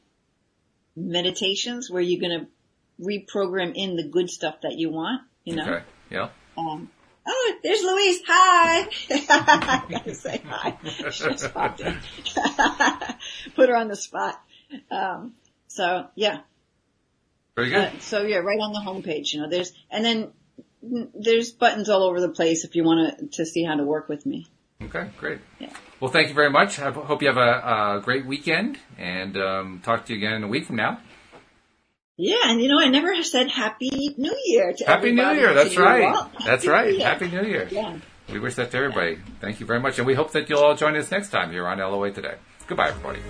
meditations 0.97 1.89
where 1.91 2.03
you're 2.03 2.21
going 2.21 2.41
to 2.41 2.47
reprogram 3.01 3.73
in 3.75 3.97
the 3.97 4.03
good 4.03 4.31
stuff 4.31 4.63
that 4.63 4.79
you 4.79 4.91
want, 4.91 5.23
you 5.45 5.57
know? 5.57 5.63
Okay. 5.63 5.85
Yeah. 6.11 6.29
Um, 6.57 6.91
oh, 7.27 7.55
there's 7.63 7.83
Louise. 7.83 8.21
Hi. 8.27 8.89
I 9.11 9.85
gotta 9.91 10.15
say 10.15 10.43
hi. 10.45 10.79
She 11.11 11.25
just 11.25 11.53
popped 11.53 11.81
in. 11.81 11.97
Put 13.57 13.69
her 13.69 13.77
on 13.77 13.89
the 13.89 13.97
spot. 13.97 14.41
Um, 14.91 15.35
so 15.69 16.09
yeah. 16.15 16.41
Very 17.57 17.71
good. 17.71 17.79
Uh, 17.79 17.99
so 18.01 18.23
yeah, 18.23 18.39
right 18.39 18.59
on 18.59 18.73
the 18.73 18.81
homepage, 18.81 19.33
you 19.33 19.41
know, 19.41 19.49
there's, 19.49 19.73
and 19.91 20.05
then 20.05 20.33
there's 21.15 21.53
buttons 21.53 21.89
all 21.89 22.03
over 22.03 22.21
the 22.21 22.29
place 22.29 22.65
if 22.65 22.75
you 22.75 22.85
want 22.85 23.19
to, 23.19 23.27
to 23.39 23.47
see 23.47 23.65
how 23.65 23.77
to 23.77 23.85
work 23.85 24.09
with 24.09 24.27
me. 24.27 24.47
Okay, 24.83 25.09
great. 25.19 25.39
Yeah. 25.61 25.73
Well, 26.01 26.11
thank 26.11 26.29
you 26.29 26.35
very 26.35 26.51
much. 26.51 26.79
I 26.79 26.91
hope 26.91 27.23
you 27.23 27.29
have 27.29 27.37
a, 27.37 27.97
a 27.99 28.01
great 28.03 28.27
weekend, 28.27 28.79
and 28.99 29.37
um, 29.37 29.81
talk 29.83 30.05
to 30.07 30.13
you 30.13 30.19
again 30.19 30.35
in 30.35 30.45
a 30.45 30.49
week 30.49 30.67
from 30.67 30.77
now. 30.77 31.01
Yeah, 32.17 32.37
and 32.45 32.61
you 32.61 32.69
know, 32.69 32.81
I 32.81 32.89
never 32.89 33.23
said 33.25 33.51
Happy 33.51 33.91
New 34.17 34.37
Year 34.47 34.73
to 34.73 34.85
Happy 34.85 35.11
New 35.11 35.31
Year. 35.33 35.53
That's 35.53 35.77
right. 35.77 36.29
That's 36.45 36.67
right. 36.67 37.01
Happy 37.01 37.29
New 37.29 37.43
Year. 37.43 37.69
Yeah. 37.71 37.99
We 38.33 38.39
wish 38.39 38.55
that 38.55 38.71
to 38.71 38.77
everybody. 38.77 39.19
Thank 39.41 39.61
you 39.61 39.67
very 39.67 39.81
much, 39.81 39.99
and 39.99 40.07
we 40.07 40.15
hope 40.15 40.31
that 40.33 40.49
you'll 40.49 40.61
all 40.61 40.77
join 40.77 40.97
us 40.97 41.11
next 41.11 41.31
time 41.31 41.51
here 41.51 41.67
on 41.67 41.79
LOA 41.79 42.13
Today. 42.13 42.37
Goodbye, 42.69 42.89
everybody. 42.89 43.21